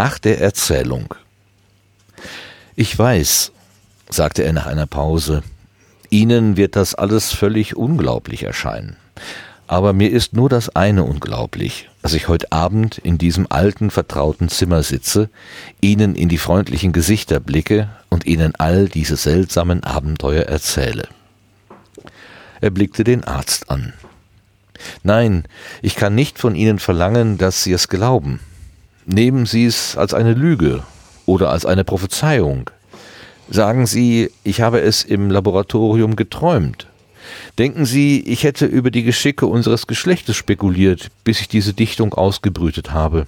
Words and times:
Nach 0.00 0.20
der 0.20 0.40
Erzählung. 0.40 1.12
Ich 2.76 2.96
weiß, 2.96 3.50
sagte 4.08 4.44
er 4.44 4.52
nach 4.52 4.66
einer 4.66 4.86
Pause, 4.86 5.42
Ihnen 6.08 6.56
wird 6.56 6.76
das 6.76 6.94
alles 6.94 7.32
völlig 7.32 7.74
unglaublich 7.74 8.44
erscheinen. 8.44 8.94
Aber 9.66 9.92
mir 9.92 10.12
ist 10.12 10.34
nur 10.34 10.48
das 10.48 10.68
eine 10.68 11.02
unglaublich, 11.02 11.90
dass 12.00 12.14
ich 12.14 12.28
heute 12.28 12.52
Abend 12.52 12.98
in 12.98 13.18
diesem 13.18 13.48
alten, 13.50 13.90
vertrauten 13.90 14.48
Zimmer 14.48 14.84
sitze, 14.84 15.30
Ihnen 15.80 16.14
in 16.14 16.28
die 16.28 16.38
freundlichen 16.38 16.92
Gesichter 16.92 17.40
blicke 17.40 17.88
und 18.08 18.24
Ihnen 18.24 18.54
all 18.54 18.88
diese 18.88 19.16
seltsamen 19.16 19.82
Abenteuer 19.82 20.44
erzähle. 20.44 21.08
Er 22.60 22.70
blickte 22.70 23.02
den 23.02 23.24
Arzt 23.24 23.68
an. 23.68 23.94
Nein, 25.02 25.42
ich 25.82 25.96
kann 25.96 26.14
nicht 26.14 26.38
von 26.38 26.54
Ihnen 26.54 26.78
verlangen, 26.78 27.36
dass 27.36 27.64
Sie 27.64 27.72
es 27.72 27.88
glauben. 27.88 28.38
Nehmen 29.10 29.46
Sie 29.46 29.64
es 29.64 29.96
als 29.96 30.14
eine 30.14 30.34
Lüge 30.34 30.84
oder 31.26 31.50
als 31.50 31.66
eine 31.66 31.82
Prophezeiung. 31.82 32.70
Sagen 33.50 33.86
Sie, 33.86 34.30
ich 34.44 34.60
habe 34.60 34.80
es 34.80 35.02
im 35.02 35.30
Laboratorium 35.30 36.14
geträumt 36.14 36.86
Denken 37.58 37.84
Sie, 37.84 38.20
ich 38.20 38.44
hätte 38.44 38.66
über 38.66 38.90
die 38.90 39.02
Geschicke 39.02 39.46
unseres 39.46 39.86
Geschlechtes 39.86 40.36
spekuliert, 40.36 41.10
bis 41.24 41.40
ich 41.40 41.48
diese 41.48 41.72
Dichtung 41.72 42.14
ausgebrütet 42.14 42.92
habe. 42.92 43.26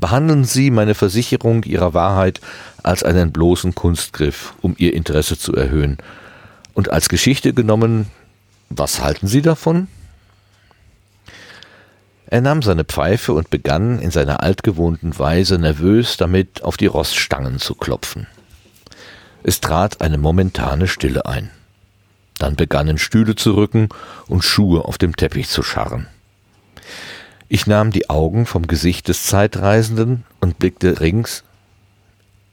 Behandeln 0.00 0.44
Sie 0.44 0.70
meine 0.70 0.94
Versicherung 0.94 1.64
Ihrer 1.64 1.92
Wahrheit 1.94 2.40
als 2.82 3.02
einen 3.02 3.32
bloßen 3.32 3.74
Kunstgriff, 3.74 4.54
um 4.62 4.74
Ihr 4.78 4.94
Interesse 4.94 5.38
zu 5.38 5.54
erhöhen. 5.54 5.98
Und 6.74 6.90
als 6.90 7.08
Geschichte 7.08 7.52
genommen, 7.52 8.06
was 8.70 9.02
halten 9.02 9.26
Sie 9.26 9.42
davon? 9.42 9.88
Er 12.32 12.40
nahm 12.40 12.62
seine 12.62 12.84
Pfeife 12.84 13.34
und 13.34 13.50
begann 13.50 13.98
in 13.98 14.10
seiner 14.10 14.42
altgewohnten 14.42 15.18
Weise 15.18 15.58
nervös 15.58 16.16
damit 16.16 16.64
auf 16.64 16.78
die 16.78 16.86
Roststangen 16.86 17.58
zu 17.58 17.74
klopfen. 17.74 18.26
Es 19.42 19.60
trat 19.60 20.00
eine 20.00 20.16
momentane 20.16 20.88
Stille 20.88 21.26
ein. 21.26 21.50
Dann 22.38 22.56
begannen 22.56 22.96
Stühle 22.96 23.34
zu 23.34 23.54
rücken 23.54 23.90
und 24.28 24.44
Schuhe 24.44 24.86
auf 24.86 24.96
dem 24.96 25.14
Teppich 25.14 25.50
zu 25.50 25.62
scharren. 25.62 26.06
Ich 27.48 27.66
nahm 27.66 27.90
die 27.90 28.08
Augen 28.08 28.46
vom 28.46 28.66
Gesicht 28.66 29.08
des 29.08 29.24
Zeitreisenden 29.24 30.24
und 30.40 30.58
blickte 30.58 31.00
rings. 31.00 31.44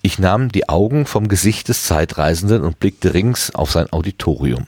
Ich 0.01 0.19
nahm 0.19 0.51
die 0.51 0.67
Augen 0.67 1.05
vom 1.05 1.29
Gesicht 1.29 1.69
des 1.69 1.83
Zeitreisenden 1.85 2.65
und 2.65 2.81
blickte 2.81 3.13
rings 3.13 3.55
auf 3.55 3.71
sein 3.71 3.89
Auditorium. 3.93 4.67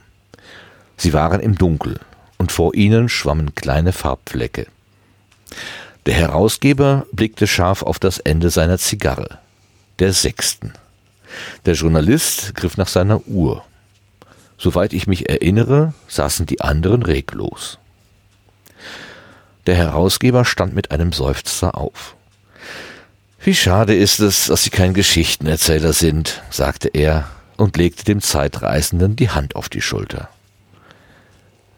Sie 0.95 1.11
waren 1.11 1.41
im 1.41 1.57
Dunkel 1.57 1.99
und 2.37 2.53
vor 2.53 2.73
ihnen 2.75 3.09
schwammen 3.09 3.55
kleine 3.55 3.91
Farbflecke. 3.91 4.67
Der 6.05 6.13
Herausgeber 6.15 7.05
blickte 7.11 7.47
scharf 7.47 7.83
auf 7.83 7.99
das 7.99 8.19
Ende 8.19 8.49
seiner 8.49 8.77
Zigarre, 8.77 9.39
der 9.99 10.13
sechsten. 10.13 10.73
Der 11.65 11.75
Journalist 11.75 12.55
griff 12.55 12.77
nach 12.77 12.87
seiner 12.87 13.27
Uhr. 13.27 13.63
Soweit 14.57 14.93
ich 14.93 15.07
mich 15.07 15.29
erinnere, 15.29 15.93
saßen 16.07 16.45
die 16.45 16.61
anderen 16.61 17.03
reglos. 17.03 17.77
Der 19.67 19.75
Herausgeber 19.75 20.43
stand 20.43 20.73
mit 20.73 20.91
einem 20.91 21.13
Seufzer 21.13 21.77
auf. 21.77 22.15
Wie 23.43 23.55
schade 23.55 23.95
ist 23.95 24.19
es, 24.19 24.47
dass 24.47 24.63
Sie 24.63 24.69
kein 24.69 24.93
Geschichtenerzähler 24.93 25.93
sind, 25.93 26.43
sagte 26.51 26.89
er 26.89 27.27
und 27.57 27.77
legte 27.77 28.05
dem 28.05 28.21
Zeitreisenden 28.21 29.15
die 29.15 29.29
Hand 29.29 29.55
auf 29.55 29.69
die 29.69 29.81
Schulter. 29.81 30.29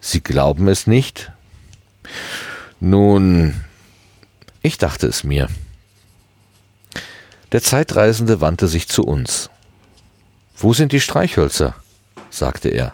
Sie 0.01 0.21
glauben 0.21 0.67
es 0.67 0.87
nicht? 0.87 1.31
Nun, 2.81 3.62
ich 4.63 4.79
dachte 4.79 5.05
es 5.07 5.23
mir. 5.23 5.47
Der 7.51 7.61
Zeitreisende 7.61 8.41
wandte 8.41 8.67
sich 8.67 8.87
zu 8.87 9.03
uns. 9.03 9.51
Wo 10.57 10.73
sind 10.73 10.91
die 10.91 11.01
Streichhölzer? 11.01 11.75
sagte 12.31 12.69
er. 12.69 12.93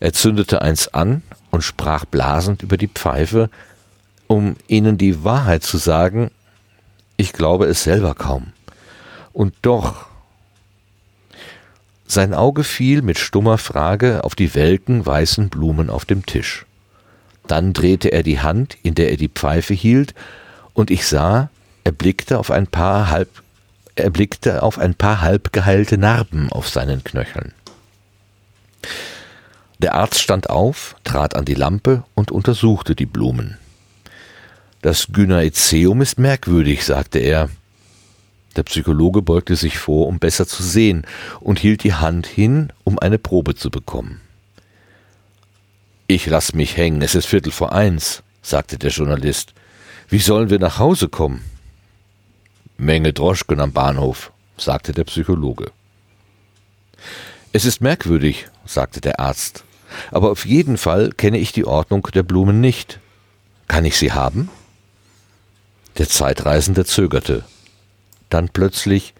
Er 0.00 0.12
zündete 0.12 0.62
eins 0.62 0.92
an 0.92 1.22
und 1.50 1.62
sprach 1.62 2.04
blasend 2.04 2.62
über 2.62 2.76
die 2.76 2.88
Pfeife, 2.88 3.50
um 4.26 4.56
ihnen 4.66 4.98
die 4.98 5.22
Wahrheit 5.22 5.62
zu 5.62 5.78
sagen, 5.78 6.30
ich 7.16 7.32
glaube 7.32 7.66
es 7.66 7.84
selber 7.84 8.14
kaum. 8.14 8.52
Und 9.32 9.54
doch. 9.62 10.06
Sein 12.06 12.34
Auge 12.34 12.64
fiel 12.64 13.02
mit 13.02 13.18
stummer 13.18 13.58
Frage 13.58 14.24
auf 14.24 14.34
die 14.34 14.54
welken 14.54 15.04
weißen 15.04 15.48
Blumen 15.48 15.90
auf 15.90 16.04
dem 16.04 16.26
Tisch. 16.26 16.66
Dann 17.46 17.72
drehte 17.72 18.10
er 18.12 18.22
die 18.22 18.40
Hand, 18.40 18.76
in 18.82 18.94
der 18.94 19.10
er 19.10 19.16
die 19.16 19.28
Pfeife 19.28 19.74
hielt, 19.74 20.14
und 20.74 20.90
ich 20.90 21.06
sah, 21.06 21.48
er 21.84 21.92
blickte 21.92 22.38
auf 22.38 22.50
ein 22.50 22.66
paar 22.66 23.10
halb 23.10 23.28
er 23.96 24.10
blickte 24.10 24.64
auf 24.64 24.78
ein 24.78 24.94
paar 24.94 25.20
halb 25.20 25.52
geheilte 25.52 25.98
Narben 25.98 26.50
auf 26.50 26.68
seinen 26.68 27.04
Knöcheln. 27.04 27.52
Der 29.78 29.94
Arzt 29.94 30.20
stand 30.20 30.50
auf, 30.50 30.96
trat 31.04 31.36
an 31.36 31.44
die 31.44 31.54
Lampe 31.54 32.02
und 32.14 32.32
untersuchte 32.32 32.96
die 32.96 33.06
Blumen. 33.06 33.56
Das 34.82 35.08
Gynaezeum 35.12 36.02
ist 36.02 36.18
merkwürdig, 36.18 36.84
sagte 36.84 37.18
er. 37.18 37.48
Der 38.56 38.64
Psychologe 38.64 39.22
beugte 39.22 39.56
sich 39.56 39.78
vor, 39.78 40.06
um 40.06 40.18
besser 40.18 40.46
zu 40.46 40.62
sehen, 40.62 41.06
und 41.40 41.58
hielt 41.58 41.84
die 41.84 41.94
Hand 41.94 42.26
hin, 42.26 42.72
um 42.84 42.98
eine 42.98 43.18
Probe 43.18 43.54
zu 43.54 43.70
bekommen. 43.70 44.20
Ich 46.06 46.26
lass 46.26 46.54
mich 46.54 46.76
hängen, 46.76 47.02
es 47.02 47.14
ist 47.14 47.26
Viertel 47.26 47.50
vor 47.50 47.72
eins, 47.72 48.22
sagte 48.42 48.78
der 48.78 48.90
Journalist. 48.90 49.54
Wie 50.14 50.20
sollen 50.20 50.48
wir 50.48 50.60
nach 50.60 50.78
Hause 50.78 51.08
kommen? 51.08 51.44
Menge 52.76 53.12
Droschken 53.12 53.58
am 53.58 53.72
Bahnhof, 53.72 54.30
sagte 54.56 54.92
der 54.92 55.02
Psychologe. 55.02 55.72
Es 57.52 57.64
ist 57.64 57.80
merkwürdig, 57.80 58.46
sagte 58.64 59.00
der 59.00 59.18
Arzt, 59.18 59.64
aber 60.12 60.30
auf 60.30 60.46
jeden 60.46 60.78
Fall 60.78 61.10
kenne 61.10 61.38
ich 61.38 61.50
die 61.50 61.64
Ordnung 61.64 62.06
der 62.14 62.22
Blumen 62.22 62.60
nicht. 62.60 63.00
Kann 63.66 63.84
ich 63.84 63.98
sie 63.98 64.12
haben? 64.12 64.50
Der 65.98 66.08
Zeitreisende 66.08 66.84
zögerte. 66.84 67.44
Dann 68.30 68.50
plötzlich 68.50 69.14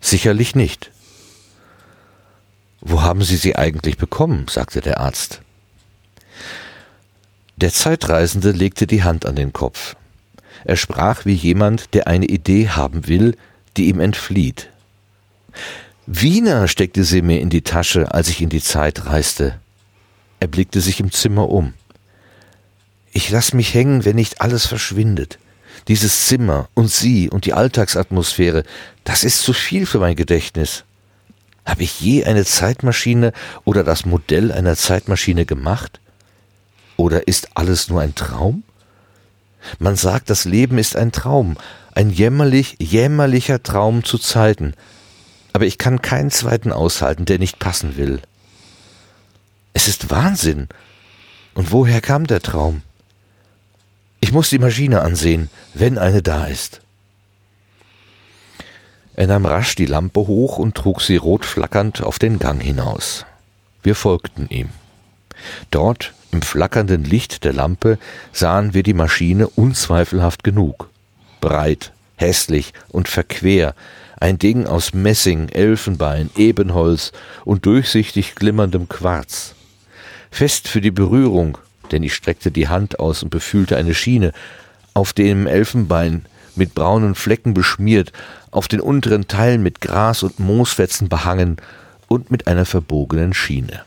Sicherlich 0.00 0.54
nicht. 0.54 0.92
Wo 2.80 3.02
haben 3.02 3.24
Sie 3.24 3.36
sie 3.36 3.56
eigentlich 3.56 3.96
bekommen? 3.96 4.46
sagte 4.48 4.82
der 4.82 5.00
Arzt. 5.00 5.40
Der 7.56 7.72
Zeitreisende 7.72 8.52
legte 8.52 8.86
die 8.86 9.02
Hand 9.02 9.26
an 9.26 9.34
den 9.34 9.52
Kopf. 9.52 9.96
Er 10.64 10.76
sprach 10.76 11.24
wie 11.24 11.34
jemand, 11.34 11.94
der 11.94 12.06
eine 12.06 12.26
Idee 12.26 12.68
haben 12.68 13.08
will, 13.08 13.36
die 13.76 13.88
ihm 13.88 14.00
entflieht. 14.00 14.68
Wiener 16.06 16.68
steckte 16.68 17.04
sie 17.04 17.22
mir 17.22 17.40
in 17.40 17.50
die 17.50 17.62
Tasche, 17.62 18.12
als 18.12 18.28
ich 18.28 18.40
in 18.40 18.48
die 18.48 18.62
Zeit 18.62 19.06
reiste. 19.06 19.58
Er 20.40 20.46
blickte 20.46 20.80
sich 20.80 21.00
im 21.00 21.12
Zimmer 21.12 21.48
um. 21.50 21.74
Ich 23.12 23.30
lass 23.30 23.52
mich 23.52 23.74
hängen, 23.74 24.04
wenn 24.04 24.16
nicht 24.16 24.40
alles 24.40 24.66
verschwindet. 24.66 25.38
Dieses 25.88 26.26
Zimmer 26.26 26.68
und 26.74 26.90
Sie 26.90 27.30
und 27.30 27.46
die 27.46 27.54
Alltagsatmosphäre, 27.54 28.64
das 29.04 29.24
ist 29.24 29.42
zu 29.42 29.52
viel 29.52 29.86
für 29.86 29.98
mein 29.98 30.16
Gedächtnis. 30.16 30.84
Habe 31.64 31.82
ich 31.82 32.00
je 32.00 32.24
eine 32.24 32.44
Zeitmaschine 32.44 33.32
oder 33.64 33.84
das 33.84 34.06
Modell 34.06 34.52
einer 34.52 34.76
Zeitmaschine 34.76 35.44
gemacht? 35.46 36.00
Oder 36.96 37.28
ist 37.28 37.50
alles 37.54 37.88
nur 37.88 38.00
ein 38.00 38.14
Traum? 38.14 38.62
Man 39.78 39.96
sagt, 39.96 40.30
das 40.30 40.44
Leben 40.44 40.78
ist 40.78 40.96
ein 40.96 41.12
Traum, 41.12 41.56
ein 41.94 42.10
jämmerlich, 42.10 42.76
jämmerlicher 42.78 43.62
Traum 43.62 44.04
zu 44.04 44.18
Zeiten, 44.18 44.74
aber 45.52 45.66
ich 45.66 45.78
kann 45.78 46.02
keinen 46.02 46.30
zweiten 46.30 46.72
aushalten, 46.72 47.24
der 47.24 47.38
nicht 47.38 47.58
passen 47.58 47.96
will. 47.96 48.20
Es 49.72 49.88
ist 49.88 50.10
Wahnsinn. 50.10 50.68
Und 51.54 51.72
woher 51.72 52.00
kam 52.00 52.26
der 52.26 52.40
Traum? 52.40 52.82
Ich 54.20 54.32
muss 54.32 54.50
die 54.50 54.58
Maschine 54.58 55.02
ansehen, 55.02 55.50
wenn 55.74 55.98
eine 55.98 56.22
da 56.22 56.46
ist. 56.46 56.80
Er 59.14 59.26
nahm 59.26 59.46
rasch 59.46 59.74
die 59.74 59.86
Lampe 59.86 60.20
hoch 60.20 60.58
und 60.58 60.76
trug 60.76 61.00
sie 61.00 61.16
rot 61.16 61.44
flackernd 61.44 62.02
auf 62.02 62.20
den 62.20 62.38
Gang 62.38 62.62
hinaus. 62.62 63.26
Wir 63.82 63.96
folgten 63.96 64.48
ihm. 64.48 64.70
Dort, 65.70 66.12
im 66.30 66.42
flackernden 66.42 67.04
Licht 67.04 67.44
der 67.44 67.52
Lampe, 67.52 67.98
sahen 68.32 68.74
wir 68.74 68.82
die 68.82 68.94
Maschine 68.94 69.48
unzweifelhaft 69.48 70.44
genug. 70.44 70.90
Breit, 71.40 71.92
hässlich 72.16 72.72
und 72.88 73.08
verquer, 73.08 73.74
ein 74.20 74.38
Ding 74.38 74.66
aus 74.66 74.92
Messing, 74.92 75.48
Elfenbein, 75.48 76.30
Ebenholz 76.36 77.12
und 77.44 77.66
durchsichtig 77.66 78.34
glimmerndem 78.34 78.88
Quarz. 78.88 79.54
Fest 80.30 80.68
für 80.68 80.80
die 80.80 80.90
Berührung, 80.90 81.58
denn 81.92 82.02
ich 82.02 82.14
streckte 82.14 82.50
die 82.50 82.68
Hand 82.68 82.98
aus 82.98 83.22
und 83.22 83.30
befühlte 83.30 83.76
eine 83.76 83.94
Schiene, 83.94 84.32
auf 84.94 85.12
dem 85.12 85.46
Elfenbein 85.46 86.26
mit 86.56 86.74
braunen 86.74 87.14
Flecken 87.14 87.54
beschmiert, 87.54 88.12
auf 88.50 88.68
den 88.68 88.80
unteren 88.80 89.28
Teilen 89.28 89.62
mit 89.62 89.80
Gras 89.80 90.22
und 90.22 90.40
Moosfetzen 90.40 91.08
behangen 91.08 91.56
und 92.08 92.30
mit 92.30 92.46
einer 92.48 92.64
verbogenen 92.64 93.32
Schiene. 93.32 93.84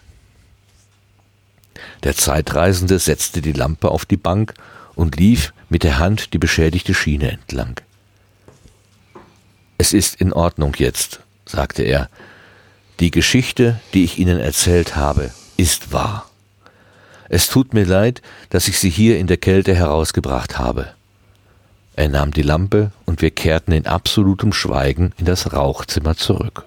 Der 2.04 2.16
Zeitreisende 2.16 3.00
setzte 3.00 3.42
die 3.42 3.54
Lampe 3.54 3.90
auf 3.90 4.06
die 4.06 4.18
Bank 4.18 4.54
und 4.96 5.18
lief 5.18 5.54
mit 5.70 5.84
der 5.84 6.00
Hand 6.00 6.34
die 6.34 6.40
beschädigte 6.40 6.94
Schiene 6.94 7.32
entlang. 7.32 7.80
Es 9.78 9.94
ist 9.94 10.20
in 10.20 10.34
Ordnung 10.34 10.76
jetzt, 10.78 11.22
sagte 11.46 11.84
er. 11.84 12.10
Die 13.00 13.12
Geschichte, 13.12 13.80
die 13.94 14.04
ich 14.04 14.20
Ihnen 14.20 14.40
erzählt 14.40 14.96
habe, 14.96 15.32
ist 15.58 15.92
wahr. 15.92 16.30
Es 17.30 17.48
tut 17.48 17.74
mir 17.74 17.86
leid, 17.86 18.22
dass 18.50 18.68
ich 18.68 18.78
Sie 18.78 18.90
hier 18.90 19.18
in 19.18 19.28
der 19.28 19.38
Kälte 19.38 19.74
herausgebracht 19.74 20.60
habe. 20.60 20.94
Er 21.96 22.10
nahm 22.10 22.32
die 22.32 22.42
Lampe 22.42 22.92
und 23.06 23.22
wir 23.22 23.32
kehrten 23.32 23.72
in 23.72 23.88
absolutem 23.88 24.54
Schweigen 24.54 25.14
in 25.18 25.26
das 25.26 25.54
Rauchzimmer 25.54 26.16
zurück. 26.16 26.66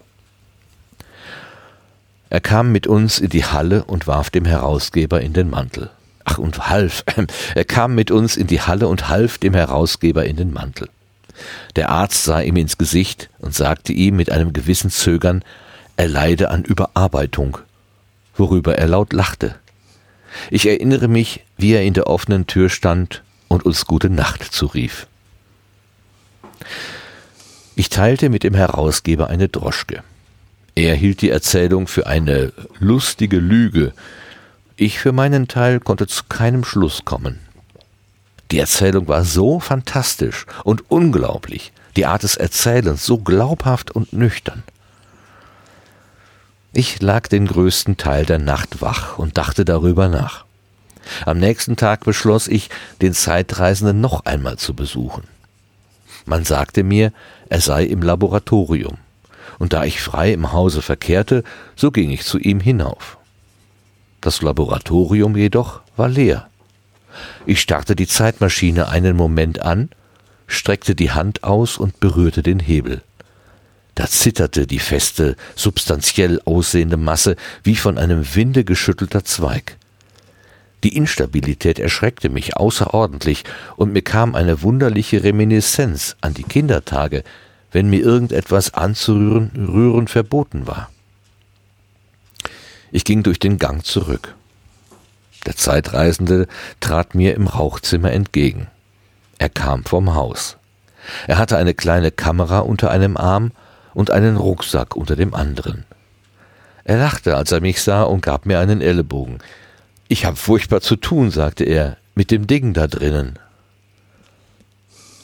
Er 2.34 2.40
kam 2.40 2.72
mit 2.72 2.88
uns 2.88 3.20
in 3.20 3.30
die 3.30 3.44
Halle 3.44 3.84
und 3.84 4.08
warf 4.08 4.28
dem 4.28 4.44
Herausgeber 4.44 5.20
in 5.20 5.34
den 5.34 5.50
Mantel. 5.50 5.90
Ach, 6.24 6.38
und 6.38 6.68
half. 6.68 7.04
Er 7.54 7.64
kam 7.64 7.94
mit 7.94 8.10
uns 8.10 8.36
in 8.36 8.48
die 8.48 8.60
Halle 8.60 8.88
und 8.88 9.08
half 9.08 9.38
dem 9.38 9.54
Herausgeber 9.54 10.24
in 10.26 10.34
den 10.34 10.52
Mantel. 10.52 10.88
Der 11.76 11.90
Arzt 11.90 12.24
sah 12.24 12.40
ihm 12.40 12.56
ins 12.56 12.76
Gesicht 12.76 13.30
und 13.38 13.54
sagte 13.54 13.92
ihm 13.92 14.16
mit 14.16 14.32
einem 14.32 14.52
gewissen 14.52 14.90
Zögern, 14.90 15.44
er 15.96 16.08
leide 16.08 16.50
an 16.50 16.64
Überarbeitung, 16.64 17.58
worüber 18.34 18.78
er 18.78 18.88
laut 18.88 19.12
lachte. 19.12 19.54
Ich 20.50 20.66
erinnere 20.66 21.06
mich, 21.06 21.44
wie 21.56 21.74
er 21.74 21.84
in 21.84 21.94
der 21.94 22.08
offenen 22.08 22.48
Tür 22.48 22.68
stand 22.68 23.22
und 23.46 23.64
uns 23.64 23.84
gute 23.86 24.10
Nacht 24.10 24.42
zurief. 24.42 25.06
Ich 27.76 27.90
teilte 27.90 28.28
mit 28.28 28.42
dem 28.42 28.54
Herausgeber 28.54 29.28
eine 29.28 29.48
Droschke. 29.48 30.02
Er 30.74 30.94
hielt 30.96 31.22
die 31.22 31.30
Erzählung 31.30 31.86
für 31.86 32.06
eine 32.06 32.52
lustige 32.80 33.38
Lüge. 33.38 33.92
Ich 34.76 34.98
für 34.98 35.12
meinen 35.12 35.46
Teil 35.46 35.78
konnte 35.78 36.06
zu 36.08 36.24
keinem 36.28 36.64
Schluss 36.64 37.04
kommen. 37.04 37.38
Die 38.50 38.58
Erzählung 38.58 39.06
war 39.06 39.24
so 39.24 39.60
fantastisch 39.60 40.46
und 40.64 40.90
unglaublich, 40.90 41.72
die 41.96 42.06
Art 42.06 42.24
des 42.24 42.36
Erzählens 42.36 43.06
so 43.06 43.18
glaubhaft 43.18 43.92
und 43.92 44.12
nüchtern. 44.12 44.64
Ich 46.72 47.00
lag 47.00 47.28
den 47.28 47.46
größten 47.46 47.96
Teil 47.96 48.26
der 48.26 48.40
Nacht 48.40 48.82
wach 48.82 49.16
und 49.16 49.38
dachte 49.38 49.64
darüber 49.64 50.08
nach. 50.08 50.44
Am 51.24 51.38
nächsten 51.38 51.76
Tag 51.76 52.04
beschloss 52.04 52.48
ich, 52.48 52.68
den 53.00 53.14
Zeitreisenden 53.14 54.00
noch 54.00 54.24
einmal 54.24 54.56
zu 54.56 54.74
besuchen. 54.74 55.22
Man 56.26 56.44
sagte 56.44 56.82
mir, 56.82 57.12
er 57.48 57.60
sei 57.60 57.84
im 57.84 58.02
Laboratorium, 58.02 58.96
und 59.58 59.72
da 59.72 59.84
ich 59.84 60.00
frei 60.00 60.32
im 60.32 60.52
Hause 60.52 60.82
verkehrte, 60.82 61.44
so 61.76 61.90
ging 61.90 62.10
ich 62.10 62.24
zu 62.24 62.38
ihm 62.38 62.60
hinauf. 62.60 63.18
Das 64.20 64.42
Laboratorium 64.42 65.36
jedoch 65.36 65.82
war 65.96 66.08
leer. 66.08 66.48
Ich 67.46 67.60
starrte 67.60 67.94
die 67.94 68.08
Zeitmaschine 68.08 68.88
einen 68.88 69.16
Moment 69.16 69.60
an, 69.60 69.90
streckte 70.46 70.94
die 70.94 71.10
Hand 71.10 71.44
aus 71.44 71.78
und 71.78 72.00
berührte 72.00 72.42
den 72.42 72.58
Hebel. 72.58 73.02
Da 73.94 74.08
zitterte 74.08 74.66
die 74.66 74.80
feste, 74.80 75.36
substanziell 75.54 76.40
aussehende 76.44 76.96
Masse 76.96 77.36
wie 77.62 77.76
von 77.76 77.98
einem 77.98 78.34
Winde 78.34 78.64
geschüttelter 78.64 79.24
Zweig. 79.24 79.76
Die 80.82 80.96
Instabilität 80.96 81.78
erschreckte 81.78 82.28
mich 82.28 82.56
außerordentlich, 82.56 83.44
und 83.76 83.92
mir 83.92 84.02
kam 84.02 84.34
eine 84.34 84.62
wunderliche 84.62 85.22
Reminiszenz 85.22 86.16
an 86.20 86.34
die 86.34 86.42
Kindertage, 86.42 87.24
wenn 87.74 87.90
mir 87.90 88.00
irgendetwas 88.00 88.72
anzurühren 88.72 89.50
rühren 89.56 90.06
verboten 90.06 90.68
war. 90.68 90.90
Ich 92.92 93.04
ging 93.04 93.24
durch 93.24 93.40
den 93.40 93.58
Gang 93.58 93.84
zurück. 93.84 94.36
Der 95.44 95.56
Zeitreisende 95.56 96.46
trat 96.78 97.16
mir 97.16 97.34
im 97.34 97.48
Rauchzimmer 97.48 98.12
entgegen. 98.12 98.68
Er 99.38 99.48
kam 99.48 99.84
vom 99.84 100.14
Haus. 100.14 100.56
Er 101.26 101.36
hatte 101.36 101.56
eine 101.56 101.74
kleine 101.74 102.12
Kamera 102.12 102.60
unter 102.60 102.92
einem 102.92 103.16
Arm 103.16 103.50
und 103.92 104.12
einen 104.12 104.36
Rucksack 104.36 104.94
unter 104.94 105.16
dem 105.16 105.34
anderen. 105.34 105.84
Er 106.84 106.98
lachte, 106.98 107.36
als 107.36 107.50
er 107.50 107.60
mich 107.60 107.82
sah 107.82 108.04
und 108.04 108.22
gab 108.22 108.46
mir 108.46 108.60
einen 108.60 108.82
Ellenbogen. 108.82 109.38
Ich 110.06 110.24
hab 110.24 110.38
furchtbar 110.38 110.80
zu 110.80 110.94
tun, 110.94 111.32
sagte 111.32 111.64
er, 111.64 111.96
mit 112.14 112.30
dem 112.30 112.46
Ding 112.46 112.72
da 112.72 112.86
drinnen. 112.86 113.36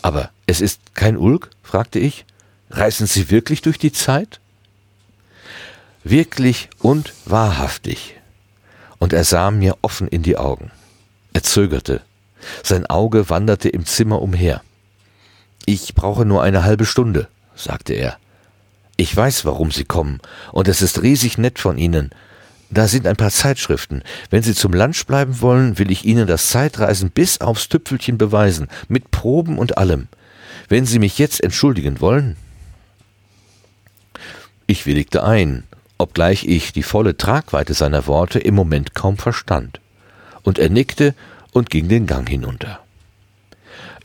Aber 0.02 0.30
es 0.46 0.60
ist 0.60 0.96
kein 0.96 1.16
Ulk? 1.16 1.50
fragte 1.62 2.00
ich. 2.00 2.24
Reisen 2.70 3.06
Sie 3.06 3.30
wirklich 3.30 3.62
durch 3.62 3.78
die 3.78 3.92
Zeit? 3.92 4.40
Wirklich 6.04 6.70
und 6.78 7.12
wahrhaftig. 7.26 8.16
Und 8.98 9.12
er 9.12 9.24
sah 9.24 9.50
mir 9.50 9.76
offen 9.82 10.08
in 10.08 10.22
die 10.22 10.36
Augen. 10.36 10.70
Er 11.32 11.42
zögerte. 11.42 12.00
Sein 12.62 12.86
Auge 12.86 13.28
wanderte 13.28 13.68
im 13.68 13.84
Zimmer 13.84 14.22
umher. 14.22 14.62
Ich 15.66 15.94
brauche 15.94 16.24
nur 16.24 16.42
eine 16.42 16.64
halbe 16.64 16.86
Stunde, 16.86 17.28
sagte 17.54 17.92
er. 17.94 18.16
Ich 18.96 19.14
weiß, 19.14 19.44
warum 19.44 19.70
Sie 19.70 19.84
kommen, 19.84 20.20
und 20.52 20.68
es 20.68 20.82
ist 20.82 21.02
riesig 21.02 21.38
nett 21.38 21.58
von 21.58 21.78
Ihnen. 21.78 22.10
Da 22.70 22.86
sind 22.86 23.06
ein 23.06 23.16
paar 23.16 23.30
Zeitschriften. 23.30 24.02
Wenn 24.30 24.42
Sie 24.42 24.54
zum 24.54 24.72
Lunch 24.72 25.06
bleiben 25.06 25.40
wollen, 25.40 25.78
will 25.78 25.90
ich 25.90 26.04
Ihnen 26.04 26.26
das 26.26 26.48
Zeitreisen 26.48 27.10
bis 27.10 27.40
aufs 27.40 27.68
Tüpfelchen 27.68 28.16
beweisen, 28.16 28.68
mit 28.88 29.10
Proben 29.10 29.58
und 29.58 29.76
allem. 29.76 30.08
Wenn 30.68 30.86
Sie 30.86 30.98
mich 30.98 31.18
jetzt 31.18 31.42
entschuldigen 31.42 32.00
wollen. 32.00 32.36
Ich 34.70 34.86
willigte 34.86 35.24
ein, 35.24 35.64
obgleich 35.98 36.46
ich 36.46 36.72
die 36.72 36.84
volle 36.84 37.16
Tragweite 37.16 37.74
seiner 37.74 38.06
Worte 38.06 38.38
im 38.38 38.54
Moment 38.54 38.94
kaum 38.94 39.18
verstand. 39.18 39.80
Und 40.42 40.60
er 40.60 40.70
nickte 40.70 41.16
und 41.50 41.70
ging 41.70 41.88
den 41.88 42.06
Gang 42.06 42.28
hinunter. 42.28 42.78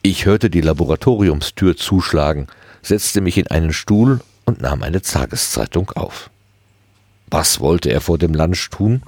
Ich 0.01 0.25
hörte 0.25 0.49
die 0.49 0.61
Laboratoriumstür 0.61 1.77
zuschlagen, 1.77 2.47
setzte 2.81 3.21
mich 3.21 3.37
in 3.37 3.45
einen 3.45 3.73
Stuhl 3.73 4.21
und 4.45 4.59
nahm 4.59 4.81
eine 4.81 5.03
Tageszeitung 5.03 5.91
auf. 5.91 6.31
Was 7.27 7.59
wollte 7.59 7.91
er 7.91 8.01
vor 8.01 8.17
dem 8.17 8.33
Lunch 8.33 8.71
tun? 8.71 9.03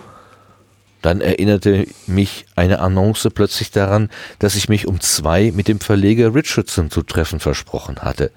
Dann 1.01 1.21
erinnerte 1.21 1.88
mich 2.06 2.45
eine 2.56 2.77
Annonce 2.81 3.30
plötzlich 3.33 3.71
daran, 3.71 4.12
dass 4.38 4.54
ich 4.54 4.69
mich 4.69 4.86
um 4.86 5.01
zwei 5.01 5.51
mit 5.56 5.68
dem 5.68 5.80
Verleger 5.80 6.36
Richardson 6.36 6.92
zu 6.92 7.01
treffen 7.01 7.39
versprochen 7.39 8.04
hatte. 8.04 8.31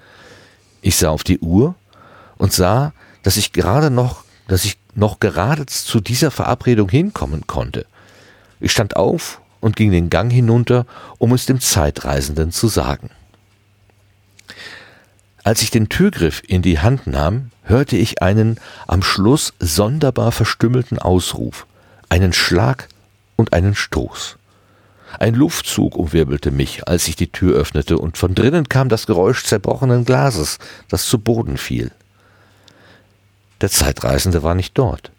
Ich 0.81 0.95
sah 0.95 1.09
auf 1.09 1.23
die 1.23 1.37
Uhr 1.37 1.75
und 2.39 2.51
sah, 2.51 2.93
dass 3.23 3.37
ich 3.37 3.53
gerade 3.53 3.89
noch, 3.89 4.23
dass 4.47 4.65
ich 4.65 4.77
noch 4.95 5.19
gerade 5.19 5.65
zu 5.65 5.99
dieser 5.99 6.31
Verabredung 6.31 6.89
hinkommen 6.89 7.47
konnte. 7.47 7.85
Ich 8.59 8.71
stand 8.71 8.95
auf 8.95 9.41
und 9.59 9.75
ging 9.75 9.91
den 9.91 10.09
Gang 10.09 10.31
hinunter, 10.31 10.85
um 11.17 11.33
es 11.33 11.45
dem 11.45 11.59
Zeitreisenden 11.59 12.51
zu 12.51 12.67
sagen. 12.67 13.09
Als 15.43 15.61
ich 15.63 15.71
den 15.71 15.89
Türgriff 15.89 16.43
in 16.45 16.61
die 16.61 16.79
Hand 16.79 17.07
nahm, 17.07 17.49
hörte 17.63 17.95
ich 17.95 18.21
einen 18.21 18.59
am 18.87 19.01
Schluss 19.01 19.53
sonderbar 19.59 20.31
verstümmelten 20.31 20.99
Ausruf, 20.99 21.65
einen 22.09 22.33
Schlag 22.33 22.89
und 23.37 23.53
einen 23.53 23.73
Stoß. 23.73 24.37
Ein 25.19 25.33
Luftzug 25.33 25.95
umwirbelte 25.95 26.51
mich, 26.51 26.87
als 26.87 27.07
ich 27.07 27.15
die 27.15 27.31
Tür 27.31 27.55
öffnete, 27.55 27.97
und 27.97 28.17
von 28.17 28.35
drinnen 28.35 28.69
kam 28.69 28.87
das 28.87 29.07
Geräusch 29.07 29.43
zerbrochenen 29.43 30.05
Glases, 30.05 30.57
das 30.89 31.05
zu 31.07 31.19
Boden 31.19 31.57
fiel. 31.57 31.91
Der 33.61 33.69
Zeitreisende 33.69 34.43
war 34.43 34.55
nicht 34.55 34.77
dort. 34.77 35.11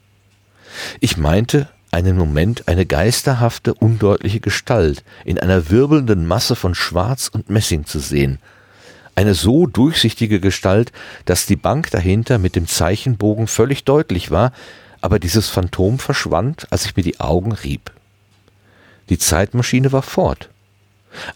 Ich 1.00 1.16
meinte, 1.16 1.68
einen 1.90 2.16
Moment 2.16 2.68
eine 2.68 2.86
geisterhafte, 2.86 3.74
undeutliche 3.74 4.40
Gestalt 4.40 5.04
in 5.24 5.38
einer 5.38 5.70
wirbelnden 5.70 6.26
Masse 6.26 6.56
von 6.56 6.74
Schwarz 6.74 7.28
und 7.28 7.50
Messing 7.50 7.84
zu 7.84 7.98
sehen, 7.98 8.38
eine 9.14 9.34
so 9.34 9.66
durchsichtige 9.66 10.40
Gestalt, 10.40 10.90
dass 11.26 11.44
die 11.44 11.56
Bank 11.56 11.90
dahinter 11.90 12.38
mit 12.38 12.56
dem 12.56 12.66
Zeichenbogen 12.66 13.46
völlig 13.46 13.84
deutlich 13.84 14.30
war, 14.30 14.52
aber 15.02 15.18
dieses 15.18 15.50
Phantom 15.50 15.98
verschwand, 15.98 16.66
als 16.70 16.86
ich 16.86 16.96
mir 16.96 17.02
die 17.02 17.20
Augen 17.20 17.52
rieb. 17.52 17.92
Die 19.10 19.18
Zeitmaschine 19.18 19.92
war 19.92 20.02
fort. 20.02 20.48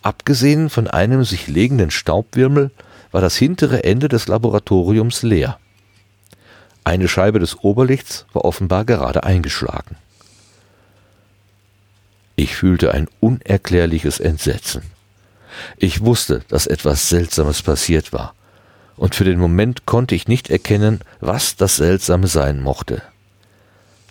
Abgesehen 0.01 0.71
von 0.71 0.89
einem 0.89 1.25
sich 1.25 1.49
legenden 1.49 1.91
Staubwirbel 1.91 2.71
war 3.13 3.21
das 3.21 3.37
hintere 3.37 3.85
Ende 3.85 4.09
des 4.09 4.27
Laboratoriums 4.27 5.23
leer. 5.23 5.59
Eine 6.87 7.09
Scheibe 7.09 7.41
des 7.41 7.57
Oberlichts 7.65 8.27
war 8.33 8.45
offenbar 8.45 8.85
gerade 8.85 9.25
eingeschlagen. 9.25 9.97
Ich 12.37 12.55
fühlte 12.55 12.95
ein 12.95 13.09
unerklärliches 13.19 14.21
Entsetzen. 14.21 14.83
Ich 15.79 16.03
wusste, 16.03 16.43
dass 16.47 16.69
etwas 16.69 17.09
Seltsames 17.09 17.63
passiert 17.63 18.13
war, 18.13 18.37
und 18.97 19.17
für 19.17 19.25
den 19.25 19.41
Moment 19.41 19.85
konnte 19.85 20.15
ich 20.15 20.29
nicht 20.29 20.49
erkennen, 20.49 21.01
was 21.19 21.57
das 21.57 21.75
Seltsame 21.75 22.29
sein 22.29 22.63
mochte. 22.63 23.03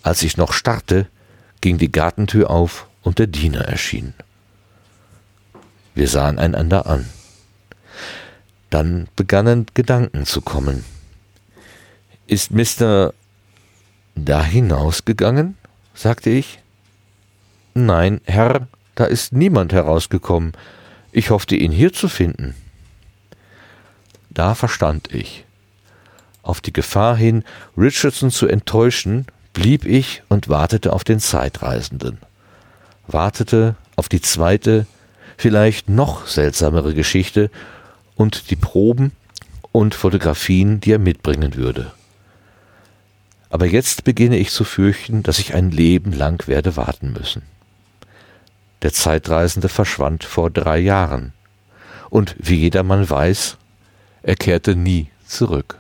Als 0.04 0.22
ich 0.22 0.36
noch 0.36 0.52
starrte, 0.52 1.08
ging 1.62 1.78
die 1.78 1.94
Gartentür 1.94 2.50
auf 2.50 2.88
und 3.04 3.20
der 3.20 3.28
Diener 3.28 3.62
erschien. 3.62 4.14
Wir 5.94 6.10
sahen 6.10 6.40
einander 6.40 6.88
an. 6.88 7.10
Dann 8.70 9.08
begannen 9.16 9.66
Gedanken 9.76 10.26
zu 10.26 10.42
kommen. 10.42 10.84
Ist 12.28 12.52
Mr. 12.52 13.14
da 14.16 14.44
hinausgegangen? 14.44 15.58
sagte 15.94 16.32
ich. 16.32 16.60
Nein, 17.76 18.22
Herr, 18.26 18.68
da 18.96 19.06
ist 19.06 19.34
niemand 19.34 19.74
herausgekommen. 19.74 20.54
Ich 21.12 21.30
hoffte, 21.30 21.56
ihn 21.56 21.72
hier 21.72 21.94
zu 21.94 22.10
finden. 22.10 22.56
Da 24.30 24.56
verstand 24.56 25.14
ich. 25.14 25.46
auf 26.42 26.62
die 26.62 26.74
Gefahr 26.74 27.16
hin, 27.16 27.44
Richardson 27.76 28.30
zu 28.30 28.48
enttäuschen, 28.48 29.26
blieb 29.54 29.86
ich 29.86 30.22
und 30.30 30.48
wartete 30.48 30.94
auf 30.94 31.04
den 31.04 31.20
Zeitreisenden. 31.20 32.20
Wartete 33.08 33.76
auf 33.96 34.10
die 34.10 34.22
zweite, 34.22 34.86
vielleicht 35.38 35.90
noch 35.90 36.28
seltsamere 36.28 36.94
Geschichte 36.94 37.50
und 38.16 38.52
die 38.52 38.56
Proben 38.56 39.12
und 39.72 39.96
Fotografien, 39.96 40.82
die 40.82 40.92
er 40.92 41.00
mitbringen 41.00 41.56
würde. 41.56 41.92
Aber 43.50 43.66
jetzt 43.66 44.04
beginne 44.04 44.38
ich 44.38 44.52
zu 44.52 44.64
fürchten, 44.64 45.24
dass 45.24 45.40
ich 45.40 45.54
ein 45.54 45.72
Leben 45.72 46.12
lang 46.12 46.48
werde 46.48 46.76
warten 46.76 47.14
müssen. 47.14 47.44
Der 48.82 48.94
Zeitreisende 48.94 49.70
verschwand 49.70 50.24
vor 50.24 50.50
drei 50.50 50.80
Jahren. 50.80 51.34
Und 52.10 52.36
wie 52.38 52.56
jedermann 52.56 53.10
weiß, 53.10 53.58
er 54.24 54.36
kehrte 54.36 54.76
nie 54.76 55.08
zurück. 55.28 55.78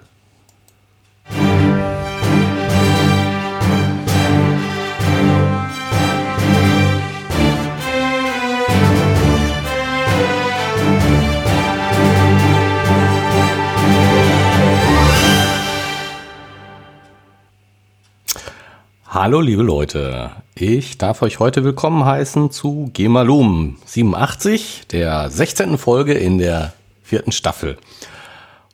Hallo 19.15 19.39
liebe 19.39 19.63
Leute, 19.63 20.31
ich 20.55 20.97
darf 20.97 21.21
euch 21.21 21.39
heute 21.39 21.63
willkommen 21.63 22.03
heißen 22.03 22.51
zu 22.51 22.89
Gemalum 22.91 23.77
87, 23.85 24.87
der 24.91 25.29
16. 25.29 25.77
Folge 25.77 26.15
in 26.15 26.37
der 26.37 26.73
vierten 27.01 27.31
Staffel. 27.31 27.77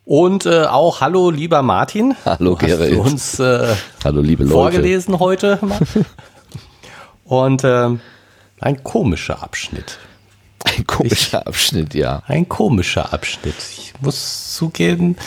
Und 0.03 0.47
äh, 0.47 0.63
auch 0.63 0.99
hallo 0.99 1.29
lieber 1.29 1.61
Martin. 1.61 2.15
Hallo 2.25 2.55
du 2.55 2.65
Gerrit. 2.65 2.99
Hast 2.99 3.11
uns 3.11 3.39
äh, 3.39 3.75
hallo 4.03 4.21
liebe 4.21 4.41
Leute. 4.41 4.53
vorgelesen 4.55 5.19
heute. 5.19 5.59
Und 7.23 7.63
äh, 7.63 7.89
ein 8.61 8.83
komischer 8.83 9.43
Abschnitt. 9.43 9.99
Ein 10.63 10.87
komischer 10.87 11.45
Abschnitt, 11.45 11.93
ja. 11.93 12.23
Ein 12.25 12.49
komischer 12.49 13.13
Abschnitt. 13.13 13.57
Ich 13.77 13.93
muss 14.01 14.55
zugeben, 14.55 15.17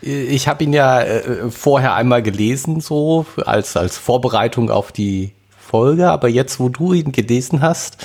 ich 0.00 0.48
habe 0.48 0.64
ihn 0.64 0.72
ja 0.72 1.02
äh, 1.02 1.50
vorher 1.50 1.94
einmal 1.94 2.22
gelesen, 2.22 2.80
so 2.80 3.26
als, 3.44 3.76
als 3.76 3.98
Vorbereitung 3.98 4.70
auf 4.70 4.92
die 4.92 5.32
Folge, 5.58 6.10
aber 6.10 6.28
jetzt, 6.28 6.60
wo 6.60 6.68
du 6.68 6.92
ihn 6.92 7.12
gelesen 7.12 7.62
hast, 7.62 7.98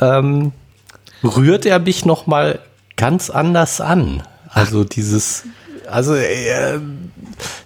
ähm, 0.00 0.52
rührt 1.22 1.66
er 1.66 1.78
mich 1.78 2.04
nochmal 2.04 2.60
ganz 2.96 3.30
anders 3.30 3.80
an. 3.80 4.22
Also 4.50 4.84
dieses, 4.84 5.44
also 5.88 6.14
äh, 6.14 6.78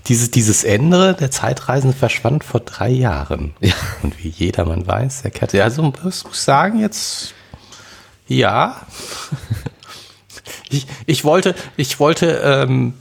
dieses, 0.07 0.31
dieses 0.31 0.65
Ende 0.65 1.15
der 1.15 1.31
Zeitreisen 1.31 1.95
verschwand 1.95 2.45
vor 2.45 2.61
drei 2.61 2.91
Jahren. 2.91 3.55
Ja. 3.61 3.75
Und 4.03 4.23
wie 4.23 4.29
jedermann 4.29 4.87
weiß, 4.87 5.23
er 5.25 5.31
kehrte, 5.31 5.63
also 5.63 5.83
muss 5.83 6.25
ich 6.31 6.39
sagen, 6.39 6.81
jetzt 6.81 7.35
ja. 8.27 8.81
Ich, 10.71 10.87
ich 11.05 11.23
wollte, 11.25 11.55
ich 11.77 12.01
wollte, 12.01 12.41
ähm, 12.43 12.95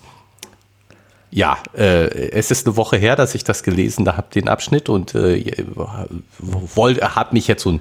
ja, 1.32 1.58
äh, 1.76 2.30
es 2.32 2.52
ist 2.52 2.68
eine 2.68 2.76
Woche 2.76 2.98
her, 2.98 3.16
dass 3.16 3.36
ich 3.36 3.44
das 3.44 3.64
gelesen 3.64 4.06
habe, 4.08 4.28
den 4.34 4.48
Abschnitt 4.50 4.90
und 4.90 5.16
äh, 5.16 5.66
wollte, 6.38 7.16
hat 7.16 7.34
mich 7.34 7.48
jetzt 7.48 7.64
so 7.64 7.72
ein 7.72 7.80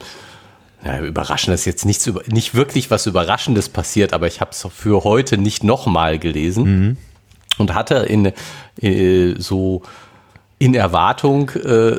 ja, 0.84 0.98
überraschend 1.00 1.52
ist 1.52 1.66
jetzt 1.66 1.84
nichts 1.84 2.10
nicht 2.28 2.54
wirklich 2.54 2.90
was 2.90 3.04
Überraschendes 3.06 3.68
passiert, 3.68 4.14
aber 4.14 4.26
ich 4.28 4.40
habe 4.40 4.52
es 4.52 4.66
für 4.74 5.04
heute 5.04 5.36
nicht 5.36 5.62
nochmal 5.62 6.18
gelesen 6.18 6.64
Mhm. 6.64 6.96
und 7.58 7.74
hatte 7.74 7.96
in 7.96 8.32
äh, 8.80 9.34
so 9.38 9.82
in 10.58 10.74
Erwartung 10.74 11.50
äh, 11.50 11.98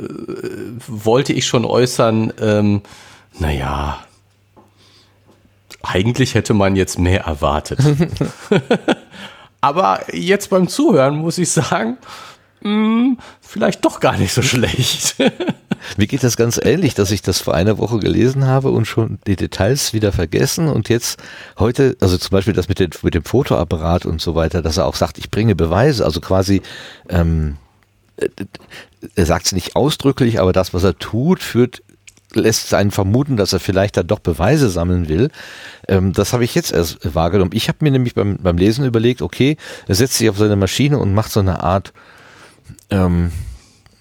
wollte 0.88 1.34
ich 1.34 1.46
schon 1.46 1.66
äußern, 1.66 2.34
ähm, 2.40 2.82
naja, 3.40 4.00
eigentlich 5.84 6.34
hätte 6.36 6.54
man 6.54 6.76
jetzt 6.76 6.98
mehr 6.98 7.22
erwartet. 7.22 7.80
Aber 9.62 10.02
jetzt 10.12 10.50
beim 10.50 10.68
Zuhören 10.68 11.18
muss 11.18 11.38
ich 11.38 11.52
sagen, 11.52 11.98
mh, 12.62 13.18
vielleicht 13.42 13.86
doch 13.86 14.00
gar 14.00 14.18
nicht 14.18 14.34
so 14.34 14.42
schlecht. 14.42 15.16
Mir 15.98 16.08
geht 16.08 16.24
das 16.24 16.38
ganz 16.38 16.60
ähnlich, 16.62 16.94
dass 16.94 17.12
ich 17.12 17.22
das 17.22 17.40
vor 17.42 17.54
einer 17.54 17.78
Woche 17.78 18.00
gelesen 18.00 18.46
habe 18.46 18.70
und 18.70 18.86
schon 18.86 19.20
die 19.26 19.36
Details 19.36 19.94
wieder 19.94 20.12
vergessen 20.12 20.68
und 20.68 20.90
jetzt 20.90 21.22
heute, 21.58 21.96
also 22.00 22.18
zum 22.18 22.32
Beispiel 22.32 22.54
das 22.54 22.68
mit, 22.68 22.80
den, 22.80 22.92
mit 23.02 23.14
dem 23.14 23.24
Fotoapparat 23.24 24.06
und 24.06 24.22
so 24.22 24.36
weiter, 24.36 24.62
dass 24.62 24.78
er 24.78 24.86
auch 24.86 24.96
sagt, 24.96 25.18
ich 25.18 25.32
bringe 25.32 25.56
Beweise, 25.56 26.06
also 26.06 26.22
quasi, 26.22 26.62
ähm, 27.10 27.58
äh, 28.18 28.28
er 29.16 29.26
sagt 29.26 29.48
es 29.48 29.52
nicht 29.54 29.76
ausdrücklich, 29.76 30.40
aber 30.40 30.54
das, 30.54 30.74
was 30.74 30.84
er 30.84 30.98
tut, 30.98 31.42
führt 31.42 31.82
lässt 32.34 32.74
einen 32.74 32.92
vermuten, 32.92 33.38
dass 33.38 33.54
er 33.54 33.60
vielleicht 33.60 33.98
da 33.98 34.04
doch 34.04 34.20
Beweise 34.20 34.70
sammeln 34.70 35.10
will. 35.10 35.30
Ähm, 35.88 36.14
das 36.14 36.34
habe 36.34 36.44
ich 36.44 36.56
jetzt 36.56 36.72
erst 36.72 37.14
wahrgenommen. 37.16 37.52
Ich 37.54 37.68
habe 37.68 37.80
mir 37.82 37.92
nämlich 37.92 38.16
beim, 38.16 38.38
beim 38.38 38.58
Lesen 38.58 38.86
überlegt, 38.86 39.22
okay, 39.22 39.58
er 39.88 39.96
setzt 39.96 40.16
sich 40.16 40.30
auf 40.30 40.38
seine 40.38 40.56
Maschine 40.56 40.98
und 40.98 41.14
macht 41.14 41.32
so 41.32 41.40
eine 41.40 41.64
Art, 41.64 41.94
ähm, 42.90 43.32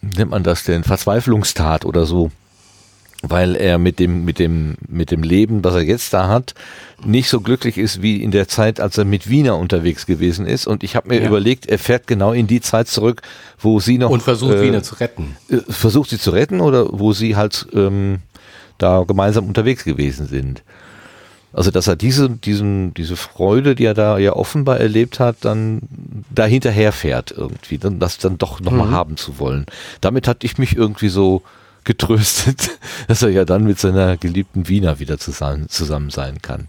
nennt 0.01 0.31
man 0.31 0.43
das 0.43 0.65
denn, 0.65 0.85
Verzweiflungstat 0.85 1.85
oder 1.85 2.07
so. 2.07 2.31
Weil 3.23 3.55
er 3.55 3.77
mit 3.77 3.99
dem, 3.99 4.25
mit 4.25 4.39
dem, 4.39 4.77
mit 4.89 5.11
dem 5.11 5.23
Leben, 5.23 5.63
was 5.63 5.75
er 5.75 5.83
jetzt 5.83 6.15
da 6.15 6.29
hat, 6.29 6.55
nicht 7.05 7.29
so 7.29 7.41
glücklich 7.43 7.77
ist 7.77 8.01
wie 8.01 8.23
in 8.23 8.31
der 8.31 8.49
Zeit, 8.49 8.81
als 8.81 8.97
er 8.97 9.05
mit 9.05 9.29
Wiener 9.29 9.59
unterwegs 9.59 10.07
gewesen 10.07 10.47
ist. 10.47 10.67
Und 10.67 10.83
ich 10.83 10.97
habe 10.97 11.09
mir 11.09 11.21
Ja. 11.21 11.27
überlegt, 11.29 11.67
er 11.67 11.79
fährt 11.79 12.07
genau 12.07 12.33
in 12.33 12.47
die 12.47 12.63
Zeit 12.63 12.89
zurück, 12.89 13.21
wo 13.59 13.79
sie 13.79 13.99
noch 13.99 14.09
Und 14.09 14.23
versucht, 14.23 14.55
äh, 14.55 14.63
Wiener 14.63 14.83
zu 14.83 14.95
retten. 14.95 15.37
äh, 15.51 15.59
versucht 15.69 16.09
sie 16.09 16.19
zu 16.19 16.31
retten 16.31 16.61
oder 16.63 16.87
wo 16.99 17.13
sie 17.13 17.37
halt 17.37 17.67
ähm, 17.75 18.21
da 18.79 19.05
gemeinsam 19.07 19.47
unterwegs 19.47 19.85
gewesen 19.85 20.27
sind. 20.27 20.63
Also 21.53 21.71
dass 21.71 21.89
er 21.89 21.97
diese, 21.97 22.31
diesen, 22.31 22.95
diese 22.95 23.17
Freude, 23.17 23.75
die 23.75 23.85
er 23.85 23.93
da 23.95 24.17
ja 24.17 24.33
offenbar 24.35 24.79
erlebt 24.81 25.21
hat, 25.21 25.37
dann 25.43 25.81
da 26.35 26.47
hinterher 26.47 26.93
fährt 26.93 27.33
irgendwie, 27.37 27.77
dann 27.77 27.99
das 27.99 28.17
dann 28.17 28.39
doch 28.39 28.61
nochmal 28.61 28.87
Mhm. 28.87 28.93
haben 28.93 29.17
zu 29.19 29.39
wollen. 29.39 29.67
Damit 30.01 30.27
hatte 30.27 30.47
ich 30.47 30.57
mich 30.57 30.75
irgendwie 30.77 31.09
so 31.11 31.43
getröstet, 31.85 32.71
dass 33.09 33.23
er 33.23 33.31
ja 33.31 33.45
dann 33.45 33.65
mit 33.65 33.79
seiner 33.79 34.17
geliebten 34.17 34.69
Wiener 34.69 34.99
wieder 34.99 35.19
zusammen, 35.19 35.69
zusammen 35.69 36.11
sein 36.11 36.43
kann. 36.43 36.69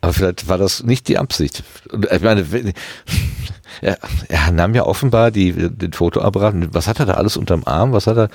Aber 0.00 0.12
vielleicht 0.12 0.48
war 0.48 0.58
das 0.58 0.82
nicht 0.82 1.06
die 1.06 1.18
Absicht. 1.18 1.62
Ich 2.10 2.22
meine, 2.22 2.44
er, 3.80 3.98
er 4.28 4.50
nahm 4.50 4.74
ja 4.74 4.84
offenbar 4.84 5.30
die, 5.30 5.52
den 5.52 5.92
Fotoapparat. 5.92 6.54
Was 6.74 6.88
hat 6.88 6.98
er 6.98 7.06
da 7.06 7.14
alles 7.14 7.36
unterm 7.36 7.62
Arm? 7.64 7.92
Was 7.92 8.08
hat 8.08 8.16
er? 8.16 8.28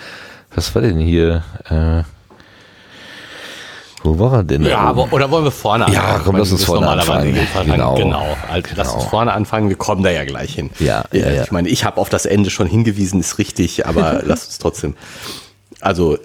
Was 0.56 0.74
war 0.74 0.82
denn 0.82 0.98
hier? 0.98 1.44
Äh, 1.66 2.04
wo 4.08 4.20
war 4.20 4.34
er 4.40 4.44
denn? 4.44 4.64
Ja, 4.64 4.80
aber, 4.80 5.12
oder 5.12 5.30
wollen 5.32 5.44
wir 5.44 5.52
vorne 5.52 5.86
Ja, 5.92 6.02
anfangen? 6.02 6.24
komm, 6.26 6.36
Ich 6.36 6.40
lass 6.40 6.52
uns 6.52 6.64
vorne 6.64 6.88
anfangen. 6.88 7.38
anfangen. 7.38 7.72
Genau. 7.72 7.96
Genau. 7.96 8.38
Also, 8.50 8.68
Lass 8.76 8.88
uns 8.90 8.98
Genau. 9.00 9.10
vorne 9.10 9.34
anfangen, 9.34 9.70
wir 9.70 9.76
kommen 9.76 10.04
da 10.04 10.10
ja 10.10 10.26
gleich 10.26 10.54
hin. 10.56 10.70
Ja, 10.80 11.04
ja, 11.12 11.30
ja. 11.32 11.44
Ich 11.44 11.52
meine, 11.52 11.70
ich 11.70 11.84
habe 11.86 11.98
auf 12.00 12.10
das 12.10 12.26
Ende 12.26 12.50
schon 12.50 12.68
hingewiesen, 12.68 13.20
ist 13.20 13.38
richtig, 13.38 13.86
aber 13.88 14.22
lass 14.26 14.46
uns 14.46 14.58
trotzdem. 14.60 14.96
Also, 15.82 16.18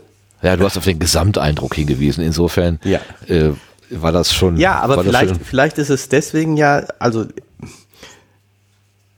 ja, 0.42 0.56
du 0.56 0.64
hast 0.64 0.76
auf 0.76 0.84
den 0.84 0.98
Gesamteindruck 0.98 1.74
hingewiesen. 1.74 2.24
Insofern 2.24 2.80
Ja. 2.84 3.00
äh, 3.28 3.50
war 3.90 4.10
das 4.12 4.32
schon. 4.34 4.56
Ja, 4.56 4.80
aber 4.80 5.02
vielleicht, 5.04 5.28
schon- 5.36 5.40
vielleicht 5.44 5.78
ist 5.78 5.90
es 5.90 6.08
deswegen 6.08 6.56
ja, 6.56 6.84
also 6.98 7.26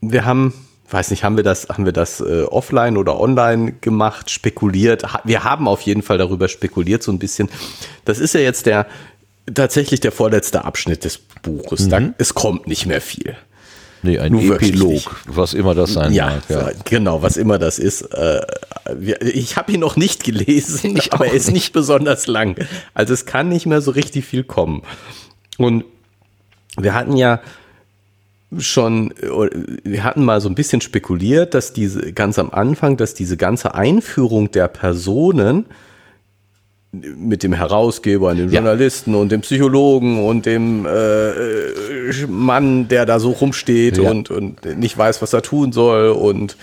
wir 0.01 0.25
haben, 0.25 0.53
weiß 0.95 1.11
nicht, 1.11 1.25
haben 1.25 1.35
wir 1.35 1.43
das, 1.43 1.67
haben 1.67 1.83
wir 1.83 1.91
das 1.91 2.21
äh, 2.21 2.43
offline 2.43 2.95
oder 2.95 3.19
online 3.19 3.73
gemacht, 3.73 4.31
spekuliert. 4.31 5.03
Wir 5.25 5.43
haben 5.43 5.67
auf 5.67 5.81
jeden 5.81 6.01
Fall 6.01 6.17
darüber 6.17 6.47
spekuliert, 6.47 7.03
so 7.03 7.11
ein 7.11 7.19
bisschen. 7.19 7.49
Das 8.05 8.17
ist 8.17 8.33
ja 8.33 8.39
jetzt 8.39 8.65
der 8.65 8.87
tatsächlich 9.53 9.99
der 9.99 10.13
vorletzte 10.13 10.63
Abschnitt 10.63 11.03
des 11.03 11.17
Buches. 11.17 11.89
Da, 11.89 11.99
es 12.17 12.33
kommt 12.33 12.65
nicht 12.67 12.85
mehr 12.85 13.01
viel. 13.01 13.35
Nee, 14.03 14.19
ein 14.19 14.31
Nur 14.31 14.55
Epilog, 14.55 15.17
was 15.25 15.53
immer 15.53 15.75
das 15.75 15.93
sein 15.93 16.13
Ja, 16.13 16.27
mag. 16.27 16.43
Ja. 16.49 16.71
genau, 16.85 17.21
was 17.21 17.35
immer 17.35 17.59
das 17.59 17.77
ist. 17.77 18.03
Äh, 18.13 18.41
ich 19.19 19.57
habe 19.57 19.73
ihn 19.73 19.81
noch 19.81 19.97
nicht 19.97 20.23
gelesen, 20.23 20.95
Ich 20.95 21.11
aber 21.11 21.27
er 21.27 21.33
ist 21.33 21.51
nicht 21.51 21.73
besonders 21.73 22.25
lang. 22.27 22.55
Also 22.93 23.13
es 23.13 23.25
kann 23.25 23.49
nicht 23.49 23.65
mehr 23.65 23.81
so 23.81 23.91
richtig 23.91 24.23
viel 24.25 24.43
kommen. 24.43 24.83
Und 25.57 25.83
wir 26.77 26.93
hatten 26.93 27.17
ja 27.17 27.41
schon, 28.57 29.11
äh, 29.21 29.49
wir 29.83 30.03
hatten 30.03 30.23
mal 30.23 30.41
so 30.41 30.49
ein 30.49 30.55
bisschen 30.55 30.81
spekuliert, 30.81 31.53
dass 31.53 31.73
diese 31.73 32.13
ganz 32.13 32.39
am 32.39 32.51
Anfang, 32.51 32.97
dass 32.97 33.13
diese 33.13 33.37
ganze 33.37 33.75
Einführung 33.75 34.51
der 34.51 34.67
Personen 34.67 35.65
mit 36.91 37.43
dem 37.43 37.51
Herausgeber 37.51 38.33
dem 38.35 38.47
Ja. 38.49 38.61
Journalisten 38.61 39.15
und 39.15 39.29
dem 39.31 39.41
Psychologen 39.41 40.23
und 40.23 40.45
dem 40.45 40.85
äh, 40.85 41.29
äh, 41.29 42.27
Mann, 42.27 42.87
der 42.87 43.05
da 43.05 43.19
so 43.19 43.31
rumsteht 43.31 43.97
Ja. 43.97 44.09
und, 44.09 44.31
und 44.31 44.63
nicht 44.77 44.97
weiß, 44.97 45.21
was 45.21 45.33
er 45.33 45.41
tun 45.41 45.73
soll 45.73 46.09
und 46.09 46.55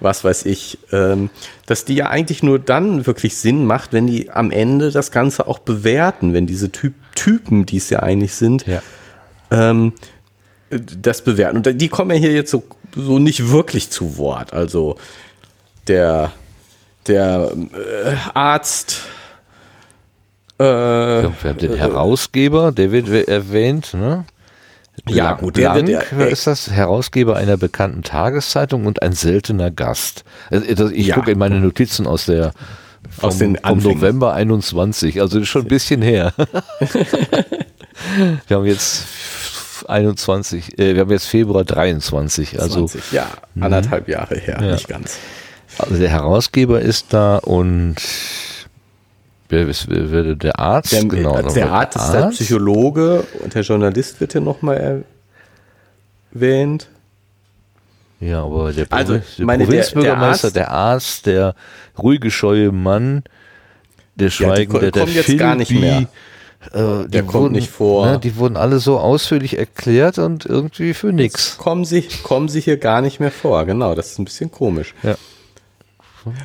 was 0.00 0.24
weiß 0.24 0.46
ich, 0.46 0.78
ähm, 0.92 1.28
dass 1.66 1.84
die 1.84 1.94
ja 1.96 2.08
eigentlich 2.08 2.42
nur 2.42 2.58
dann 2.58 3.06
wirklich 3.06 3.36
Sinn 3.36 3.66
macht, 3.66 3.92
wenn 3.92 4.06
die 4.06 4.30
am 4.30 4.50
Ende 4.50 4.90
das 4.90 5.10
Ganze 5.10 5.46
auch 5.46 5.58
bewerten, 5.58 6.32
wenn 6.32 6.46
diese 6.46 6.72
typ 6.72 6.94
Typen, 7.14 7.64
die 7.66 7.76
es 7.76 7.90
ja 7.90 8.00
eigentlich 8.00 8.34
sind, 8.34 8.66
Ja. 8.66 8.82
ähm, 9.50 9.92
das 10.70 11.22
bewerten. 11.22 11.58
Und 11.58 11.80
die 11.80 11.88
kommen 11.88 12.10
ja 12.12 12.16
hier 12.16 12.32
jetzt 12.32 12.50
so, 12.50 12.64
so 12.96 13.18
nicht 13.18 13.50
wirklich 13.50 13.90
zu 13.90 14.16
Wort. 14.16 14.52
Also 14.52 14.96
der, 15.86 16.32
der 17.06 17.52
äh, 17.72 18.14
Arzt. 18.34 19.02
Äh, 20.58 20.64
wir 20.64 21.32
haben 21.44 21.58
den 21.58 21.74
Herausgeber, 21.74 22.72
der 22.72 22.92
wird 22.92 23.08
erwähnt, 23.28 23.94
ne? 23.94 24.24
Ja, 25.08 25.32
gut, 25.32 25.56
der 25.56 25.72
Blank, 25.72 25.88
wird, 25.88 26.04
wer 26.12 26.28
ist 26.28 26.46
das? 26.46 26.70
Herausgeber 26.70 27.36
einer 27.36 27.56
bekannten 27.56 28.02
Tageszeitung 28.02 28.86
und 28.86 29.02
ein 29.02 29.12
seltener 29.12 29.72
Gast. 29.72 30.24
Also, 30.50 30.88
ich 30.88 31.08
ja. 31.08 31.16
gucke 31.16 31.32
in 31.32 31.38
meine 31.38 31.58
Notizen 31.60 32.06
aus 32.06 32.26
der 32.26 32.52
vom, 33.10 33.28
aus 33.28 33.38
den 33.38 33.56
vom 33.56 33.78
November 33.78 34.34
21, 34.34 35.20
also 35.20 35.44
schon 35.44 35.62
ein 35.62 35.68
bisschen 35.68 36.00
her. 36.00 36.32
wir 38.46 38.56
haben 38.56 38.66
jetzt 38.66 39.04
21, 39.82 40.78
äh, 40.78 40.94
wir 40.94 41.02
haben 41.02 41.10
jetzt 41.10 41.26
Februar 41.26 41.64
23, 41.64 42.60
also 42.60 42.86
20, 42.86 43.12
ja, 43.12 43.26
anderthalb 43.60 44.08
Jahre 44.08 44.36
her, 44.36 44.58
ja. 44.60 44.72
nicht 44.72 44.88
ganz. 44.88 45.18
Also 45.78 45.96
der 45.96 46.10
Herausgeber 46.10 46.80
ist 46.80 47.12
da 47.12 47.38
und 47.38 47.96
wer 49.48 49.66
wer, 49.66 50.34
der 50.34 50.58
Arzt? 50.58 50.92
Der, 50.92 51.04
genau, 51.04 51.42
der 51.42 51.72
Arzt 51.72 51.96
ist 51.96 52.12
der 52.12 52.26
Psychologe 52.28 53.24
und 53.42 53.54
der 53.54 53.62
Journalist 53.62 54.20
wird 54.20 54.32
hier 54.32 54.40
nochmal 54.40 55.04
erwähnt. 56.32 56.88
Ja, 58.20 58.44
aber 58.44 58.72
der, 58.72 58.86
also, 58.90 59.18
der 59.18 59.44
meine, 59.44 59.64
Provinzbürgermeister, 59.64 60.50
der, 60.50 60.64
der, 60.64 60.72
Arzt, 60.72 61.26
der 61.26 61.54
ruhige, 61.98 62.30
scheue 62.30 62.72
Mann, 62.72 63.24
der 64.14 64.30
Schweigende, 64.30 64.86
ja, 64.86 64.90
der, 64.90 65.06
der 65.06 65.36
gar 65.36 65.56
nicht 65.56 65.72
mehr. 65.72 66.06
Äh, 66.72 67.08
der 67.08 67.22
kommt 67.22 67.34
wurden, 67.34 67.52
nicht 67.52 67.70
vor. 67.70 68.06
Ne, 68.06 68.18
die 68.18 68.36
wurden 68.36 68.56
alle 68.56 68.78
so 68.78 68.98
ausführlich 68.98 69.58
erklärt 69.58 70.18
und 70.18 70.46
irgendwie 70.46 70.94
für 70.94 71.12
nichts. 71.12 71.58
Kommen 71.58 71.84
sie, 71.84 72.02
kommen 72.22 72.48
sie 72.48 72.60
hier 72.60 72.76
gar 72.76 73.00
nicht 73.00 73.20
mehr 73.20 73.30
vor, 73.30 73.64
genau. 73.64 73.94
Das 73.94 74.12
ist 74.12 74.18
ein 74.18 74.24
bisschen 74.24 74.50
komisch. 74.50 74.94
Ja. 75.02 75.16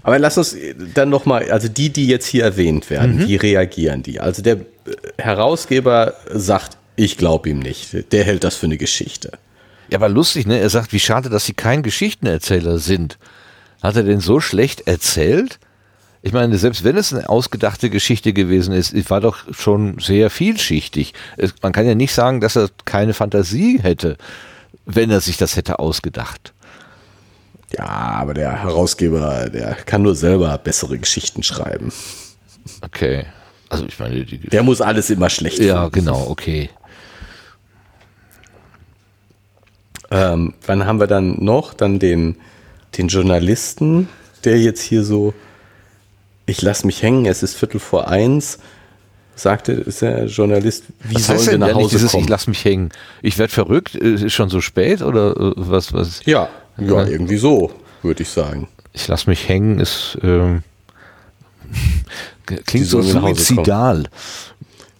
Aber 0.03 0.19
lass 0.19 0.37
uns 0.37 0.55
dann 0.93 1.09
nochmal, 1.09 1.49
also 1.51 1.69
die, 1.69 1.89
die 1.89 2.07
jetzt 2.07 2.25
hier 2.25 2.43
erwähnt 2.43 2.89
werden, 2.89 3.17
mhm. 3.17 3.27
wie 3.27 3.35
reagieren 3.37 4.03
die? 4.03 4.19
Also 4.19 4.41
der 4.41 4.57
Herausgeber 5.17 6.15
sagt, 6.33 6.77
ich 6.95 7.17
glaube 7.17 7.49
ihm 7.49 7.59
nicht. 7.59 8.11
Der 8.11 8.23
hält 8.25 8.43
das 8.43 8.55
für 8.55 8.65
eine 8.65 8.77
Geschichte. 8.77 9.31
Ja, 9.89 9.97
aber 9.97 10.09
lustig, 10.09 10.45
ne? 10.45 10.59
Er 10.59 10.69
sagt, 10.69 10.91
wie 10.91 10.99
schade, 10.99 11.29
dass 11.29 11.45
sie 11.45 11.53
kein 11.53 11.81
Geschichtenerzähler 11.81 12.77
sind. 12.77 13.17
Hat 13.81 13.95
er 13.95 14.03
denn 14.03 14.19
so 14.19 14.39
schlecht 14.39 14.87
erzählt? 14.87 15.59
Ich 16.21 16.33
meine, 16.33 16.57
selbst 16.57 16.83
wenn 16.83 16.97
es 16.97 17.13
eine 17.13 17.29
ausgedachte 17.29 17.89
Geschichte 17.89 18.33
gewesen 18.33 18.73
ist, 18.73 19.09
war 19.09 19.21
doch 19.21 19.37
schon 19.53 19.99
sehr 19.99 20.29
vielschichtig. 20.29 21.13
Es, 21.37 21.53
man 21.61 21.71
kann 21.71 21.85
ja 21.85 21.95
nicht 21.95 22.13
sagen, 22.13 22.41
dass 22.41 22.57
er 22.57 22.69
keine 22.83 23.13
Fantasie 23.13 23.79
hätte, 23.81 24.17
wenn 24.85 25.11
er 25.11 25.21
sich 25.21 25.37
das 25.37 25.55
hätte 25.55 25.79
ausgedacht. 25.79 26.53
Ja, 27.77 27.85
aber 27.85 28.33
der 28.33 28.63
Herausgeber, 28.63 29.49
der 29.49 29.75
kann 29.75 30.01
nur 30.01 30.15
selber 30.15 30.57
bessere 30.57 30.97
Geschichten 30.97 31.43
schreiben. 31.43 31.93
Okay. 32.81 33.25
Also 33.69 33.85
ich 33.85 33.99
meine, 33.99 34.25
der 34.25 34.63
muss 34.63 34.81
alles 34.81 35.09
immer 35.09 35.29
schlecht. 35.29 35.59
Ja, 35.59 35.83
finden. 35.83 36.05
genau, 36.05 36.27
okay. 36.27 36.69
Ähm, 40.11 40.55
wann 40.65 40.85
haben 40.85 40.99
wir 40.99 41.07
dann 41.07 41.43
noch? 41.43 41.75
Dann 41.75 41.99
den, 41.99 42.37
den 42.97 43.07
Journalisten, 43.07 44.09
der 44.43 44.59
jetzt 44.59 44.81
hier 44.81 45.03
so, 45.03 45.35
ich 46.49 46.61
lasse 46.61 46.85
mich 46.85 47.01
hängen, 47.03 47.25
es 47.25 47.43
ist 47.43 47.55
Viertel 47.55 47.79
vor 47.79 48.07
eins, 48.07 48.59
sagte 49.35 49.85
der 50.01 50.25
Journalist, 50.25 50.85
wie 51.03 51.15
was 51.15 51.27
sollen 51.27 51.45
wir 51.45 51.57
nach 51.59 51.73
Hause 51.73 51.95
dieses, 51.95 52.11
kommen? 52.11 52.23
Ich 52.23 52.29
lasse 52.29 52.49
mich 52.49 52.65
hängen. 52.65 52.89
Ich 53.21 53.37
werde 53.37 53.53
verrückt, 53.53 53.95
ist 53.95 54.33
schon 54.33 54.49
so 54.49 54.59
spät 54.59 55.01
oder 55.01 55.35
äh, 55.37 55.53
was? 55.55 55.93
was? 55.93 56.21
Ja, 56.25 56.49
ja, 56.77 57.05
irgendwie 57.05 57.37
so, 57.37 57.71
würde 58.01 58.23
ich 58.23 58.29
sagen. 58.29 58.67
Ich 58.93 59.07
lasse 59.07 59.29
mich 59.29 59.47
hängen, 59.47 59.79
ist 59.79 60.17
ähm, 60.23 60.63
klingt 62.45 62.87
so 62.87 63.01
suizidal. 63.01 64.05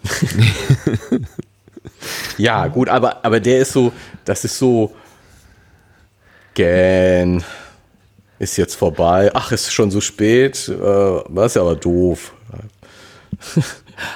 ja, 2.38 2.68
gut, 2.68 2.90
aber, 2.90 3.26
aber 3.26 3.40
der 3.40 3.60
ist 3.60 3.74
so, 3.74 3.92
das 4.24 4.46
ist 4.46 4.58
so, 4.58 4.94
gähn, 6.54 7.44
ist 8.40 8.58
jetzt 8.58 8.76
vorbei, 8.76 9.32
ach, 9.34 9.52
ist 9.52 9.72
schon 9.72 9.92
so 9.92 10.02
spät, 10.02 10.70
äh, 10.70 11.20
das 11.30 11.46
ist 11.48 11.56
ja 11.56 11.62
aber 11.62 11.76
doof. 11.76 12.34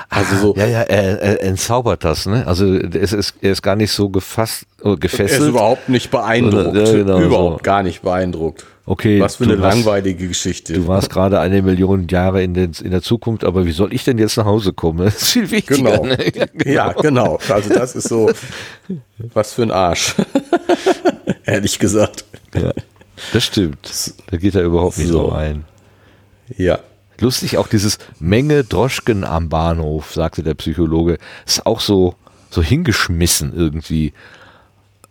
Also 0.10 0.38
so. 0.38 0.56
Ja, 0.56 0.66
ja, 0.66 0.82
er, 0.82 1.22
er 1.22 1.44
entzaubert 1.44 2.04
das, 2.04 2.26
ne? 2.26 2.48
Also 2.48 2.74
es 2.74 3.14
ist, 3.14 3.36
er 3.42 3.52
ist 3.52 3.62
gar 3.62 3.76
nicht 3.76 3.92
so 3.92 4.10
gefasst, 4.10 4.66
äh, 4.84 4.96
gefesselt. 4.96 5.42
Er 5.42 5.46
ist 5.46 5.50
überhaupt 5.50 5.90
nicht 5.90 6.12
beeindruckt. 6.12 6.76
Ja, 6.76 6.92
genau, 6.92 7.20
überhaupt 7.20 7.60
so. 7.60 7.64
gar 7.64 7.84
nicht 7.84 8.02
beeindruckt. 8.02 8.66
Okay. 8.86 9.22
Was 9.22 9.38
für 9.38 9.46
eine 9.46 9.62
warst, 9.62 9.78
langweilige 9.78 10.28
Geschichte. 10.28 10.74
Du 10.74 10.88
warst 10.88 11.10
gerade 11.10 11.40
eine 11.40 11.62
Million 11.62 12.08
Jahre 12.10 12.44
in, 12.44 12.54
den, 12.54 12.72
in 12.84 12.92
der 12.92 13.02
Zukunft, 13.02 13.46
aber 13.46 13.66
wie 13.66 13.72
soll 13.72 13.94
ich 13.94 14.04
denn 14.04 14.18
jetzt 14.18 14.36
nach 14.36 14.46
Hause 14.46 14.74
kommen? 14.74 15.00
Das 15.06 15.22
ist 15.22 15.32
viel 15.32 15.50
wichtiger. 15.52 15.98
Genau. 15.98 16.06
Ne? 16.06 16.18
Ja, 16.34 16.46
genau. 16.48 16.72
ja, 16.72 16.92
genau. 16.94 17.40
Also 17.50 17.74
das 17.74 17.96
ist 17.96 18.10
so, 18.10 18.30
was 19.34 19.54
für 19.54 19.64
ein 19.64 19.72
Arsch. 19.72 20.16
Ehrlich 21.46 21.80
gesagt. 21.80 22.26
Ja, 22.54 22.72
das 23.32 23.46
stimmt. 23.46 24.14
Da 24.28 24.38
geht 24.38 24.56
er 24.56 24.64
überhaupt 24.64 24.98
nicht 24.98 25.10
so 25.10 25.32
ein. 25.32 25.66
Ja. 26.58 26.80
Lustig 27.20 27.58
auch 27.58 27.68
dieses 27.68 28.00
Menge 28.20 28.64
Droschken 28.64 29.24
am 29.24 29.50
Bahnhof, 29.50 30.14
sagte 30.14 30.44
der 30.44 30.56
Psychologe. 30.56 31.20
Ist 31.46 31.66
auch 31.66 31.80
so, 31.80 32.16
so 32.50 32.62
hingeschmissen 32.62 33.54
irgendwie. 33.56 34.14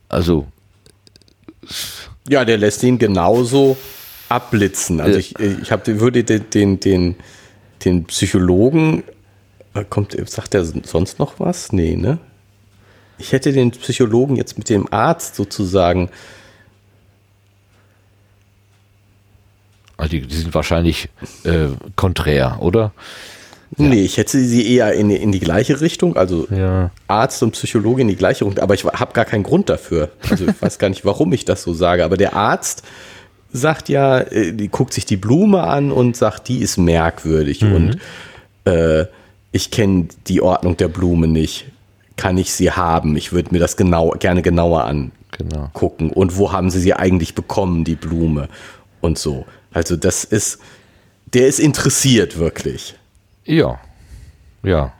Also. 0.08 0.46
Ja, 2.28 2.44
der 2.44 2.58
lässt 2.58 2.82
ihn 2.82 2.98
genauso 2.98 3.76
abblitzen. 4.28 5.00
Also 5.00 5.18
ich, 5.18 5.38
ich 5.38 5.70
hab, 5.70 5.86
würde 5.86 6.24
den, 6.24 6.50
den, 6.50 6.80
den, 6.80 7.16
den 7.84 8.04
Psychologen, 8.04 9.04
kommt, 9.90 10.16
sagt 10.28 10.54
er 10.54 10.64
sonst 10.64 11.18
noch 11.18 11.38
was? 11.38 11.72
Nee, 11.72 11.96
ne? 11.96 12.18
Ich 13.18 13.32
hätte 13.32 13.52
den 13.52 13.70
Psychologen 13.70 14.36
jetzt 14.36 14.58
mit 14.58 14.68
dem 14.68 14.92
Arzt 14.92 15.36
sozusagen 15.36 16.10
Also 20.02 20.10
die, 20.10 20.22
die 20.22 20.34
sind 20.34 20.52
wahrscheinlich 20.52 21.08
äh, 21.44 21.68
konträr, 21.94 22.56
oder? 22.58 22.90
Nee, 23.76 23.98
ja. 23.98 24.02
ich 24.02 24.16
hätte 24.16 24.36
sie 24.40 24.74
eher 24.74 24.92
in, 24.94 25.10
in 25.10 25.30
die 25.30 25.38
gleiche 25.38 25.80
Richtung, 25.80 26.16
also 26.16 26.48
ja. 26.50 26.90
Arzt 27.06 27.40
und 27.44 27.52
Psychologe 27.52 28.02
in 28.02 28.08
die 28.08 28.16
gleiche 28.16 28.44
Richtung, 28.44 28.60
aber 28.60 28.74
ich 28.74 28.84
habe 28.84 29.12
gar 29.12 29.24
keinen 29.24 29.44
Grund 29.44 29.68
dafür. 29.68 30.10
Also 30.28 30.46
ich 30.48 30.60
weiß 30.60 30.80
gar 30.80 30.88
nicht, 30.88 31.04
warum 31.04 31.32
ich 31.32 31.44
das 31.44 31.62
so 31.62 31.72
sage, 31.72 32.04
aber 32.04 32.16
der 32.16 32.34
Arzt 32.34 32.82
sagt 33.52 33.88
ja, 33.88 34.18
äh, 34.18 34.52
die 34.52 34.66
guckt 34.66 34.92
sich 34.92 35.06
die 35.06 35.16
Blume 35.16 35.62
an 35.62 35.92
und 35.92 36.16
sagt, 36.16 36.48
die 36.48 36.58
ist 36.58 36.78
merkwürdig 36.78 37.62
mhm. 37.62 37.74
und 37.76 37.98
äh, 38.64 39.06
ich 39.52 39.70
kenne 39.70 40.08
die 40.26 40.42
Ordnung 40.42 40.76
der 40.76 40.88
Blume 40.88 41.28
nicht. 41.28 41.66
Kann 42.16 42.38
ich 42.38 42.52
sie 42.52 42.72
haben? 42.72 43.16
Ich 43.16 43.32
würde 43.32 43.50
mir 43.52 43.60
das 43.60 43.76
genau, 43.76 44.10
gerne 44.18 44.42
genauer 44.42 44.84
angucken. 44.84 46.08
Genau. 46.08 46.12
Und 46.14 46.36
wo 46.36 46.50
haben 46.50 46.70
sie 46.70 46.80
sie 46.80 46.92
eigentlich 46.92 47.36
bekommen, 47.36 47.84
die 47.84 47.94
Blume? 47.94 48.48
Und 49.00 49.16
so. 49.16 49.46
Also 49.72 49.96
das 49.96 50.24
ist, 50.24 50.58
der 51.32 51.46
ist 51.46 51.60
interessiert 51.60 52.38
wirklich. 52.38 52.94
Ja, 53.44 53.80
ja. 54.62 54.92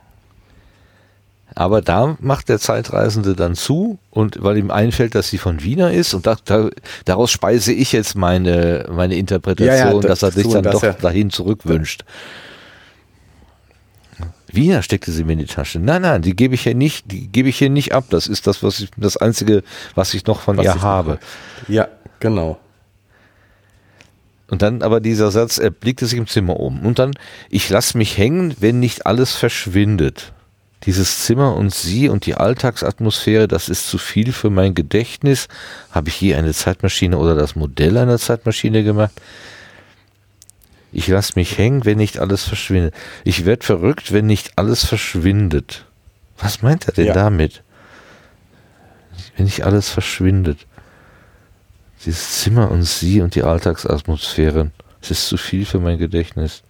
Aber 1.55 1.81
da 1.81 2.17
macht 2.19 2.49
der 2.49 2.57
Zeitreisende 2.57 3.35
dann 3.35 3.55
zu 3.55 3.99
und 4.09 4.41
weil 4.41 4.57
ihm 4.57 4.71
einfällt, 4.71 5.13
dass 5.13 5.29
sie 5.29 5.37
von 5.37 5.61
Wiener 5.61 5.91
ist 5.91 6.15
und 6.15 6.25
da, 6.25 6.35
da, 6.45 6.69
daraus 7.05 7.29
speise 7.29 7.71
ich 7.73 7.91
jetzt 7.91 8.15
meine, 8.15 8.87
meine 8.91 9.15
Interpretation, 9.15 9.75
ja, 9.75 9.93
ja, 9.93 9.99
das, 9.99 10.21
dass 10.21 10.35
er 10.35 10.43
sich 10.43 10.51
dann 10.51 10.63
doch 10.63 10.81
dahin 10.95 11.29
zurückwünscht. 11.29 12.05
Wiener 14.47 14.83
steckte 14.83 15.11
sie 15.11 15.23
mir 15.23 15.33
in 15.33 15.39
die 15.39 15.45
Tasche. 15.45 15.79
Nein, 15.79 16.03
nein, 16.03 16.21
die 16.21 16.35
gebe 16.35 16.55
ich 16.55 16.61
hier 16.61 16.75
nicht, 16.75 17.11
die 17.11 17.27
gebe 17.27 17.49
ich 17.49 17.57
hier 17.57 17.69
nicht 17.69 17.93
ab. 17.93 18.05
Das 18.09 18.27
ist 18.27 18.45
das, 18.45 18.61
was 18.61 18.79
ich, 18.79 18.89
das 18.97 19.17
einzige, 19.17 19.63
was 19.95 20.13
ich 20.13 20.25
noch 20.25 20.41
von 20.41 20.57
was 20.57 20.65
ihr 20.65 20.81
habe. 20.81 21.19
Ja, 21.67 21.87
genau. 22.19 22.59
Und 24.53 24.61
dann 24.61 24.83
aber 24.83 24.99
dieser 24.99 25.31
Satz, 25.31 25.57
er 25.57 25.71
blickte 25.71 26.05
sich 26.05 26.19
im 26.19 26.27
Zimmer 26.27 26.59
um. 26.59 26.85
Und 26.85 26.99
dann, 26.99 27.15
ich 27.49 27.71
lasse 27.71 27.97
mich 27.97 28.19
hängen, 28.19 28.53
wenn 28.59 28.79
nicht 28.79 29.07
alles 29.07 29.31
verschwindet. 29.31 30.31
Dieses 30.83 31.25
Zimmer 31.25 31.55
und 31.55 31.73
sie 31.73 32.07
und 32.07 32.27
die 32.27 32.35
Alltagsatmosphäre, 32.35 33.47
das 33.47 33.67
ist 33.67 33.87
zu 33.87 33.97
viel 33.97 34.31
für 34.31 34.51
mein 34.51 34.75
Gedächtnis. 34.75 35.47
Habe 35.89 36.09
ich 36.09 36.21
je 36.21 36.35
eine 36.35 36.53
Zeitmaschine 36.53 37.17
oder 37.17 37.33
das 37.33 37.55
Modell 37.55 37.97
einer 37.97 38.19
Zeitmaschine 38.19 38.83
gemacht? 38.83 39.13
Ich 40.91 41.07
lasse 41.07 41.31
mich 41.33 41.57
hängen, 41.57 41.83
wenn 41.83 41.97
nicht 41.97 42.19
alles 42.19 42.43
verschwindet. 42.43 42.93
Ich 43.23 43.45
werde 43.45 43.65
verrückt, 43.65 44.13
wenn 44.13 44.27
nicht 44.27 44.51
alles 44.59 44.85
verschwindet. 44.85 45.87
Was 46.37 46.61
meint 46.61 46.87
er 46.87 46.93
denn 46.93 47.07
ja. 47.07 47.13
damit? 47.15 47.63
Wenn 49.35 49.45
nicht 49.45 49.65
alles 49.65 49.89
verschwindet. 49.89 50.59
Dieses 52.05 52.41
Zimmer 52.41 52.69
und 52.71 52.83
sie 52.83 53.21
und 53.21 53.35
die 53.35 53.43
Alltagsatmosphäre. 53.43 54.71
Es 55.01 55.11
ist 55.11 55.27
zu 55.27 55.37
viel 55.37 55.65
für 55.65 55.79
mein 55.79 55.97
Gedächtnis. 55.97 56.63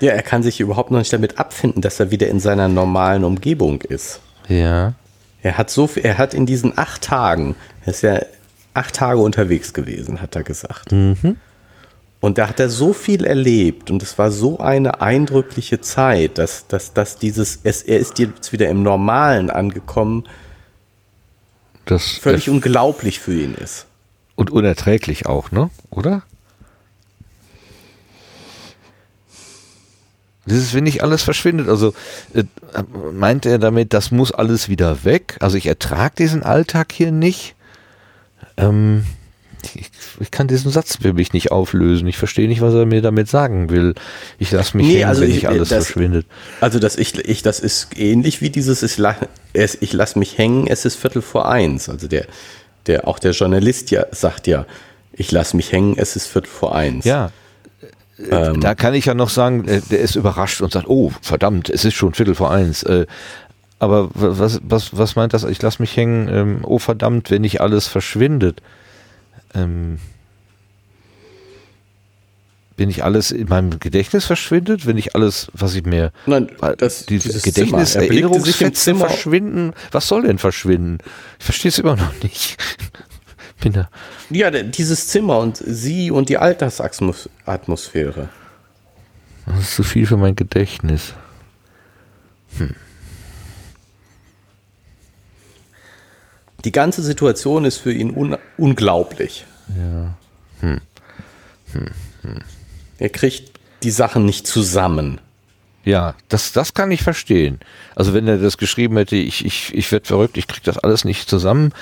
Ja, 0.00 0.12
er 0.12 0.22
kann 0.22 0.42
sich 0.42 0.60
überhaupt 0.60 0.90
noch 0.90 0.98
nicht 0.98 1.12
damit 1.12 1.38
abfinden, 1.38 1.82
dass 1.82 1.98
er 1.98 2.10
wieder 2.10 2.28
in 2.28 2.40
seiner 2.40 2.68
normalen 2.68 3.24
Umgebung 3.24 3.82
ist. 3.82 4.20
Ja. 4.48 4.94
Er 5.42 5.58
hat 5.58 5.70
so 5.70 5.86
viel, 5.86 6.04
er 6.04 6.18
hat 6.18 6.34
in 6.34 6.46
diesen 6.46 6.78
acht 6.78 7.02
Tagen, 7.02 7.56
er 7.84 7.92
ist 7.92 8.02
ja 8.02 8.20
acht 8.74 8.94
Tage 8.94 9.20
unterwegs 9.20 9.72
gewesen, 9.72 10.20
hat 10.20 10.36
er 10.36 10.42
gesagt. 10.44 10.92
Mhm. 10.92 11.36
Und 12.20 12.38
da 12.38 12.48
hat 12.48 12.58
er 12.58 12.68
so 12.68 12.92
viel 12.92 13.24
erlebt 13.24 13.90
und 13.90 14.02
es 14.02 14.18
war 14.18 14.32
so 14.32 14.58
eine 14.58 15.00
eindrückliche 15.00 15.80
Zeit, 15.80 16.38
dass, 16.38 16.66
dass, 16.66 16.92
dass 16.92 17.16
dieses, 17.16 17.60
es, 17.62 17.82
er 17.82 17.98
ist 17.98 18.18
jetzt 18.18 18.52
wieder 18.52 18.68
im 18.68 18.82
Normalen 18.82 19.50
angekommen, 19.50 20.24
Das, 21.84 22.18
völlig 22.18 22.50
unglaublich 22.50 23.20
für 23.20 23.34
ihn 23.34 23.54
ist. 23.54 23.86
Und 24.38 24.50
unerträglich 24.50 25.26
auch, 25.26 25.50
ne? 25.50 25.68
Oder? 25.90 26.22
Das 30.46 30.56
ist, 30.56 30.74
wenn 30.74 30.84
nicht 30.84 31.02
alles 31.02 31.22
verschwindet. 31.24 31.68
Also 31.68 31.92
äh, 32.34 32.44
meint 33.12 33.44
er 33.44 33.58
damit, 33.58 33.92
das 33.92 34.10
muss 34.12 34.32
alles 34.32 34.68
wieder 34.68 35.04
weg? 35.04 35.36
Also 35.40 35.56
ich 35.58 35.66
ertrage 35.66 36.14
diesen 36.16 36.42
Alltag 36.44 36.92
hier 36.92 37.10
nicht. 37.10 37.54
Ähm, 38.56 39.04
ich, 39.74 39.90
ich 40.20 40.30
kann 40.30 40.46
diesen 40.46 40.70
Satz 40.70 40.98
für 41.02 41.12
mich 41.12 41.32
nicht 41.32 41.50
auflösen. 41.50 42.06
Ich 42.06 42.16
verstehe 42.16 42.46
nicht, 42.48 42.60
was 42.62 42.72
er 42.72 42.86
mir 42.86 43.02
damit 43.02 43.28
sagen 43.28 43.68
will. 43.70 43.94
Ich 44.38 44.52
lasse 44.52 44.76
mich 44.76 44.86
Nee, 44.86 44.94
hängen, 44.98 45.08
also 45.08 45.20
wenn 45.22 45.28
ich- 45.30 45.34
nicht 45.34 45.48
alles 45.48 45.68
das- 45.68 45.86
verschwindet. 45.86 46.26
Also 46.60 46.78
das 46.78 46.96
ich, 46.96 47.18
ich, 47.28 47.42
das 47.42 47.58
ist 47.60 47.98
ähnlich 47.98 48.40
wie 48.40 48.50
dieses, 48.50 48.82
ich, 48.84 48.96
la, 48.98 49.16
es, 49.52 49.76
ich 49.82 49.92
lass 49.92 50.14
mich 50.16 50.38
hängen, 50.38 50.66
es 50.68 50.84
ist 50.84 50.94
Viertel 50.94 51.22
vor 51.22 51.48
eins. 51.50 51.88
Also 51.90 52.06
der, 52.08 52.26
der, 52.88 53.06
auch 53.06 53.18
der 53.18 53.32
Journalist 53.32 53.90
ja 53.90 54.06
sagt 54.10 54.46
ja, 54.46 54.66
ich 55.12 55.30
lass 55.32 55.54
mich 55.54 55.72
hängen, 55.72 55.94
es 55.96 56.16
ist 56.16 56.26
Viertel 56.26 56.48
vor 56.48 56.74
eins. 56.74 57.04
Ja. 57.04 57.30
Ähm, 58.30 58.60
Da 58.60 58.74
kann 58.74 58.94
ich 58.94 59.04
ja 59.04 59.14
noch 59.14 59.30
sagen, 59.30 59.66
äh, 59.68 59.80
der 59.90 60.00
ist 60.00 60.16
überrascht 60.16 60.60
und 60.60 60.72
sagt, 60.72 60.88
oh, 60.88 61.12
verdammt, 61.22 61.70
es 61.70 61.84
ist 61.84 61.94
schon 61.94 62.14
Viertel 62.14 62.34
vor 62.34 62.50
eins. 62.50 62.82
Äh, 62.82 63.06
Aber 63.78 64.08
wa- 64.14 64.38
was, 64.38 64.60
was, 64.64 64.96
was 64.96 65.14
meint 65.14 65.34
das? 65.34 65.44
Ich 65.44 65.62
lasse 65.62 65.80
mich 65.80 65.96
hängen, 65.96 66.28
ähm, 66.28 66.58
oh 66.64 66.78
verdammt, 66.80 67.30
wenn 67.30 67.42
nicht 67.42 67.60
alles 67.60 67.86
verschwindet. 67.86 68.60
Ähm, 69.54 69.98
wenn 72.78 72.88
nicht 72.88 73.02
alles 73.04 73.30
in 73.32 73.48
meinem 73.48 73.78
Gedächtnis 73.80 74.24
verschwindet, 74.24 74.86
wenn 74.86 74.96
nicht 74.96 75.14
alles, 75.14 75.48
was 75.52 75.74
ich 75.74 75.84
mir 75.84 76.12
Nein, 76.26 76.48
das- 76.78 77.04
die 77.06 77.18
dieses 77.18 77.42
Gedächtnis. 77.42 77.94
Er 77.96 78.04
Erinnerungsfetzen 78.04 78.74
Zimmer- 78.74 79.08
verschwinden. 79.10 79.74
Was 79.92 80.08
soll 80.08 80.22
denn 80.22 80.38
verschwinden? 80.38 80.98
Ich 81.38 81.44
verstehe 81.44 81.68
es 81.68 81.78
immer 81.78 81.96
noch 81.96 82.12
nicht. 82.22 82.56
Bin 83.60 83.72
da. 83.74 83.90
Ja, 84.30 84.50
dieses 84.50 85.08
Zimmer 85.08 85.38
und 85.38 85.56
sie 85.56 86.10
und 86.12 86.28
die 86.28 86.38
Alltagsatmosphäre. 86.38 88.28
Das 89.46 89.58
ist 89.60 89.74
zu 89.74 89.82
viel 89.82 90.06
für 90.06 90.16
mein 90.16 90.36
Gedächtnis. 90.36 91.14
Die 96.64 96.72
ganze 96.72 97.02
Situation 97.02 97.64
ist 97.64 97.78
für 97.78 97.92
ihn 97.92 98.10
un 98.10 98.36
unglaublich. 98.56 99.44
Ja. 99.76 100.14
Er 102.98 103.08
kriegt 103.08 103.52
die 103.82 103.90
Sachen 103.90 104.24
nicht 104.24 104.46
zusammen. 104.46 105.20
Ja, 105.84 106.14
das, 106.28 106.52
das 106.52 106.74
kann 106.74 106.90
ich 106.90 107.02
verstehen. 107.02 107.60
Also 107.94 108.12
wenn 108.12 108.26
er 108.28 108.38
das 108.38 108.58
geschrieben 108.58 108.96
hätte, 108.96 109.16
ich, 109.16 109.44
ich, 109.44 109.72
ich 109.74 109.90
werde 109.92 110.06
verrückt, 110.06 110.36
ich 110.36 110.46
krieg 110.46 110.62
das 110.64 110.78
alles 110.78 111.04
nicht 111.04 111.30
zusammen. 111.30 111.72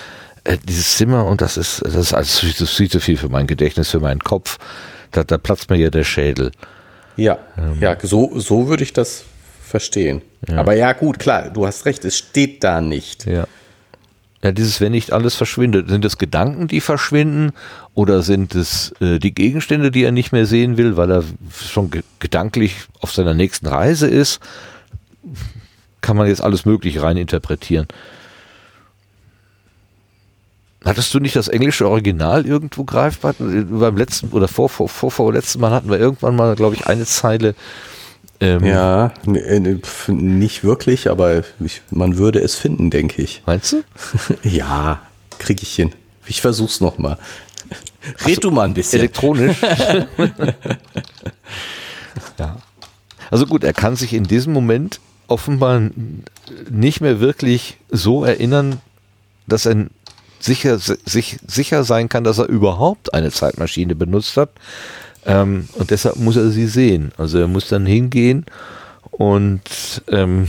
Äh, 0.45 0.59
dieses 0.63 0.97
Zimmer 0.97 1.25
und 1.25 1.41
das 1.41 1.57
ist, 1.57 1.83
das 1.85 1.95
ist 1.97 2.13
alles 2.15 2.39
viel, 2.39 2.55
zu- 2.55 2.67
viel 2.67 2.91
zu 2.91 3.01
viel 3.01 3.17
für 3.17 3.29
mein 3.29 3.47
Gedächtnis, 3.47 3.91
für 3.91 3.99
meinen 4.01 4.21
Kopf. 4.21 4.59
Da, 5.11 5.25
da 5.25 5.39
platzt 5.39 5.71
mir 5.71 5.77
ja 5.77 5.91
der 5.91 6.05
Schädel. 6.05 6.53
Ja, 7.17 7.39
ja, 7.81 7.97
so, 8.03 8.39
so 8.39 8.69
würde 8.69 8.83
ich 8.85 8.93
das 8.93 9.25
verstehen. 9.67 10.21
Aber 10.55 10.75
ja, 10.77 10.93
gut, 10.93 11.19
klar, 11.19 11.49
du 11.51 11.67
hast 11.67 11.87
recht, 11.87 12.05
es 12.05 12.19
steht 12.19 12.63
da 12.63 12.81
nicht. 12.83 13.25
Ja. 13.27 13.47
Ja, 14.43 14.53
dieses, 14.53 14.81
wenn 14.81 14.93
nicht 14.93 15.13
alles 15.13 15.35
verschwindet, 15.35 15.89
sind 15.89 16.05
es 16.05 16.19
Gedanken, 16.19 16.69
die 16.69 16.81
verschwinden 16.81 17.53
oder 17.95 18.23
sind 18.23 18.55
es 18.55 18.93
äh, 19.01 19.19
die 19.19 19.35
Gegenstände, 19.35 19.91
die 19.91 20.05
er 20.05 20.13
nicht 20.13 20.33
mehr 20.33 20.47
sehen 20.47 20.77
will, 20.77 20.97
weil 20.97 21.11
er 21.11 21.25
schon 21.51 21.91
ge 21.91 22.03
gedanklich 22.19 22.77
auf 23.01 23.13
seiner 23.13 23.35
nächsten 23.35 23.67
Reise 23.67 24.07
ist? 24.07 24.41
Kann 26.03 26.17
man 26.17 26.29
jetzt 26.29 26.43
alles 26.43 26.67
Mögliche 26.67 27.03
rein 27.03 27.17
interpretieren. 27.17 27.87
Hattest 30.85 31.13
du 31.15 31.19
nicht 31.19 31.35
das 31.35 31.49
englische 31.49 31.89
Original 31.89 32.47
irgendwo 32.47 32.85
greifbar? 32.85 33.35
Beim 33.39 33.97
letzten 33.97 34.29
oder 34.29 34.47
vor, 34.47 34.69
vor, 34.69 34.89
vor, 34.89 35.11
vor 35.11 35.33
letzten 35.33 35.61
Mal 35.61 35.73
hatten 35.73 35.91
wir 35.91 35.99
irgendwann 35.99 36.37
mal, 36.37 36.55
glaube 36.55 36.77
ich, 36.77 36.87
eine 36.87 37.05
Zeile. 37.05 37.57
Ähm, 38.41 38.65
Ja, 38.65 39.13
äh, 39.27 39.61
nicht 40.09 40.65
wirklich, 40.65 41.11
aber 41.11 41.43
ich, 41.61 41.83
man 41.91 42.19
würde 42.19 42.41
es 42.41 42.55
finden, 42.55 42.91
denke 42.91 43.23
ich. 43.23 43.43
Meinst 43.47 43.73
du? 43.73 43.83
Ja, 44.43 45.01
krieg 45.39 45.63
ich 45.63 45.75
hin. 45.75 45.93
Ich 46.27 46.41
versuch's 46.41 46.81
noch 46.81 46.99
mal. 46.99 47.19
Red 48.25 48.45
du 48.45 48.51
mal 48.51 48.65
ein 48.65 48.75
bisschen. 48.75 49.01
Elektronisch. 49.01 49.61
ja. 52.39 52.57
Also 53.31 53.47
gut, 53.47 53.65
er 53.65 53.73
kann 53.73 53.97
sich 53.97 54.13
in 54.13 54.25
diesem 54.25 54.53
Moment 54.53 55.01
offenbar 55.29 55.91
nicht 56.71 57.01
mehr 57.01 57.21
wirklich 57.21 57.79
so 57.91 58.25
erinnern, 58.25 58.81
dass 59.47 59.67
er 59.67 59.87
sicher, 60.39 60.79
sich 60.79 61.39
sicher 61.47 61.85
sein 61.85 62.09
kann, 62.09 62.25
dass 62.25 62.39
er 62.39 62.47
überhaupt 62.47 63.15
eine 63.15 63.31
Zeitmaschine 63.31 63.95
benutzt 63.95 64.37
hat. 64.37 64.51
Ähm, 65.27 65.69
und 65.75 65.91
deshalb 65.91 66.17
muss 66.17 66.37
er 66.37 66.51
sie 66.51 66.67
sehen. 66.67 67.13
Also 67.19 67.39
er 67.39 67.49
muss 67.49 67.69
dann 67.69 67.85
hingehen 67.85 68.47
und 69.11 69.61
ähm, 70.09 70.47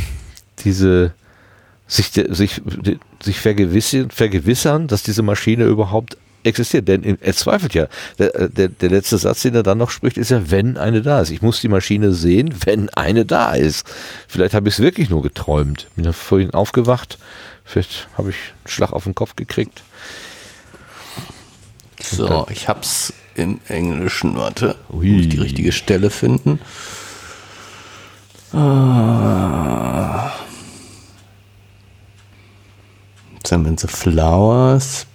diese 0.60 1.12
sich, 1.88 2.12
sich, 2.12 2.62
sich 3.22 3.40
vergewissern, 3.40 4.10
vergewissern, 4.10 4.88
dass 4.88 5.04
diese 5.04 5.24
Maschine 5.24 5.66
überhaupt 5.66 6.18
existiert. 6.44 6.88
Denn 6.88 7.18
er 7.22 7.34
zweifelt 7.34 7.74
ja. 7.74 7.88
Der, 8.20 8.36
äh, 8.36 8.50
der, 8.50 8.70
der 8.70 8.90
letzte 8.90 9.18
Satz, 9.18 9.42
den 9.42 9.56
er 9.56 9.64
dann 9.64 9.78
noch 9.78 9.90
spricht, 9.90 10.18
ist 10.18 10.32
ja, 10.32 10.52
wenn 10.52 10.78
eine 10.78 11.02
da 11.02 11.22
ist. 11.22 11.32
Ich 11.32 11.42
muss 11.42 11.62
die 11.62 11.68
Maschine 11.68 12.14
sehen, 12.14 12.54
wenn 12.66 12.90
eine 12.90 13.26
da 13.26 13.54
ist. 13.54 13.86
Vielleicht 14.28 14.54
habe 14.54 14.68
ich 14.70 14.76
es 14.76 14.80
wirklich 14.80 15.10
nur 15.10 15.22
geträumt. 15.22 15.88
Bin 15.96 16.06
ja 16.06 16.14
vorhin 16.14 16.52
aufgewacht. 16.52 17.18
Vielleicht 17.64 18.08
habe 18.18 18.30
ich 18.30 18.36
einen 18.36 18.72
Schlag 18.72 18.92
auf 18.94 19.04
den 19.04 19.16
Kopf 19.16 19.36
gekriegt. 19.36 19.84
So, 22.10 22.48
ich 22.50 22.68
hab's 22.68 23.14
im 23.36 23.60
Englischen. 23.68 24.36
Warte, 24.36 24.76
Ui. 24.92 25.08
muss 25.10 25.22
ich 25.22 25.30
die 25.30 25.40
richtige 25.40 25.72
Stelle 25.72 26.10
finden. 26.10 26.60
Ah. 28.54 30.32
Examine 33.40 33.78
the 33.78 33.88
flowers. 33.88 35.06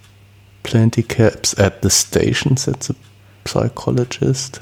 Plenty 0.63 1.03
caps 1.03 1.53
at 1.55 1.81
the 1.83 1.89
station, 1.89 2.55
said 2.57 2.81
the 2.83 2.95
psychologist. 3.45 4.61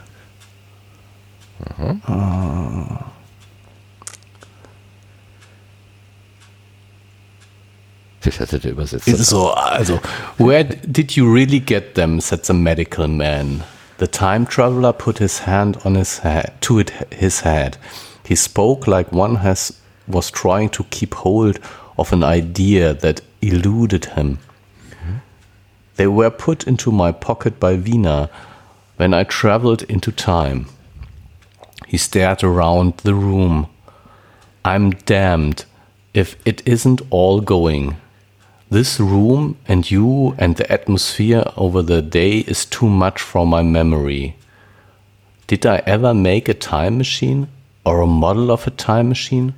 Vielleicht 8.21 8.39
hatte 8.39 8.59
der 8.59 8.71
Übersetzer. 8.71 9.17
So, 9.17 9.49
also, 9.49 9.99
where 10.37 10.63
did 10.63 11.15
you 11.15 11.25
really 11.31 11.59
get 11.59 11.95
them? 11.95 12.21
said 12.21 12.45
the 12.45 12.53
medical 12.53 13.07
man. 13.07 13.63
The 13.97 14.07
time 14.07 14.45
traveler 14.45 14.93
put 14.93 15.19
his 15.19 15.39
hand 15.45 15.79
on 15.85 15.95
his 15.95 16.19
head 16.19 16.53
to 16.61 16.79
it, 16.79 16.91
his 17.11 17.41
head. 17.43 17.77
He 18.23 18.35
spoke 18.35 18.87
like 18.87 19.11
one 19.11 19.37
has 19.37 19.73
was 20.07 20.31
trying 20.31 20.69
to 20.69 20.83
keep 20.85 21.13
hold 21.15 21.59
of 21.97 22.13
an 22.13 22.23
idea 22.23 22.93
that 22.93 23.21
eluded 23.41 24.05
him. 24.05 24.37
They 25.95 26.07
were 26.07 26.31
put 26.31 26.67
into 26.67 26.91
my 26.91 27.11
pocket 27.11 27.59
by 27.59 27.75
Vina 27.75 28.29
when 28.97 29.13
I 29.13 29.23
traveled 29.23 29.83
into 29.83 30.11
time. 30.11 30.67
He 31.87 31.97
stared 31.97 32.43
around 32.43 32.97
the 33.03 33.13
room. 33.13 33.67
I'm 34.63 34.91
damned 34.91 35.65
if 36.13 36.35
it 36.45 36.61
isn't 36.65 37.01
all 37.09 37.41
going. 37.41 37.97
This 38.71 39.01
room 39.01 39.57
and 39.67 39.91
you 39.91 40.33
and 40.37 40.55
the 40.55 40.71
atmosphere 40.71 41.43
over 41.57 41.81
the 41.81 42.01
day 42.01 42.37
is 42.37 42.63
too 42.65 42.87
much 42.87 43.21
for 43.21 43.45
my 43.45 43.61
memory. 43.61 44.37
Did 45.45 45.65
I 45.65 45.83
ever 45.85 46.13
make 46.13 46.47
a 46.47 46.53
time 46.53 46.97
machine 46.97 47.49
or 47.85 47.99
a 47.99 48.07
model 48.07 48.49
of 48.49 48.65
a 48.65 48.71
time 48.71 49.09
machine? 49.09 49.55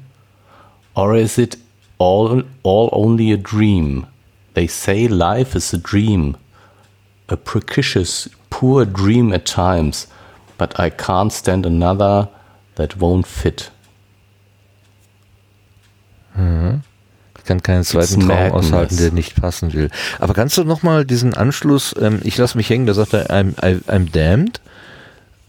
Or 0.96 1.14
is 1.14 1.38
it 1.38 1.58
all, 2.00 2.42
all 2.64 2.90
only 2.92 3.32
a 3.32 3.38
dream? 3.38 4.08
They 4.56 4.66
say 4.66 5.08
life 5.08 5.56
is 5.56 5.72
a 5.74 5.78
dream, 5.78 6.36
a 7.30 7.38
precocious, 7.38 8.28
poor 8.50 8.84
dream 8.84 9.32
at 9.32 9.46
times, 9.46 10.08
but 10.58 10.80
I 10.80 10.90
can't 10.90 11.32
stand 11.32 11.68
another 11.68 12.30
that 12.78 12.98
won't 12.98 13.28
fit. 13.28 13.70
Mm-hmm. 16.36 16.78
Ich 17.44 17.48
kann 17.48 17.62
keinen 17.62 17.84
zweiten 17.84 18.22
Traum 18.22 18.28
madness. 18.28 18.54
aushalten, 18.54 18.98
der 18.98 19.12
nicht 19.12 19.40
passen 19.40 19.74
will. 19.74 19.90
Aber 20.20 20.34
kannst 20.34 20.58
du 20.58 20.64
nochmal 20.64 21.04
diesen 21.06 21.34
Anschluss, 21.34 21.94
ähm, 22.00 22.22
ich 22.24 22.38
lasse 22.38 22.56
mich 22.58 22.70
hängen, 22.70 22.86
da 22.86 22.94
sagt 22.94 23.14
er, 23.14 23.30
I'm, 23.30 23.56
I'm, 23.56 23.84
I'm 23.86 24.10
damned. 24.12 24.62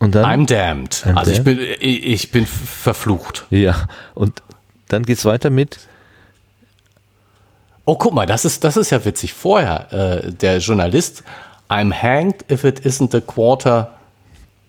Und 0.00 0.14
dann. 0.16 0.24
I'm 0.24 0.46
damned. 0.48 1.04
I'm 1.06 1.14
also 1.16 1.30
ich 1.30 1.38
damned? 1.42 1.58
bin, 1.58 1.68
ich 1.78 2.04
ich 2.06 2.30
bin 2.32 2.46
verflucht. 2.46 3.46
ja, 3.50 3.86
und 4.14 4.42
dann 4.88 5.04
geht's 5.04 5.24
weiter 5.24 5.50
mit. 5.50 5.78
Oh, 7.84 7.96
guck 7.96 8.12
mal, 8.12 8.26
das 8.26 8.44
ist, 8.44 8.64
das 8.64 8.76
ist 8.76 8.90
ja 8.90 9.04
witzig. 9.04 9.32
Vorher, 9.34 9.92
äh, 9.92 10.32
der 10.32 10.58
Journalist, 10.58 11.22
I'm 11.68 11.92
hanged 11.92 12.44
if 12.50 12.64
it 12.64 12.80
isn't 12.84 13.14
a 13.16 13.20
quarter 13.20 13.92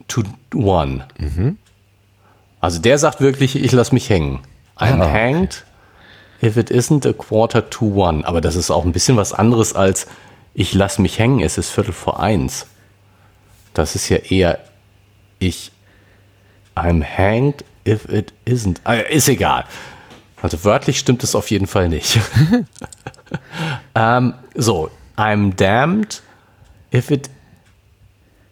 to 0.07 0.21
one. 0.53 1.05
Also 2.59 2.79
der 2.81 2.97
sagt 2.97 3.19
wirklich, 3.21 3.55
ich 3.55 3.71
lass 3.71 3.91
mich 3.91 4.09
hängen. 4.09 4.39
I'm 4.77 5.01
Ah, 5.01 5.11
hanged 5.11 5.63
if 6.41 6.57
it 6.57 6.69
isn't 6.69 7.05
a 7.05 7.13
quarter 7.13 7.69
to 7.69 7.85
one. 7.85 8.25
Aber 8.25 8.41
das 8.41 8.55
ist 8.55 8.71
auch 8.71 8.85
ein 8.85 8.91
bisschen 8.91 9.17
was 9.17 9.33
anderes 9.33 9.73
als 9.73 10.07
ich 10.53 10.73
lass 10.73 10.99
mich 10.99 11.19
hängen, 11.19 11.41
es 11.41 11.57
ist 11.57 11.69
Viertel 11.69 11.91
vor 11.91 12.19
eins. 12.19 12.67
Das 13.73 13.95
ist 13.95 14.07
ja 14.09 14.17
eher 14.17 14.59
ich 15.39 15.71
I'm 16.75 17.03
hanged 17.03 17.63
if 17.85 18.07
it 18.09 18.33
isn't. 18.45 18.77
Äh, 18.85 19.13
ist 19.13 19.27
egal. 19.27 19.65
Also 20.41 20.63
wörtlich 20.63 20.99
stimmt 20.99 21.23
es 21.23 21.35
auf 21.35 21.49
jeden 21.49 21.67
Fall 21.67 21.89
nicht. 21.89 22.19
ähm, 23.95 24.33
so, 24.53 24.89
I'm 25.17 25.55
damned 25.55 26.21
if 26.93 27.11
it 27.11 27.29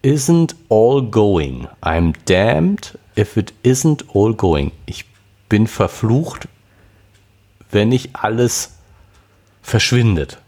isn't 0.02 0.54
all 0.68 1.02
going. 1.02 1.68
I'm 1.82 2.14
damned 2.26 2.98
if 3.16 3.36
it 3.36 3.52
isn't 3.62 4.04
all 4.14 4.34
going. 4.34 4.72
Ich 4.86 5.04
bin 5.48 5.66
verflucht, 5.66 6.48
wenn 7.74 7.88
nicht 7.88 8.10
alles 8.14 8.70
verschwindet. 9.62 10.38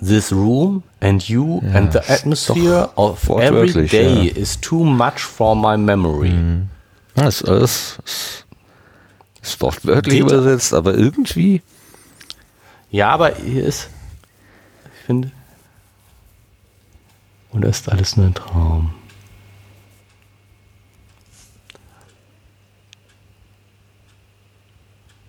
This 0.00 0.32
room 0.32 0.84
and 1.00 1.28
you 1.28 1.60
and 1.74 1.92
the 1.92 1.98
atmosphere 1.98 2.90
of 2.94 3.28
every 3.28 3.86
day 3.88 4.28
ja. 4.28 4.32
is 4.34 4.60
too 4.60 4.84
much 4.84 5.18
for 5.18 5.56
my 5.56 5.76
memory. 5.76 6.32
Ja, 7.16 7.26
ist 7.26 7.48
alles 7.48 7.98
ist, 8.04 8.46
ist 9.42 9.60
wortwörtlich 9.60 10.20
Geht- 10.20 10.30
übersetzt, 10.30 10.72
aber 10.72 10.94
irgendwie. 10.94 11.62
Ja, 12.90 13.10
aber 13.10 13.34
hier 13.34 13.64
ist, 13.64 13.90
ich 14.84 15.06
finde, 15.06 15.30
oder 17.52 17.68
ist 17.68 17.88
alles 17.88 18.16
nur 18.16 18.26
ein 18.26 18.34
Traum? 18.34 18.94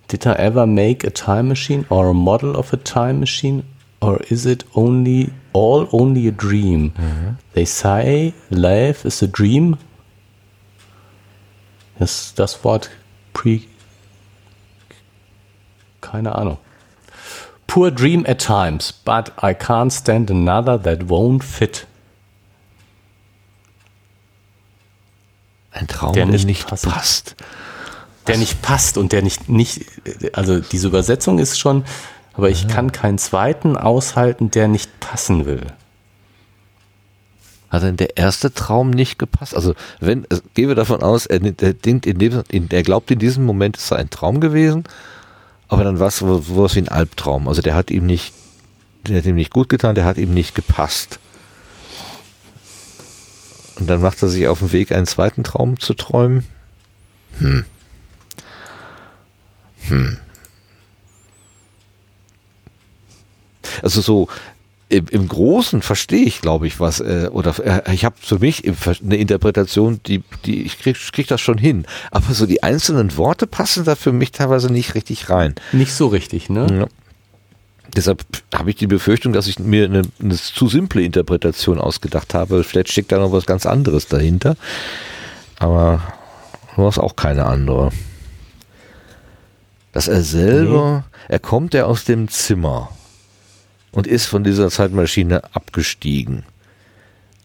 Did 0.09 0.25
I 0.25 0.33
ever 0.33 0.65
make 0.65 1.03
a 1.03 1.11
time 1.11 1.47
machine 1.47 1.85
or 1.89 2.09
a 2.09 2.13
model 2.13 2.57
of 2.57 2.73
a 2.73 2.77
time 2.77 3.19
machine? 3.19 3.63
Or 4.01 4.19
is 4.29 4.45
it 4.45 4.63
only 4.75 5.29
all 5.53 5.87
only 5.91 6.27
a 6.27 6.31
dream? 6.31 6.93
They 7.53 7.65
say 7.65 8.33
life 8.49 9.05
is 9.05 9.21
a 9.21 9.27
dream. 9.27 9.77
Das, 11.99 12.33
das 12.33 12.63
Wort 12.63 12.89
pre. 13.33 13.67
Keine 16.01 16.33
Ahnung. 16.35 16.57
Poor 17.67 17.91
dream 17.91 18.25
at 18.27 18.39
times, 18.39 18.91
but 18.91 19.31
I 19.43 19.53
can't 19.53 19.91
stand 19.93 20.31
another 20.31 20.77
that 20.79 21.03
won't 21.07 21.43
fit. 21.43 21.85
Ein 25.71 25.87
Traum, 25.87 26.13
Der 26.13 26.25
nicht 26.25 26.45
nicht, 26.45 26.67
passend. 26.67 26.93
passt. 26.93 27.35
Der 28.29 28.37
nicht 28.37 28.61
passt 28.61 28.97
und 28.97 29.11
der 29.11 29.21
nicht, 29.21 29.49
nicht, 29.49 29.85
also 30.33 30.59
diese 30.59 30.87
Übersetzung 30.87 31.39
ist 31.39 31.59
schon, 31.59 31.83
aber 32.33 32.49
ich 32.49 32.67
kann 32.67 32.91
keinen 32.91 33.17
zweiten 33.17 33.75
aushalten, 33.75 34.51
der 34.51 34.67
nicht 34.67 34.99
passen 34.99 35.45
will. 35.45 35.65
Hat 37.69 37.83
denn 37.83 37.97
der 37.97 38.17
erste 38.17 38.53
Traum 38.53 38.89
nicht 38.89 39.19
gepasst? 39.19 39.55
Also, 39.55 39.75
wenn, 39.99 40.25
also, 40.29 40.41
gehen 40.53 40.69
wir 40.69 40.75
davon 40.75 41.03
aus, 41.03 41.25
er, 41.25 41.41
er, 41.43 41.73
denkt 41.73 42.05
in 42.05 42.17
dem, 42.17 42.43
in, 42.49 42.69
er 42.71 42.83
glaubt 42.83 43.11
in 43.11 43.19
diesem 43.19 43.45
Moment, 43.45 43.77
es 43.77 43.87
sei 43.87 43.97
ein 43.97 44.09
Traum 44.09 44.39
gewesen, 44.39 44.85
aber 45.67 45.83
dann 45.83 45.99
war 45.99 46.07
es 46.07 46.17
so- 46.17 46.39
sowas 46.41 46.75
wie 46.75 46.79
ein 46.79 46.87
Albtraum. 46.87 47.47
Also, 47.47 47.61
der 47.61 47.75
hat 47.75 47.91
ihm 47.91 48.05
nicht, 48.05 48.33
der 49.07 49.17
hat 49.17 49.25
ihm 49.25 49.35
nicht 49.35 49.51
gut 49.51 49.69
getan, 49.69 49.93
der 49.93 50.05
hat 50.05 50.17
ihm 50.17 50.33
nicht 50.33 50.55
gepasst. 50.55 51.19
Und 53.79 53.87
dann 53.87 54.01
macht 54.01 54.21
er 54.23 54.29
sich 54.29 54.47
auf 54.47 54.59
den 54.59 54.71
Weg, 54.71 54.91
einen 54.91 55.05
zweiten 55.07 55.43
Traum 55.43 55.79
zu 55.79 55.93
träumen. 55.93 56.45
Also 63.81 64.01
so 64.01 64.27
im, 64.89 65.05
im 65.09 65.27
Großen 65.27 65.81
verstehe 65.81 66.25
ich, 66.25 66.41
glaube 66.41 66.65
ich, 66.65 66.79
was, 66.79 66.99
äh, 66.99 67.29
oder 67.31 67.55
äh, 67.85 67.93
ich 67.93 68.05
habe 68.05 68.15
für 68.19 68.39
mich 68.39 68.63
eine 68.65 69.17
Interpretation, 69.17 69.99
die, 70.05 70.23
die 70.45 70.63
ich 70.63 70.79
krieg, 70.79 70.97
krieg 71.13 71.27
das 71.27 71.41
schon 71.41 71.59
hin. 71.59 71.85
Aber 72.09 72.33
so 72.33 72.47
die 72.47 72.63
einzelnen 72.63 73.15
Worte 73.15 73.45
passen 73.45 73.85
da 73.85 73.95
für 73.95 74.11
mich 74.11 74.31
teilweise 74.31 74.71
nicht 74.71 74.95
richtig 74.95 75.29
rein. 75.29 75.53
Nicht 75.71 75.93
so 75.93 76.07
richtig, 76.07 76.49
ne? 76.49 76.67
Ja. 76.71 76.87
Deshalb 77.95 78.23
habe 78.53 78.71
ich 78.71 78.75
die 78.75 78.87
Befürchtung, 78.87 79.33
dass 79.33 79.47
ich 79.47 79.59
mir 79.59 79.85
eine, 79.85 80.03
eine 80.19 80.35
zu 80.35 80.67
simple 80.67 81.01
Interpretation 81.01 81.79
ausgedacht 81.79 82.33
habe. 82.33 82.63
Vielleicht 82.63 82.91
steckt 82.91 83.11
da 83.11 83.19
noch 83.19 83.31
was 83.31 83.45
ganz 83.45 83.65
anderes 83.65 84.07
dahinter. 84.07 84.55
Aber 85.57 86.01
du 86.75 86.85
hast 86.85 86.99
auch 86.99 87.15
keine 87.15 87.45
andere. 87.45 87.91
Dass 89.99 90.07
er 90.07 90.21
selber, 90.21 91.03
er 91.27 91.39
kommt 91.39 91.73
ja 91.73 91.83
aus 91.83 92.05
dem 92.05 92.29
Zimmer 92.29 92.89
und 93.91 94.07
ist 94.07 94.27
von 94.27 94.45
dieser 94.45 94.69
Zeitmaschine 94.69 95.43
abgestiegen. 95.53 96.43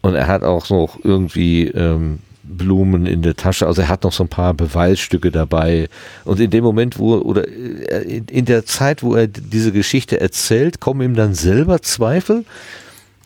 Und 0.03 0.15
er 0.15 0.29
hat 0.29 0.45
auch 0.45 0.71
noch 0.71 1.01
irgendwie 1.03 1.67
ähm, 1.67 2.21
Blumen 2.45 3.07
in 3.07 3.23
der 3.23 3.35
Tasche, 3.35 3.67
also 3.67 3.83
er 3.83 3.89
hat 3.89 4.05
noch 4.05 4.13
so 4.13 4.23
ein 4.23 4.29
paar 4.29 4.55
Beweisstücke 4.55 5.33
dabei. 5.33 5.89
Und 6.25 6.39
in 6.39 6.51
dem 6.51 6.63
Moment, 6.63 6.97
wo, 6.97 7.17
oder 7.17 7.49
äh, 7.49 8.23
in 8.31 8.45
der 8.45 8.65
Zeit, 8.65 9.03
wo 9.03 9.17
er 9.17 9.27
diese 9.27 9.73
Geschichte 9.73 10.21
erzählt, 10.21 10.79
kommen 10.79 11.01
ihm 11.03 11.17
dann 11.17 11.35
selber 11.35 11.83
Zweifel, 11.83 12.45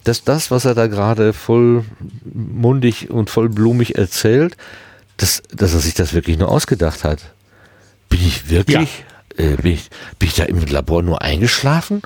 dass 0.04 0.24
das, 0.24 0.50
was 0.50 0.64
er 0.64 0.74
da 0.74 0.86
gerade 0.86 1.34
voll 1.34 1.84
mundig 2.32 3.10
und 3.10 3.28
voll 3.28 3.50
blumig 3.50 3.98
erzählt, 3.98 4.56
dass, 5.18 5.42
dass 5.54 5.74
er 5.74 5.80
sich 5.80 5.92
das 5.92 6.14
wirklich 6.14 6.38
nur 6.38 6.48
ausgedacht 6.48 7.04
hat. 7.04 7.20
Bin 8.08 8.20
ich 8.26 8.48
wirklich, 8.48 9.04
äh, 9.38 9.57
bin, 9.57 9.72
ich, 9.72 9.88
bin 10.18 10.29
ich 10.29 10.35
da 10.35 10.44
im 10.44 10.64
Labor 10.66 11.03
nur 11.03 11.22
eingeschlafen? 11.22 12.03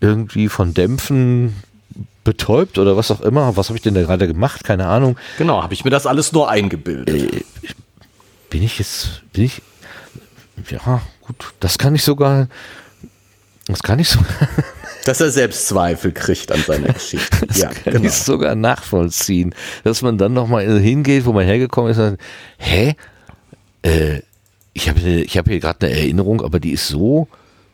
Irgendwie 0.00 0.48
von 0.48 0.74
Dämpfen 0.74 1.54
betäubt 2.24 2.78
oder 2.78 2.96
was 2.96 3.10
auch 3.10 3.20
immer? 3.20 3.56
Was 3.56 3.68
habe 3.68 3.76
ich 3.76 3.82
denn 3.82 3.94
da 3.94 4.02
gerade 4.02 4.26
gemacht? 4.26 4.64
Keine 4.64 4.86
Ahnung. 4.86 5.16
Genau, 5.38 5.62
habe 5.62 5.74
ich 5.74 5.84
mir 5.84 5.90
das 5.90 6.06
alles 6.06 6.32
nur 6.32 6.50
eingebildet. 6.50 7.44
Bin 8.50 8.62
ich 8.62 8.78
jetzt, 8.78 9.22
bin 9.32 9.44
ich, 9.44 9.62
ja, 10.68 11.02
gut, 11.22 11.54
das 11.60 11.78
kann 11.78 11.94
ich 11.94 12.02
sogar, 12.02 12.48
das 13.66 13.82
kann 13.82 13.98
ich 13.98 14.08
sogar, 14.08 14.26
Dass 15.04 15.20
er 15.20 15.30
Selbstzweifel 15.30 16.12
kriegt 16.12 16.52
an 16.52 16.62
seiner 16.62 16.92
Geschichte. 16.92 17.46
das 17.46 17.58
ja, 17.58 17.68
kann 17.68 17.94
genau. 17.94 18.06
ich 18.06 18.12
sogar 18.12 18.54
nachvollziehen, 18.54 19.54
dass 19.82 20.02
man 20.02 20.18
dann 20.18 20.34
nochmal 20.34 20.66
hingeht, 20.78 21.24
wo 21.24 21.32
man 21.32 21.44
hergekommen 21.44 21.90
ist 21.90 21.98
und 21.98 22.10
sagt, 22.10 22.22
hä, 22.58 22.94
äh, 23.82 24.20
ich 24.72 24.88
habe 24.88 25.00
ich 25.00 25.36
hab 25.38 25.48
hier 25.48 25.60
gerade 25.60 25.86
eine 25.86 25.96
Erinnerung, 25.96 26.42
aber 26.42 26.60
die 26.60 26.72
ist 26.72 26.88
so, 26.88 27.28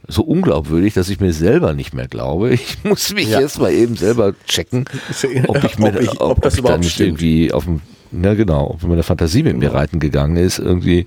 so 0.09 0.23
unglaubwürdig, 0.23 0.95
dass 0.95 1.09
ich 1.09 1.21
mir 1.21 1.33
selber 1.33 1.73
nicht 1.75 1.93
mehr 1.95 2.09
glaube. 2.09 2.55
Ich 2.55 2.83
muss 2.85 3.13
mich 3.13 3.29
Ja. 3.29 3.41
jetzt 3.41 3.59
mal 3.59 3.73
eben 3.73 3.97
selber 3.97 4.35
checken, 4.47 4.85
ob 5.49 5.63
ich 5.65 5.79
mir, 5.79 5.89
Ob 5.95 6.01
ich- 6.01 6.11
ob, 6.21 6.21
ob 6.39 6.43
das 6.43 6.55
da 6.55 6.61
überhaupt 6.61 6.81
nicht 6.83 6.95
stimmt. 6.95 7.21
irgendwie 7.21 7.53
auf 7.53 7.65
dem, 7.65 7.81
na 8.13 8.35
genau, 8.35 8.71
ob 8.71 8.83
meine 8.85 9.03
Fantasie 9.03 9.43
mit 9.43 9.57
mir 9.57 9.73
reiten 9.75 9.99
gegangen 10.01 10.37
ist, 10.37 10.59
irgendwie. 10.59 11.07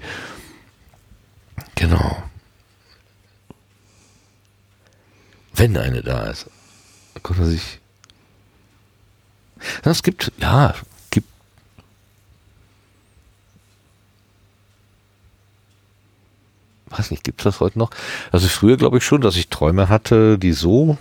Genau. 1.75 2.23
Wenn 5.53 5.75
eine 5.77 6.01
da 6.03 6.27
ist, 6.29 6.45
konnte 7.23 7.41
man 7.41 7.51
sich. 7.51 7.79
Es 9.83 10.03
gibt, 10.03 10.31
ja, 10.39 10.73
gibt. 11.09 11.27
Weiß 16.89 17.11
nicht, 17.11 17.23
gibt 17.23 17.41
es 17.41 17.43
das 17.43 17.59
heute 17.59 17.79
noch? 17.79 17.91
Also 18.31 18.47
früher 18.47 18.77
glaube 18.77 18.97
ich 18.97 19.03
schon, 19.03 19.21
dass 19.21 19.35
ich 19.35 19.49
Träume 19.49 19.89
hatte, 19.89 20.37
die 20.37 20.53
so 20.53 20.97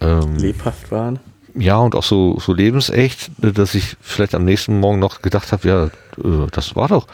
ähm, 0.00 0.36
Lebhaft 0.36 0.90
waren. 0.90 1.18
ja, 1.54 1.76
und 1.78 1.94
auch 1.94 2.02
so, 2.02 2.38
so 2.40 2.52
lebensecht, 2.52 3.30
dass 3.38 3.74
ich 3.74 3.96
vielleicht 4.00 4.34
am 4.34 4.44
nächsten 4.44 4.80
Morgen 4.80 4.98
noch 4.98 5.22
gedacht 5.22 5.52
habe, 5.52 5.68
ja, 5.68 5.84
äh, 5.84 6.46
das 6.50 6.76
war 6.76 6.88
doch, 6.88 7.06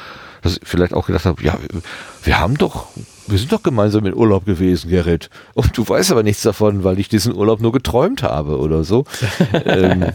dass 0.43 0.57
ich 0.57 0.61
vielleicht 0.65 0.95
auch 0.95 1.07
gedacht 1.07 1.27
habe, 1.27 1.43
ja, 1.43 1.59
wir 2.23 2.41
haben 2.41 2.57
doch, 2.57 2.89
wir 3.27 3.39
sind 3.39 3.53
doch 3.53 3.63
gemeinsam 3.63 4.07
in 4.07 4.15
Urlaub 4.15 4.47
gewesen, 4.47 4.91
Gerrit. 4.91 5.31
Und 5.55 5.77
du 5.77 5.87
weißt 5.87 6.11
aber 6.13 6.23
nichts 6.23 6.43
davon, 6.43 6.85
weil 6.85 6.99
ich 6.99 7.09
diesen 7.09 7.35
Urlaub 7.35 7.61
nur 7.61 7.73
geträumt 7.73 8.23
habe 8.23 8.59
oder 8.59 8.85
so. 8.85 9.05
ähm, 9.65 10.07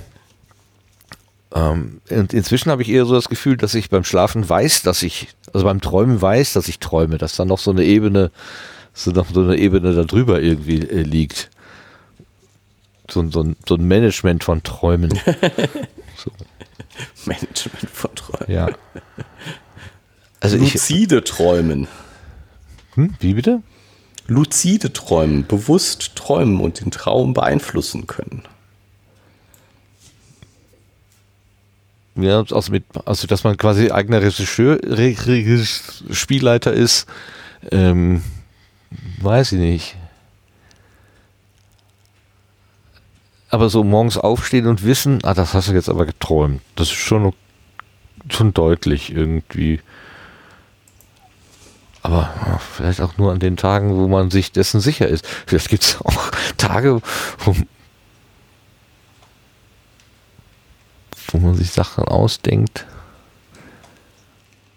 ähm, 1.55 2.01
und 2.09 2.33
inzwischen 2.33 2.69
habe 2.71 2.81
ich 2.81 2.89
eher 2.89 3.05
so 3.05 3.15
das 3.15 3.29
Gefühl, 3.29 3.57
dass 3.57 3.73
ich 3.75 3.89
beim 3.89 4.03
Schlafen 4.03 4.47
weiß, 4.47 4.81
dass 4.83 5.01
ich, 5.03 5.29
also 5.53 5.65
beim 5.65 5.81
Träumen 5.81 6.21
weiß, 6.21 6.53
dass 6.53 6.67
ich 6.67 6.79
träume, 6.79 7.17
dass 7.17 7.35
dann 7.35 7.47
noch 7.47 7.59
so 7.59 7.71
eine 7.71 7.83
Ebene, 7.83 8.31
so 8.93 9.11
noch 9.11 9.27
so 9.33 9.41
eine 9.41 9.57
Ebene 9.57 9.93
darüber 9.93 10.41
irgendwie 10.41 10.79
äh, 10.81 11.01
liegt. 11.01 11.49
So, 13.09 13.21
ein- 13.21 13.31
so, 13.31 13.45
so 13.67 13.75
ein 13.75 13.87
Management 13.87 14.43
von 14.43 14.63
Träumen. 14.63 15.11
so, 16.17 16.31
Management 17.25 17.89
von 17.91 18.13
Träumen. 18.15 18.51
ja. 18.51 18.67
Also 20.41 20.57
ich, 20.57 20.73
Luzide 20.73 21.23
Träumen. 21.23 21.87
hm, 22.95 23.15
wie 23.19 23.33
bitte? 23.33 23.61
lucide 24.27 24.91
träumen, 24.91 25.45
bewusst 25.45 26.15
träumen 26.15 26.59
und 26.59 26.79
den 26.81 26.89
Traum 26.89 27.35
beeinflussen 27.35 28.07
können. 28.07 28.41
Ja, 32.15 32.39
also, 32.39 32.71
mit, 32.71 32.85
also 33.05 33.27
dass 33.27 33.43
man 33.43 33.57
quasi 33.57 33.91
eigener 33.91 34.21
Regisseur, 34.21 34.79
Re 34.83 35.15
Re 35.25 35.65
Spielleiter 36.11 36.71
ist, 36.71 37.07
ähm, 37.71 38.23
weiß 39.19 39.51
ich 39.53 39.59
nicht. 39.59 39.97
Aber 43.49 43.69
so 43.69 43.83
morgens 43.83 44.17
aufstehen 44.17 44.67
und 44.67 44.83
wissen, 44.83 45.19
ah, 45.23 45.33
das 45.33 45.53
hast 45.53 45.69
du 45.69 45.73
jetzt 45.73 45.89
aber 45.89 46.05
geträumt. 46.05 46.61
Das 46.75 46.87
ist 46.87 46.95
schon, 46.95 47.33
schon 48.29 48.53
deutlich 48.53 49.13
irgendwie. 49.13 49.81
Aber 52.01 52.33
ja, 52.45 52.59
vielleicht 52.59 53.01
auch 53.01 53.17
nur 53.17 53.31
an 53.31 53.39
den 53.39 53.57
Tagen, 53.57 53.95
wo 53.95 54.07
man 54.07 54.29
sich 54.29 54.51
dessen 54.51 54.79
sicher 54.79 55.07
ist. 55.07 55.25
Vielleicht 55.47 55.69
gibt 55.69 55.83
es 55.83 56.01
auch 56.01 56.31
Tage, 56.57 57.01
wo, 57.39 57.55
wo 61.41 61.47
man 61.47 61.55
sich 61.55 61.71
Sachen 61.71 62.03
ausdenkt. 62.05 62.85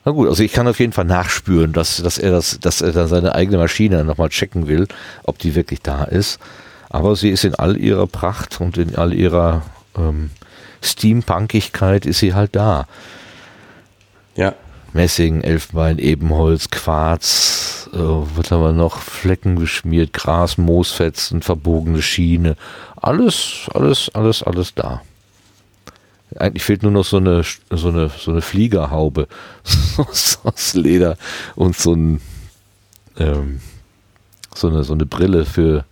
Na 0.05 0.13
gut, 0.13 0.29
also 0.29 0.43
ich 0.43 0.53
kann 0.53 0.67
auf 0.69 0.81
jeden 0.81 0.93
Fall 0.93 1.05
nachspüren, 1.05 1.73
dass, 1.73 1.99
dass 2.03 2.19
er 2.19 2.31
das, 2.31 2.59
dass 2.61 2.81
er 2.81 2.93
da 2.93 3.09
seine 3.09 3.35
eigene 3.35 3.59
Maschine 3.59 4.05
nochmal 4.05 4.31
checken 4.31 4.67
will, 4.67 4.89
ob 5.25 5.39
die 5.39 5.55
wirklich 5.55 5.83
da 5.83 6.05
ist. 6.05 6.39
Aber 6.89 7.15
sie 7.15 7.29
ist 7.29 7.45
in 7.45 7.55
all 7.55 7.77
ihrer 7.77 8.07
Pracht 8.07 8.61
und 8.61 8.79
in 8.79 8.97
all 8.97 9.13
ihrer 9.13 9.63
ähm, 9.97 10.31
Steampunkigkeit 10.83 12.07
ist 12.07 12.21
sie 12.21 12.35
halt 12.35 12.57
da. 12.57 12.87
Ja. 14.35 14.55
Messing, 14.95 15.43
Elfenbein, 15.43 15.99
Ebenholz, 15.99 16.71
Quarz, 16.71 17.91
äh, 17.93 17.99
was 17.99 18.51
haben 18.51 18.63
wir 18.63 18.73
noch? 18.73 18.99
Flecken 18.99 19.57
geschmiert, 19.57 20.13
Gras, 20.13 20.57
Moosfetzen, 20.57 21.43
verbogene 21.43 22.01
Schiene. 22.01 22.57
Alles, 22.97 23.69
alles, 23.75 24.11
alles, 24.15 24.43
alles 24.43 24.75
da. 24.75 25.03
Eigentlich 26.37 26.63
fehlt 26.63 26.83
nur 26.83 26.93
noch 26.93 27.05
so 27.05 27.17
eine, 27.17 27.43
so 27.71 27.89
eine, 27.89 28.11
so 28.11 28.31
eine 28.31 28.43
Fliegerhaube 28.43 29.29
aus 30.45 30.75
Leder 30.75 31.17
und 31.57 31.77
so 31.77 31.95
ein, 31.95 32.21
ähm, 33.19 33.61
so 34.55 34.69
eine, 34.69 34.85
so 34.85 34.93
eine 34.93 35.07
Brille 35.07 35.47
für, 35.47 35.85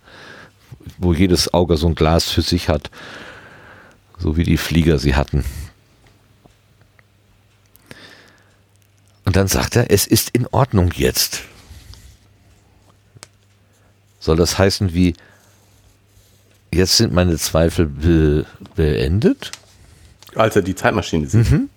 wo 0.97 1.13
jedes 1.13 1.53
Auge 1.53 1.77
so 1.77 1.87
ein 1.87 1.95
Glas 1.95 2.29
für 2.29 2.43
sich 2.43 2.69
hat. 2.69 2.91
So 4.19 4.37
wie 4.37 4.43
die 4.43 4.57
Flieger 4.57 4.99
sie 4.99 5.15
hatten. 5.15 5.43
Und 9.25 9.35
dann 9.35 9.47
sagt 9.47 9.75
er, 9.75 9.91
es 9.91 10.07
ist 10.07 10.29
in 10.29 10.47
Ordnung 10.47 10.91
jetzt. 10.95 11.43
Soll 14.19 14.37
das 14.37 14.57
heißen 14.57 14.93
wie, 14.93 15.15
jetzt 16.73 16.97
sind 16.97 17.13
meine 17.13 17.37
Zweifel 17.37 17.87
be 17.87 18.45
beendet? 18.75 19.51
Als 20.37 20.55
er 20.55 20.61
die 20.61 20.75
Zeitmaschine 20.75 21.27
sieht. 21.27 21.51
Mhm. 21.51 21.69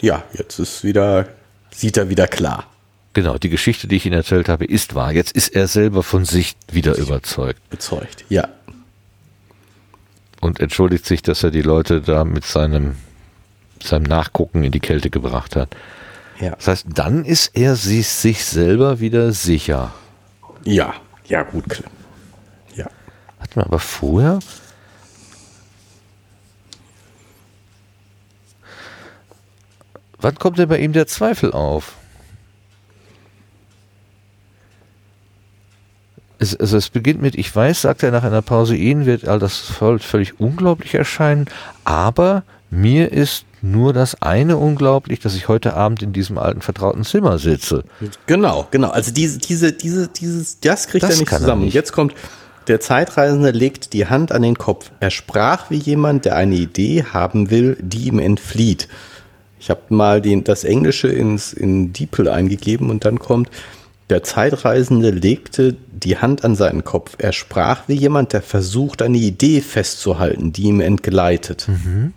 Ja, 0.00 0.22
jetzt 0.32 0.58
ist 0.58 0.84
wieder, 0.84 1.28
sieht 1.74 1.96
er 1.96 2.08
wieder 2.08 2.26
klar. 2.26 2.66
Genau, 3.14 3.36
die 3.36 3.48
Geschichte, 3.48 3.88
die 3.88 3.96
ich 3.96 4.06
Ihnen 4.06 4.14
erzählt 4.14 4.48
habe, 4.48 4.64
ist 4.64 4.94
wahr. 4.94 5.12
Jetzt 5.12 5.32
ist 5.32 5.48
er 5.48 5.66
selber 5.66 6.02
von 6.02 6.24
sich 6.24 6.54
wieder 6.70 6.96
überzeugt. 6.96 7.68
Bezeugt, 7.70 8.24
ja. 8.28 8.48
Und 10.40 10.60
entschuldigt 10.60 11.04
sich, 11.04 11.22
dass 11.22 11.42
er 11.42 11.50
die 11.50 11.62
Leute 11.62 12.00
da 12.00 12.24
mit 12.24 12.44
seinem, 12.44 12.94
seinem 13.82 14.04
Nachgucken 14.04 14.62
in 14.62 14.70
die 14.70 14.78
Kälte 14.78 15.10
gebracht 15.10 15.56
hat. 15.56 15.74
Ja. 16.38 16.50
Das 16.50 16.68
heißt, 16.68 16.86
dann 16.94 17.24
ist 17.24 17.56
er 17.56 17.74
sich, 17.74 18.06
sich 18.06 18.44
selber 18.44 19.00
wieder 19.00 19.32
sicher. 19.32 19.92
Ja, 20.64 20.94
ja, 21.26 21.42
gut. 21.42 21.82
Ja. 22.76 22.86
Hat 23.40 23.56
man 23.56 23.64
aber 23.64 23.80
vorher, 23.80 24.38
Wann 30.20 30.34
kommt 30.36 30.58
denn 30.58 30.68
bei 30.68 30.78
ihm 30.78 30.92
der 30.92 31.06
Zweifel 31.06 31.52
auf? 31.52 31.94
Es, 36.40 36.54
also 36.54 36.76
es 36.76 36.88
beginnt 36.90 37.20
mit, 37.20 37.34
ich 37.34 37.54
weiß, 37.54 37.82
sagt 37.82 38.02
er 38.02 38.12
nach 38.12 38.22
einer 38.22 38.42
Pause, 38.42 38.76
Ihnen 38.76 39.06
wird 39.06 39.26
all 39.26 39.38
das 39.38 39.58
völlig 39.58 40.38
unglaublich 40.38 40.94
erscheinen, 40.94 41.46
aber 41.84 42.44
mir 42.70 43.10
ist 43.10 43.44
nur 43.60 43.92
das 43.92 44.22
eine 44.22 44.56
unglaublich, 44.56 45.18
dass 45.18 45.34
ich 45.34 45.48
heute 45.48 45.74
Abend 45.74 46.02
in 46.02 46.12
diesem 46.12 46.38
alten 46.38 46.60
vertrauten 46.60 47.04
Zimmer 47.04 47.38
sitze. 47.38 47.82
Genau, 48.26 48.68
genau. 48.70 48.90
Also 48.90 49.10
diese, 49.12 49.38
diese, 49.38 49.72
diese, 49.72 50.08
dieses, 50.08 50.60
das 50.60 50.86
kriegt 50.86 51.02
das 51.02 51.14
er 51.14 51.18
nicht 51.18 51.28
zusammen. 51.28 51.62
Er 51.62 51.64
nicht. 51.66 51.74
Jetzt 51.74 51.92
kommt, 51.92 52.14
der 52.68 52.80
Zeitreisende 52.80 53.50
legt 53.50 53.92
die 53.94 54.06
Hand 54.06 54.30
an 54.30 54.42
den 54.42 54.58
Kopf. 54.58 54.90
Er 55.00 55.10
sprach 55.10 55.70
wie 55.70 55.76
jemand, 55.78 56.24
der 56.24 56.36
eine 56.36 56.54
Idee 56.54 57.04
haben 57.12 57.50
will, 57.50 57.76
die 57.80 58.06
ihm 58.06 58.20
entflieht. 58.20 58.88
Ich 59.60 59.70
habe 59.70 59.82
mal 59.88 60.20
den, 60.20 60.44
das 60.44 60.64
Englische 60.64 61.08
ins, 61.08 61.52
in 61.52 61.92
DeepL 61.92 62.28
eingegeben 62.28 62.90
und 62.90 63.04
dann 63.04 63.18
kommt, 63.18 63.50
der 64.10 64.22
Zeitreisende 64.22 65.10
legte 65.10 65.76
die 65.92 66.16
Hand 66.16 66.44
an 66.44 66.54
seinen 66.54 66.84
Kopf. 66.84 67.16
Er 67.18 67.32
sprach 67.32 67.88
wie 67.88 67.94
jemand, 67.94 68.32
der 68.32 68.40
versucht, 68.40 69.02
eine 69.02 69.18
Idee 69.18 69.60
festzuhalten, 69.60 70.52
die 70.52 70.62
ihm 70.62 70.80
entgleitet. 70.80 71.68
Mhm. 71.68 72.14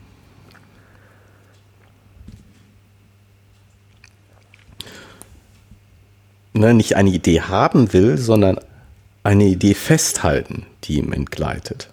Ne, 6.54 6.74
nicht 6.74 6.96
eine 6.96 7.10
Idee 7.10 7.42
haben 7.42 7.92
will, 7.94 8.18
sondern 8.18 8.60
eine 9.24 9.46
Idee 9.46 9.74
festhalten, 9.74 10.66
die 10.84 10.98
ihm 10.98 11.14
entgleitet. 11.14 11.90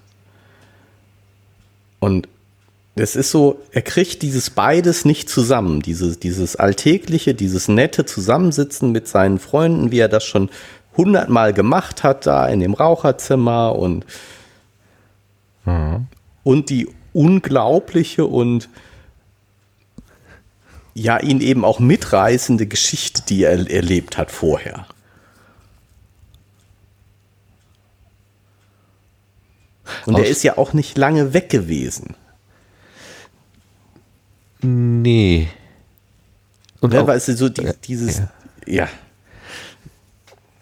Und 2.00 2.28
es 2.98 3.16
ist 3.16 3.30
so, 3.30 3.60
er 3.72 3.82
kriegt 3.82 4.22
dieses 4.22 4.50
beides 4.50 5.04
nicht 5.04 5.28
zusammen. 5.28 5.80
Dieses, 5.80 6.18
dieses 6.18 6.56
alltägliche, 6.56 7.34
dieses 7.34 7.68
nette 7.68 8.04
Zusammensitzen 8.06 8.92
mit 8.92 9.08
seinen 9.08 9.38
Freunden, 9.38 9.90
wie 9.90 9.98
er 9.98 10.08
das 10.08 10.24
schon 10.24 10.50
hundertmal 10.96 11.52
gemacht 11.52 12.02
hat, 12.02 12.26
da 12.26 12.46
in 12.46 12.60
dem 12.60 12.74
Raucherzimmer 12.74 13.76
und, 13.76 14.04
mhm. 15.64 16.06
und 16.42 16.70
die 16.70 16.88
unglaubliche 17.12 18.24
und 18.24 18.68
ja, 20.94 21.18
ihn 21.18 21.40
eben 21.40 21.64
auch 21.64 21.78
mitreißende 21.78 22.66
Geschichte, 22.66 23.22
die 23.28 23.44
er 23.44 23.70
erlebt 23.70 24.18
hat 24.18 24.32
vorher. 24.32 24.86
Und 30.06 30.18
er 30.18 30.26
ist 30.26 30.42
ja 30.42 30.58
auch 30.58 30.72
nicht 30.72 30.98
lange 30.98 31.32
weg 31.34 31.48
gewesen. 31.48 32.14
Nee. 34.60 35.48
Und 36.80 36.94
ja, 36.94 37.06
weißt 37.06 37.28
du, 37.28 37.36
so 37.36 37.48
die, 37.48 37.70
dieses, 37.84 38.18
ja. 38.18 38.28
ja. 38.66 38.88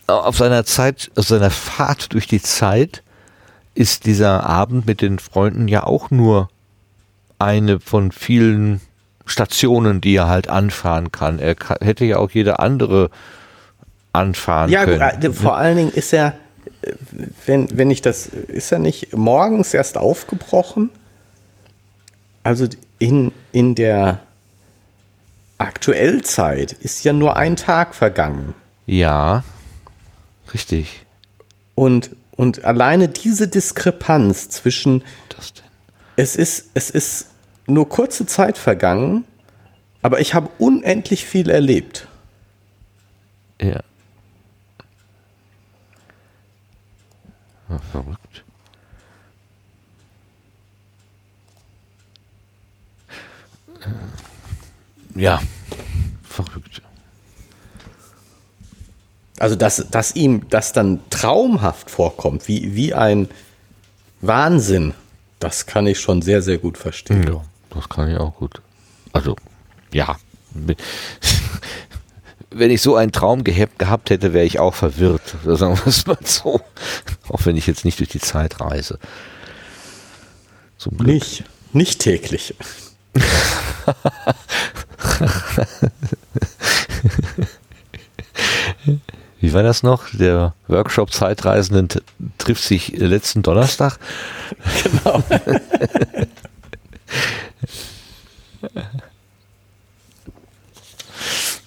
Auf 0.06 0.36
seiner 0.36 0.64
Zeit, 0.64 1.10
auf 1.16 1.26
seiner 1.26 1.50
Fahrt 1.50 2.12
durch 2.12 2.26
die 2.26 2.40
Zeit 2.40 3.02
ist 3.74 4.06
dieser 4.06 4.44
Abend 4.44 4.86
mit 4.86 5.02
den 5.02 5.18
Freunden 5.18 5.68
ja 5.68 5.82
auch 5.84 6.10
nur 6.10 6.48
eine 7.38 7.80
von 7.80 8.12
vielen 8.12 8.80
Stationen, 9.26 10.00
die 10.00 10.14
er 10.14 10.28
halt 10.28 10.48
anfahren 10.48 11.12
kann. 11.12 11.38
Er 11.38 11.54
kann, 11.54 11.78
hätte 11.82 12.04
ja 12.04 12.18
auch 12.18 12.30
jede 12.30 12.60
andere 12.60 13.10
anfahren 14.12 14.70
ja, 14.70 14.84
können. 14.84 15.00
Ja, 15.00 15.10
äh, 15.10 15.32
vor 15.32 15.56
allen 15.56 15.76
Dingen 15.76 15.92
ist 15.92 16.12
er, 16.12 16.34
äh, 16.82 16.92
wenn, 17.44 17.76
wenn 17.76 17.90
ich 17.90 18.00
das, 18.00 18.26
ist 18.26 18.72
er 18.72 18.78
nicht 18.78 19.14
morgens 19.14 19.74
erst 19.74 19.98
aufgebrochen? 19.98 20.90
Also 22.44 22.68
in, 22.98 23.32
in 23.52 23.74
der 23.74 24.20
Aktuellzeit 25.58 26.72
ist 26.72 27.04
ja 27.04 27.12
nur 27.12 27.36
ein 27.36 27.56
Tag 27.56 27.94
vergangen. 27.94 28.54
Ja, 28.86 29.44
richtig. 30.52 31.04
Und, 31.74 32.14
und 32.36 32.64
alleine 32.64 33.08
diese 33.08 33.48
Diskrepanz 33.48 34.48
zwischen 34.48 35.02
es 36.16 36.34
ist, 36.34 36.70
es 36.74 36.88
ist 36.90 37.30
nur 37.66 37.88
kurze 37.88 38.26
Zeit 38.26 38.56
vergangen, 38.56 39.24
aber 40.02 40.20
ich 40.20 40.34
habe 40.34 40.48
unendlich 40.58 41.26
viel 41.26 41.50
erlebt. 41.50 42.08
Ja. 43.60 43.80
verrückt. 47.92 48.25
Ja, 55.14 55.40
verrückt. 56.22 56.82
Also, 59.38 59.54
dass, 59.56 59.86
dass 59.90 60.14
ihm 60.14 60.48
das 60.48 60.72
dann 60.72 61.00
traumhaft 61.10 61.90
vorkommt, 61.90 62.48
wie, 62.48 62.74
wie 62.74 62.94
ein 62.94 63.28
Wahnsinn, 64.20 64.94
das 65.38 65.66
kann 65.66 65.86
ich 65.86 66.00
schon 66.00 66.22
sehr, 66.22 66.40
sehr 66.42 66.58
gut 66.58 66.78
verstehen. 66.78 67.26
Ja, 67.26 67.44
das 67.70 67.88
kann 67.88 68.10
ich 68.10 68.16
auch 68.18 68.34
gut. 68.34 68.62
Also, 69.12 69.36
ja. 69.92 70.16
wenn 72.50 72.70
ich 72.70 72.80
so 72.80 72.96
einen 72.96 73.12
Traum 73.12 73.44
gehabt 73.44 74.10
hätte, 74.10 74.32
wäre 74.32 74.46
ich 74.46 74.58
auch 74.58 74.74
verwirrt. 74.74 75.36
Sagen 75.44 75.76
wir 75.76 75.86
es 75.86 76.06
mal 76.06 76.18
so. 76.24 76.60
Auch 77.28 77.44
wenn 77.44 77.56
ich 77.56 77.66
jetzt 77.66 77.84
nicht 77.84 77.98
durch 77.98 78.08
die 78.08 78.20
Zeit 78.20 78.60
reise. 78.60 78.98
Zum 80.78 80.96
Glück. 80.96 81.08
Nicht, 81.08 81.44
nicht 81.72 82.00
täglich. 82.00 82.54
Wie 89.40 89.52
war 89.52 89.62
das 89.62 89.82
noch? 89.82 90.04
Der 90.12 90.54
Workshop 90.66 91.12
Zeitreisenden 91.12 91.88
trifft 92.38 92.64
sich 92.64 92.88
letzten 92.96 93.42
Donnerstag. 93.42 93.98
Genau. 94.82 95.22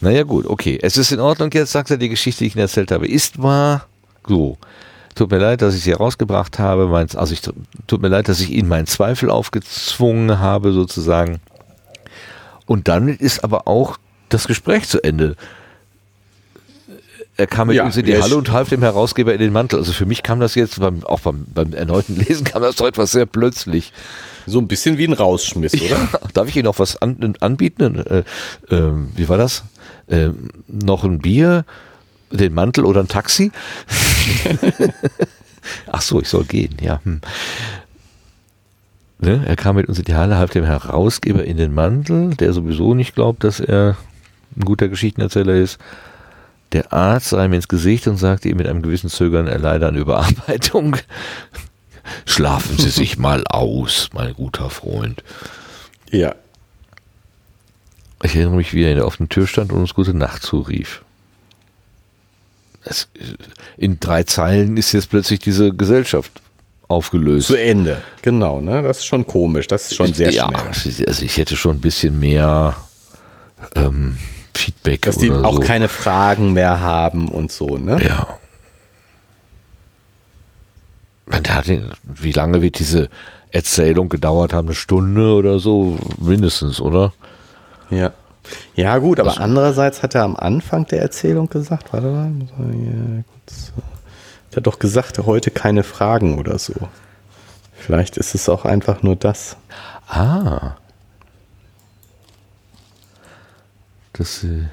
naja, 0.02 0.24
gut, 0.24 0.46
okay. 0.46 0.80
Es 0.82 0.98
ist 0.98 1.12
in 1.12 1.20
Ordnung 1.20 1.52
jetzt, 1.54 1.72
sagt 1.72 1.92
er, 1.92 1.98
die 1.98 2.10
Geschichte, 2.10 2.40
die 2.40 2.48
ich 2.48 2.56
Ihnen 2.56 2.64
erzählt 2.64 2.92
habe, 2.92 3.08
ist 3.08 3.40
wahr. 3.42 3.86
So. 4.28 4.58
Tut 5.16 5.32
mir 5.32 5.40
leid, 5.40 5.62
dass 5.62 5.76
ich 5.76 5.84
sie 5.84 5.92
herausgebracht 5.92 6.60
habe. 6.60 6.88
Mein, 6.88 7.08
also 7.16 7.34
ich, 7.34 7.42
tut 7.88 8.02
mir 8.02 8.08
leid, 8.08 8.28
dass 8.28 8.40
ich 8.40 8.52
Ihnen 8.52 8.68
meinen 8.68 8.88
Zweifel 8.88 9.30
aufgezwungen 9.30 10.40
habe, 10.40 10.72
sozusagen. 10.72 11.40
Und 12.66 12.88
dann 12.88 13.10
ist 13.10 13.44
aber 13.44 13.68
auch 13.68 13.98
das 14.30 14.48
Gespräch 14.48 14.88
zu 14.88 15.04
Ende. 15.04 15.36
Er 17.40 17.48
kam 17.48 17.68
mit 17.68 17.78
ja, 17.78 17.86
uns 17.86 17.96
in 17.96 18.06
die 18.06 18.22
Halle 18.22 18.36
und 18.36 18.52
half 18.52 18.68
dem 18.68 18.82
Herausgeber 18.82 19.34
in 19.34 19.40
den 19.40 19.54
Mantel. 19.54 19.80
Also 19.80 19.94
für 19.94 20.06
mich 20.06 20.24
kam 20.24 20.42
das 20.42 20.56
jetzt, 20.56 20.80
beim, 20.82 21.06
auch 21.06 21.22
beim, 21.22 21.46
beim 21.54 21.74
erneuten 21.74 22.18
Lesen 22.18 22.44
kam 22.44 22.62
das 22.62 22.76
doch 22.76 22.86
etwas 22.86 23.14
sehr 23.14 23.26
plötzlich. 23.26 23.94
So 24.46 24.60
ein 24.60 24.68
bisschen 24.68 24.98
wie 24.98 25.06
ein 25.06 25.14
Rausschmiss, 25.14 25.74
oder? 25.74 25.86
Ja, 25.86 26.10
darf 26.34 26.50
ich 26.50 26.58
Ihnen 26.58 26.66
noch 26.66 26.80
was 26.80 27.02
an, 27.02 27.36
anbieten? 27.40 27.96
Äh, 27.96 28.24
äh, 28.76 28.92
wie 29.16 29.30
war 29.30 29.38
das? 29.38 29.64
Äh, 30.08 30.32
noch 30.68 31.06
ein 31.06 31.20
Bier, 31.20 31.64
den 32.32 32.54
Mantel 32.54 32.86
oder 32.86 33.02
ein 33.02 33.08
Taxi? 33.08 33.52
Ach 35.92 36.02
so, 36.02 36.22
ich 36.22 36.30
soll 36.30 36.46
gehen, 36.46 36.78
ja. 36.82 37.02
Hm. 37.04 37.22
Ne? 39.20 39.44
Er 39.46 39.56
kam 39.56 39.76
mit 39.76 39.88
uns 39.88 40.00
in 40.00 40.06
die 40.06 40.16
Halle, 40.16 40.38
half 40.38 40.52
dem 40.52 40.64
Herausgeber 40.64 41.44
in 41.44 41.58
den 41.58 41.74
Mantel, 41.74 42.36
der 42.36 42.54
sowieso 42.54 42.94
nicht 42.94 43.16
glaubt, 43.16 43.44
dass 43.44 43.60
er 43.60 43.98
ein 44.56 44.64
guter 44.64 44.88
Geschichtenerzähler 44.88 45.56
ist. 45.56 45.78
Der 46.72 46.94
Arzt 46.94 47.30
sah 47.30 47.44
ihm 47.44 47.54
ins 47.54 47.68
Gesicht 47.68 48.08
und 48.08 48.18
sagte 48.18 48.48
ihm 48.48 48.58
mit 48.58 48.68
einem 48.68 48.82
gewissen 48.82 49.10
Zögern, 49.10 49.48
er 49.48 49.60
leide 49.60 49.88
an 49.88 49.96
Überarbeitung. 49.96 50.98
Schlafen 52.26 52.78
Sie 52.78 52.90
sich 52.90 53.18
mal 53.18 53.44
aus, 53.48 54.10
mein 54.14 54.34
guter 54.34 54.70
Freund. 54.70 55.24
Ja. 56.10 56.34
Ich 58.24 58.36
erinnere 58.36 58.56
mich, 58.56 58.74
wie 58.74 58.84
er 58.84 58.92
in 58.92 58.98
der 58.98 59.06
offenen 59.06 59.30
Tür 59.30 59.48
stand 59.48 59.72
und 59.72 59.80
uns 59.80 59.94
gute 59.94 60.14
Nacht 60.14 60.44
zurief. 60.44 61.04
Es, 62.84 63.10
in 63.78 64.00
drei 64.00 64.24
Zeilen 64.24 64.78
ist 64.78 64.92
jetzt 64.94 65.10
plötzlich 65.10 65.40
diese 65.40 65.74
Gesellschaft 65.74 66.42
aufgelöst. 66.88 67.48
Zu 67.48 67.56
Ende, 67.56 68.02
genau, 68.22 68.62
ne? 68.62 68.82
Das 68.82 69.00
ist 69.00 69.06
schon 69.06 69.26
komisch, 69.28 69.68
das 69.68 69.84
ist 69.84 69.96
schon 69.96 70.14
sehr 70.14 70.32
ja, 70.32 70.50
schnell. 70.74 71.08
Also 71.08 71.24
ich 71.24 71.38
hätte 71.38 71.56
schon 71.56 71.78
ein 71.78 71.82
bisschen 71.82 72.20
mehr 72.20 72.76
ähm, 73.76 74.18
Feedback. 74.56 75.04
Dass 75.04 75.18
die 75.18 75.32
auch 75.32 75.56
so. 75.56 75.60
keine 75.60 75.88
Fragen 75.88 76.54
mehr 76.54 76.80
haben 76.80 77.30
und 77.30 77.52
so, 77.52 77.78
ne? 77.78 78.00
Ja. 78.04 78.40
wie 82.06 82.32
lange 82.32 82.62
wird 82.62 82.80
diese 82.80 83.10
Erzählung 83.52 84.10
gedauert 84.10 84.54
haben? 84.54 84.68
Eine 84.68 84.76
Stunde 84.76 85.34
oder 85.34 85.60
so? 85.60 85.98
Mindestens, 86.18 86.82
oder? 86.82 87.14
Ja. 87.90 88.14
Ja, 88.76 88.98
gut, 88.98 89.20
aber 89.20 89.40
andererseits 89.40 90.04
hat 90.04 90.16
er 90.16 90.24
am 90.24 90.36
Anfang 90.36 90.86
der 90.88 91.02
Erzählung 91.02 91.50
gesagt, 91.50 91.94
warte 91.94 92.08
mal, 92.08 92.32
hat 94.48 94.56
er 94.56 94.62
doch 94.62 94.80
gesagt, 94.80 95.20
heute 95.20 95.52
keine 95.52 95.84
Fragen 95.84 96.38
oder 96.38 96.58
so. 96.58 96.74
Vielleicht 97.74 98.18
ist 98.18 98.36
es 98.36 98.50
auch 98.50 98.66
einfach 98.66 99.04
nur 99.04 99.16
das. 99.16 99.58
Ah. 100.08 100.76
Das, 104.14 104.44
äh, 104.44 104.66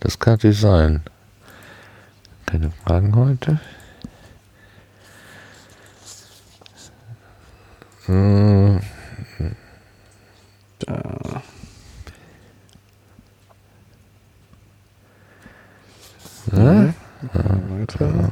das 0.00 0.18
kann 0.18 0.34
natürlich 0.34 0.60
sein. 0.60 1.02
Keine 2.46 2.70
Fragen 2.70 3.14
heute. 3.14 3.60
Hm. 8.06 8.80
Da. 10.88 11.42
Ja? 16.52 16.94
Weiter. 17.68 18.30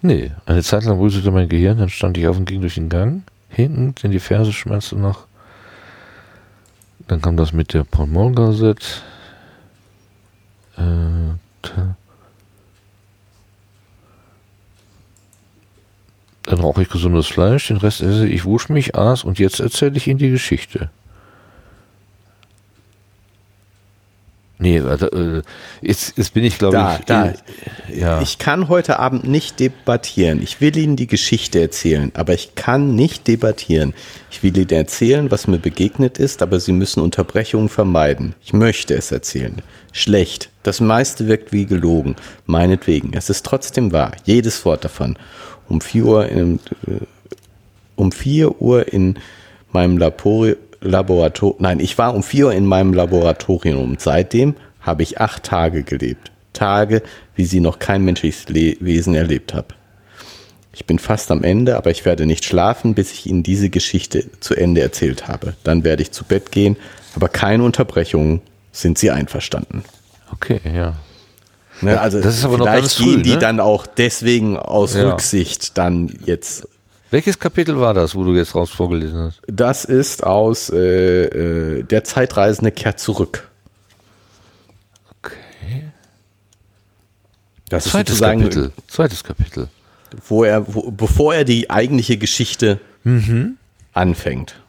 Nee, 0.00 0.32
eine 0.46 0.62
Zeit 0.62 0.84
lang 0.84 0.98
rüselte 0.98 1.30
mein 1.30 1.48
Gehirn, 1.48 1.78
dann 1.78 1.88
stand 1.88 2.18
ich 2.18 2.26
auf 2.26 2.36
und 2.36 2.44
ging 2.44 2.60
durch 2.60 2.74
den 2.74 2.88
Gang. 2.88 3.22
Hinten, 3.48 3.94
denn 4.02 4.10
die 4.10 4.20
Ferse 4.20 4.52
schmerzte 4.52 4.96
noch. 4.96 5.26
Dann 7.08 7.20
kam 7.20 7.36
das 7.36 7.52
mit 7.52 7.74
der 7.74 7.84
Paul-Moll-Gazette. 7.84 8.86
Äh, 10.76 11.32
dann 16.44 16.60
rauche 16.60 16.82
ich 16.82 16.88
gesundes 16.88 17.26
Fleisch, 17.26 17.68
den 17.68 17.76
Rest 17.76 18.02
esse 18.02 18.26
ich, 18.26 18.44
wusch 18.44 18.68
mich, 18.68 18.94
aß 18.94 19.24
und 19.24 19.38
jetzt 19.38 19.60
erzähle 19.60 19.96
ich 19.96 20.06
Ihnen 20.06 20.18
die 20.18 20.30
Geschichte. 20.30 20.90
Nee, 24.62 24.76
äh, 24.76 25.42
jetzt, 25.80 26.16
jetzt 26.16 26.34
bin 26.34 26.44
ich, 26.44 26.56
glaube 26.56 26.96
ich. 26.96 27.04
Da. 27.06 27.32
Ja. 27.92 28.22
Ich 28.22 28.38
kann 28.38 28.68
heute 28.68 29.00
Abend 29.00 29.24
nicht 29.24 29.58
debattieren. 29.58 30.40
Ich 30.40 30.60
will 30.60 30.76
Ihnen 30.76 30.94
die 30.94 31.08
Geschichte 31.08 31.60
erzählen, 31.60 32.12
aber 32.14 32.32
ich 32.32 32.54
kann 32.54 32.94
nicht 32.94 33.26
debattieren. 33.26 33.92
Ich 34.30 34.44
will 34.44 34.56
Ihnen 34.56 34.70
erzählen, 34.70 35.32
was 35.32 35.48
mir 35.48 35.58
begegnet 35.58 36.18
ist, 36.18 36.42
aber 36.42 36.60
Sie 36.60 36.70
müssen 36.70 37.02
Unterbrechungen 37.02 37.68
vermeiden. 37.68 38.36
Ich 38.40 38.52
möchte 38.52 38.94
es 38.94 39.10
erzählen. 39.10 39.62
Schlecht. 39.90 40.51
Das 40.62 40.80
meiste 40.80 41.26
wirkt 41.26 41.52
wie 41.52 41.66
gelogen. 41.66 42.16
Meinetwegen. 42.46 43.12
Es 43.14 43.30
ist 43.30 43.44
trotzdem 43.44 43.92
wahr. 43.92 44.12
Jedes 44.24 44.64
Wort 44.64 44.84
davon. 44.84 45.16
Um 45.68 45.80
4 45.80 46.04
Uhr 46.04 46.28
in, 46.28 46.60
äh, 46.86 47.04
um 47.96 48.12
4 48.12 48.60
Uhr 48.60 48.92
in 48.92 49.18
meinem 49.72 49.98
Labor 49.98 50.54
Laboratorium, 50.82 51.62
nein, 51.62 51.80
ich 51.80 51.96
war 51.96 52.14
um 52.14 52.22
vier 52.22 52.46
Uhr 52.46 52.52
in 52.52 52.66
meinem 52.66 52.92
Laboratorium 52.92 53.92
und 53.92 54.00
seitdem 54.00 54.56
habe 54.80 55.04
ich 55.04 55.20
acht 55.20 55.44
Tage 55.44 55.84
gelebt. 55.84 56.32
Tage, 56.52 57.02
wie 57.36 57.44
sie 57.44 57.60
noch 57.60 57.78
kein 57.78 58.04
menschliches 58.04 58.48
Le 58.48 58.76
Wesen 58.80 59.14
erlebt 59.14 59.54
habe. 59.54 59.68
Ich 60.74 60.84
bin 60.84 60.98
fast 60.98 61.30
am 61.30 61.44
Ende, 61.44 61.76
aber 61.76 61.90
ich 61.90 62.04
werde 62.04 62.26
nicht 62.26 62.44
schlafen, 62.44 62.94
bis 62.94 63.12
ich 63.12 63.26
Ihnen 63.26 63.42
diese 63.42 63.70
Geschichte 63.70 64.24
zu 64.40 64.54
Ende 64.54 64.80
erzählt 64.80 65.28
habe. 65.28 65.54
Dann 65.64 65.84
werde 65.84 66.02
ich 66.02 66.12
zu 66.12 66.24
Bett 66.24 66.50
gehen, 66.50 66.76
aber 67.14 67.28
keine 67.28 67.62
Unterbrechungen. 67.62 68.40
Sind 68.72 68.96
Sie 68.96 69.10
einverstanden? 69.10 69.84
Okay, 70.32 70.60
ja. 70.64 70.94
Ne, 71.80 72.00
also 72.00 72.20
das 72.20 72.38
ist 72.38 72.44
aber 72.44 72.54
vielleicht 72.54 72.68
noch 72.68 72.80
ganz 72.80 72.94
früh, 72.94 73.04
gehen 73.04 73.22
die 73.22 73.34
ne? 73.34 73.38
dann 73.38 73.60
auch 73.60 73.86
deswegen 73.86 74.56
aus 74.56 74.94
ja. 74.94 75.10
Rücksicht 75.10 75.76
dann 75.76 76.16
jetzt 76.24 76.68
welches 77.12 77.38
Kapitel 77.38 77.78
war 77.78 77.92
das, 77.92 78.14
wo 78.14 78.24
du 78.24 78.34
jetzt 78.34 78.54
raus 78.54 78.70
vorgelesen 78.70 79.18
hast? 79.18 79.42
Das 79.46 79.84
ist 79.84 80.24
aus 80.24 80.70
äh, 80.70 81.24
äh, 81.24 81.82
Der 81.82 82.04
Zeitreisende 82.04 82.72
kehrt 82.72 82.98
zurück. 82.98 83.50
Okay. 85.20 85.92
Das 87.68 87.84
Zweites 87.84 88.14
ist 88.14 88.22
Kapitel. 88.22 88.72
Zweites 88.86 89.22
Kapitel. 89.22 89.68
Wo 90.26 90.42
er, 90.42 90.74
wo, 90.74 90.90
bevor 90.90 91.34
er 91.34 91.44
die 91.44 91.68
eigentliche 91.68 92.16
Geschichte 92.16 92.80
mhm. 93.04 93.58
anfängt. 93.92 94.61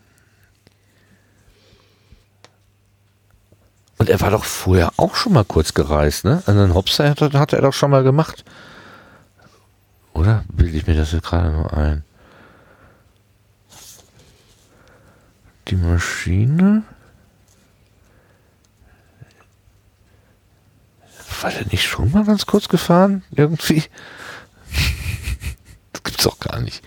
Und 4.04 4.10
er 4.10 4.20
war 4.20 4.32
doch 4.32 4.44
vorher 4.44 4.92
auch 4.98 5.16
schon 5.16 5.32
mal 5.32 5.46
kurz 5.46 5.74
gereist, 5.74 6.26
ne? 6.26 6.44
Einen 6.46 6.74
Hopster 6.74 7.10
hat, 7.10 7.22
hat 7.22 7.54
er 7.54 7.62
doch 7.62 7.72
schon 7.72 7.90
mal 7.90 8.04
gemacht. 8.04 8.44
Oder 10.14 10.44
bilde 10.52 10.76
ich 10.78 10.86
mir 10.86 10.96
das 10.96 11.14
jetzt 11.14 11.26
gerade 11.26 11.52
nur 11.52 11.72
ein? 11.72 12.04
die 15.70 15.78
Maschine. 15.78 16.84
War 21.42 21.52
der 21.52 21.66
nicht 21.68 21.84
schon 21.84 22.12
mal 22.12 22.26
ganz 22.26 22.46
kurz 22.46 22.68
gefahren? 22.68 23.24
Irgendwie? 23.32 23.84
Das 25.94 26.04
gibt's 26.04 26.24
doch 26.26 26.40
gar 26.40 26.60
nicht. 26.60 26.84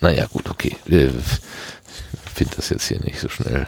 Naja, 0.00 0.26
gut, 0.26 0.48
okay. 0.48 0.76
Ich 0.86 2.32
finde 2.34 2.56
das 2.56 2.70
jetzt 2.70 2.88
hier 2.88 3.00
nicht 3.00 3.20
so 3.20 3.28
schnell. 3.28 3.66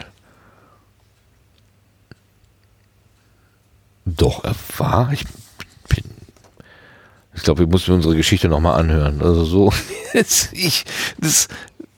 Doch, 4.05 4.43
er 4.43 4.55
war. 4.77 5.11
Ich 5.13 5.25
Ich 7.35 7.43
glaube, 7.43 7.61
wir 7.61 7.67
müssen 7.67 7.93
unsere 7.93 8.15
Geschichte 8.15 8.47
nochmal 8.47 8.79
anhören. 8.79 9.21
Also 9.21 9.43
so, 9.43 9.73
ich, 10.51 10.85
das, 11.17 11.47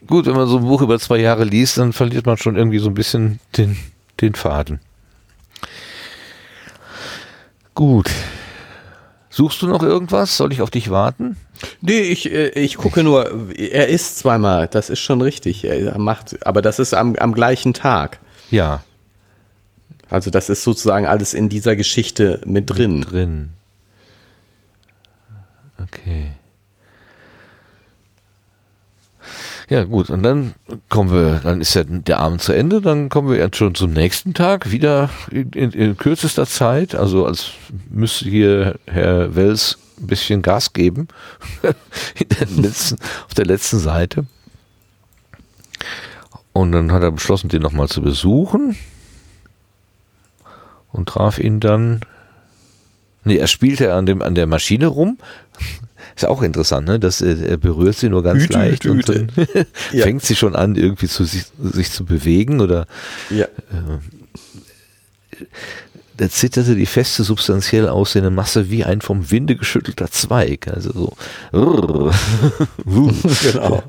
gut, 0.07 0.25
wenn 0.25 0.35
man 0.35 0.47
so 0.47 0.57
ein 0.57 0.63
Buch 0.63 0.81
über 0.81 0.99
zwei 0.99 1.17
Jahre 1.17 1.43
liest, 1.43 1.77
dann 1.77 1.93
verliert 1.93 2.25
man 2.25 2.37
schon 2.37 2.55
irgendwie 2.55 2.79
so 2.79 2.89
ein 2.89 2.93
bisschen 2.93 3.39
den, 3.57 3.77
den 4.21 4.33
Faden. 4.35 4.79
Gut. 7.73 8.09
Suchst 9.35 9.61
du 9.61 9.67
noch 9.67 9.83
irgendwas? 9.83 10.37
Soll 10.37 10.53
ich 10.53 10.61
auf 10.61 10.69
dich 10.69 10.91
warten? 10.91 11.35
Nee, 11.81 11.99
ich, 11.99 12.31
äh, 12.31 12.51
ich 12.51 12.77
gucke 12.77 13.03
nur, 13.03 13.49
er 13.53 13.89
isst 13.89 14.19
zweimal, 14.19 14.69
das 14.69 14.89
ist 14.89 15.01
schon 15.01 15.21
richtig. 15.21 15.65
Er 15.65 15.97
macht, 15.97 16.47
aber 16.47 16.61
das 16.61 16.79
ist 16.79 16.93
am, 16.93 17.17
am 17.17 17.33
gleichen 17.33 17.73
Tag. 17.73 18.19
Ja. 18.49 18.81
Also 20.09 20.31
das 20.31 20.47
ist 20.47 20.63
sozusagen 20.63 21.05
alles 21.05 21.33
in 21.33 21.49
dieser 21.49 21.75
Geschichte 21.75 22.39
mit 22.45 22.69
drin. 22.69 22.99
Mit 22.99 23.11
drin. 23.11 23.49
Okay. 25.83 26.31
Ja, 29.67 29.83
gut, 29.83 30.11
und 30.11 30.21
dann 30.21 30.53
kommen 30.89 31.11
wir, 31.11 31.39
dann 31.43 31.59
ist 31.59 31.73
ja 31.73 31.83
der 31.83 32.19
Abend 32.19 32.41
zu 32.41 32.53
Ende, 32.53 32.81
dann 32.81 33.09
kommen 33.09 33.31
wir 33.31 33.49
schon 33.53 33.73
zum 33.73 33.93
nächsten 33.93 34.35
Tag, 34.35 34.69
wieder 34.71 35.09
in, 35.31 35.49
in, 35.51 35.71
in 35.71 35.97
kürzester 35.97 36.45
Zeit, 36.45 36.93
also 36.93 37.25
als 37.25 37.51
müsste 37.89 38.25
hier 38.25 38.75
Herr 38.85 39.35
Wells 39.35 39.79
ein 39.99 40.07
bisschen 40.07 40.43
Gas 40.43 40.73
geben, 40.73 41.07
der 41.63 42.47
letzten, 42.47 42.97
auf 43.25 43.33
der 43.33 43.45
letzten 43.45 43.79
Seite. 43.79 44.25
Und 46.53 46.71
dann 46.71 46.91
hat 46.91 47.01
er 47.01 47.11
beschlossen, 47.11 47.49
den 47.49 47.61
nochmal 47.61 47.89
zu 47.89 48.01
besuchen 48.01 48.77
und 50.91 51.09
traf 51.09 51.39
ihn 51.39 51.59
dann. 51.59 52.01
Nee, 53.23 53.37
er 53.37 53.47
spielte 53.47 53.93
an, 53.93 54.05
dem, 54.05 54.21
an 54.21 54.35
der 54.35 54.47
Maschine 54.47 54.87
rum. 54.87 55.17
Ist 56.15 56.25
auch 56.25 56.41
interessant, 56.41 56.87
ne? 56.87 56.99
Er, 57.01 57.49
er 57.49 57.57
berührt 57.57 57.97
sie 57.97 58.09
nur 58.09 58.23
ganz 58.23 58.43
Hüte, 58.43 58.53
leicht 58.53 58.83
Hüte, 58.85 58.91
und 58.91 58.97
Hüte. 59.09 59.27
dann 59.35 59.65
Ja. 59.91 60.03
fängt 60.03 60.23
sie 60.23 60.35
schon 60.35 60.55
an, 60.55 60.75
irgendwie 60.75 61.07
zu 61.07 61.25
sich, 61.25 61.43
sich 61.59 61.91
zu 61.91 62.05
bewegen 62.05 62.61
oder 62.61 62.87
Ja. 63.29 63.47
da 66.17 66.29
zitterte 66.29 66.75
die 66.75 66.85
feste, 66.85 67.23
substanziell 67.23 67.89
aussehende 67.89 68.29
Masse 68.31 68.69
wie 68.69 68.85
ein 68.85 69.01
vom 69.01 69.29
Winde 69.31 69.57
geschüttelter 69.57 70.09
Zweig. 70.09 70.67
Also 70.69 70.91
so. 70.93 71.13
Genau. 73.51 73.83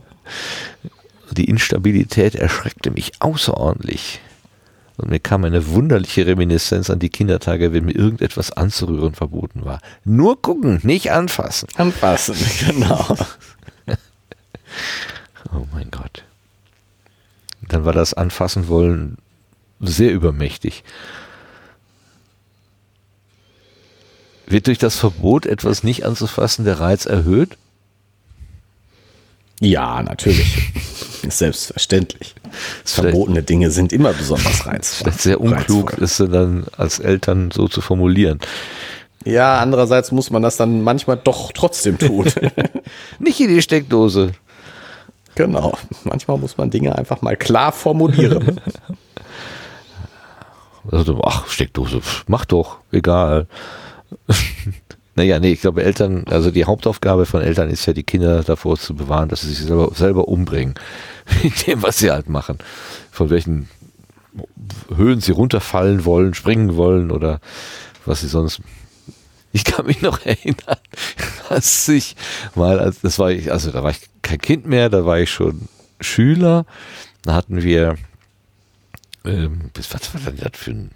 Die 1.33 1.45
Instabilität 1.45 2.35
erschreckte 2.35 2.91
mich 2.91 3.13
außerordentlich. 3.21 4.21
Und 4.97 5.11
mir 5.11 5.21
kam 5.21 5.45
eine 5.45 5.69
wunderliche 5.69 6.27
Reminiszenz 6.27 6.89
an 6.89 6.99
die 6.99 7.11
Kindertage, 7.11 7.73
wenn 7.73 7.85
mir 7.85 7.95
irgendetwas 7.95 8.51
anzurühren 8.53 9.15
verboten 9.15 9.65
war. 9.65 9.81
Nur 10.05 10.41
gucken, 10.41 10.81
nicht 10.83 11.13
anfassen. 11.13 11.69
Anpassen, 11.77 12.37
genau. 12.67 13.17
Oh 15.55 15.65
mein 15.73 15.91
Gott. 15.93 16.25
Dann 17.69 17.85
war 17.85 17.93
das 17.93 18.15
Anfassen 18.15 18.67
wollen 18.67 19.17
sehr 19.81 20.13
übermächtig. 20.13 20.83
Wird 24.47 24.67
durch 24.67 24.79
das 24.79 24.97
Verbot, 24.97 25.47
etwas 25.47 25.83
nicht 25.83 26.05
anzufassen, 26.05 26.65
der 26.65 26.81
Reiz 26.81 27.07
erhöht? 27.07 27.57
Ja, 29.61 30.03
natürlich. 30.03 30.73
Selbstverständlich. 31.29 32.35
Verbotene 32.85 33.43
Dinge 33.43 33.71
sind 33.71 33.93
immer 33.93 34.13
besonders 34.13 34.67
reizvoll. 34.67 35.11
Vielleicht 35.11 35.21
sehr 35.23 35.41
unklug, 35.41 35.93
reizvoll. 35.93 36.05
ist 36.05 36.21
dann 36.33 36.67
als 36.77 36.99
Eltern 36.99 37.51
so 37.51 37.69
zu 37.69 37.81
formulieren. 37.81 38.41
Ja, 39.25 39.59
andererseits 39.59 40.13
muss 40.13 40.31
man 40.31 40.43
das 40.43 40.57
dann 40.57 40.83
manchmal 40.83 41.17
doch 41.17 41.51
trotzdem 41.53 41.99
tun. 41.99 42.31
Nicht 43.19 43.41
in 43.41 43.49
die 43.49 43.63
Steckdose. 43.63 44.33
genau. 45.35 45.77
Manchmal 46.05 46.39
muss 46.39 46.57
man 46.59 46.71
Dinge 46.71 46.97
einfach 46.97 47.23
mal 47.23 47.37
klar 47.37 47.73
formulieren. 47.73 48.61
Also, 50.93 51.21
ach, 51.25 51.49
Steckdose, 51.49 52.01
mach 52.29 52.45
doch, 52.45 52.79
egal. 52.93 53.49
Naja, 55.17 55.39
nee, 55.39 55.53
ich 55.53 55.61
glaube, 55.61 55.83
Eltern, 55.83 56.25
also 56.29 56.51
die 56.51 56.65
Hauptaufgabe 56.65 57.27
von 57.27 57.43
Eltern 57.43 57.71
ist 57.71 57.87
ja, 57.87 57.93
die 57.93 58.05
Kinder 58.05 58.43
davor 58.43 58.77
zu 58.79 58.95
bewahren, 58.95 59.29
dass 59.29 59.41
sie 59.41 59.49
sich 59.49 59.67
selber, 59.67 59.93
selber 59.95 60.29
umbringen. 60.29 60.75
Mit 61.43 61.67
dem, 61.67 61.83
was 61.83 61.99
sie 61.99 62.11
halt 62.11 62.29
machen. 62.29 62.59
Von 63.11 63.31
welchen 63.31 63.69
Höhen 64.95 65.21
sie 65.21 65.33
runterfallen 65.33 66.05
wollen, 66.05 66.35
springen 66.35 66.77
wollen 66.77 67.11
oder 67.11 67.41
was 68.05 68.21
sie 68.21 68.29
sonst. 68.29 68.61
Ich 69.53 69.65
kann 69.65 69.87
mich 69.87 70.03
noch 70.03 70.21
erinnern, 70.25 70.79
dass 71.49 71.89
ich 71.89 72.15
mal, 72.55 72.95
das 73.03 73.19
war 73.19 73.31
ich, 73.31 73.51
also 73.51 73.71
da 73.71 73.83
war 73.83 73.91
ich 73.91 74.01
kein 74.23 74.39
Kind 74.39 74.67
mehr, 74.67 74.91
da 74.91 75.05
war 75.07 75.19
ich 75.19 75.31
schon 75.31 75.69
Schüler. 76.01 76.67
Da 77.23 77.35
hatten 77.35 77.63
wir 77.63 77.97
ähm, 79.27 79.71
was 79.75 80.15
war 80.15 80.33
denn 80.33 80.39
das 80.39 80.53
für 80.55 80.71
ein, 80.71 80.91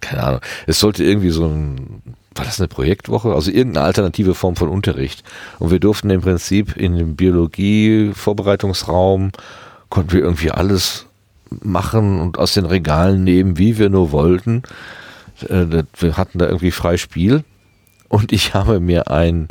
keine 0.00 0.22
Ahnung, 0.22 0.40
es 0.66 0.78
sollte 0.78 1.04
irgendwie 1.04 1.30
so 1.30 1.46
ein, 1.46 2.02
war 2.34 2.44
das 2.44 2.60
eine 2.60 2.68
Projektwoche? 2.68 3.32
Also 3.34 3.50
irgendeine 3.50 3.86
alternative 3.86 4.34
Form 4.34 4.54
von 4.56 4.68
Unterricht. 4.68 5.24
Und 5.58 5.70
wir 5.70 5.80
durften 5.80 6.10
im 6.10 6.20
Prinzip 6.20 6.76
in 6.76 6.94
dem 6.96 7.16
Biologie-Vorbereitungsraum, 7.16 9.32
konnten 9.88 10.12
wir 10.12 10.20
irgendwie 10.20 10.50
alles 10.50 11.06
machen 11.50 12.20
und 12.20 12.38
aus 12.38 12.52
den 12.54 12.66
Regalen 12.66 13.24
nehmen, 13.24 13.58
wie 13.58 13.78
wir 13.78 13.90
nur 13.90 14.12
wollten. 14.12 14.62
Äh, 15.48 15.82
Wir 15.98 16.16
hatten 16.16 16.38
da 16.38 16.46
irgendwie 16.46 16.70
frei 16.70 16.96
Spiel. 16.96 17.42
Und 18.08 18.32
ich 18.32 18.54
habe 18.54 18.78
mir 18.80 19.10
ein 19.10 19.48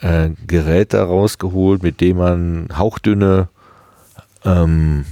äh, 0.00 0.30
Gerät 0.46 0.94
da 0.94 1.04
rausgeholt, 1.04 1.82
mit 1.82 2.00
dem 2.00 2.18
man 2.18 2.68
hauchdünne 2.76 3.48
ähm, 4.44 5.04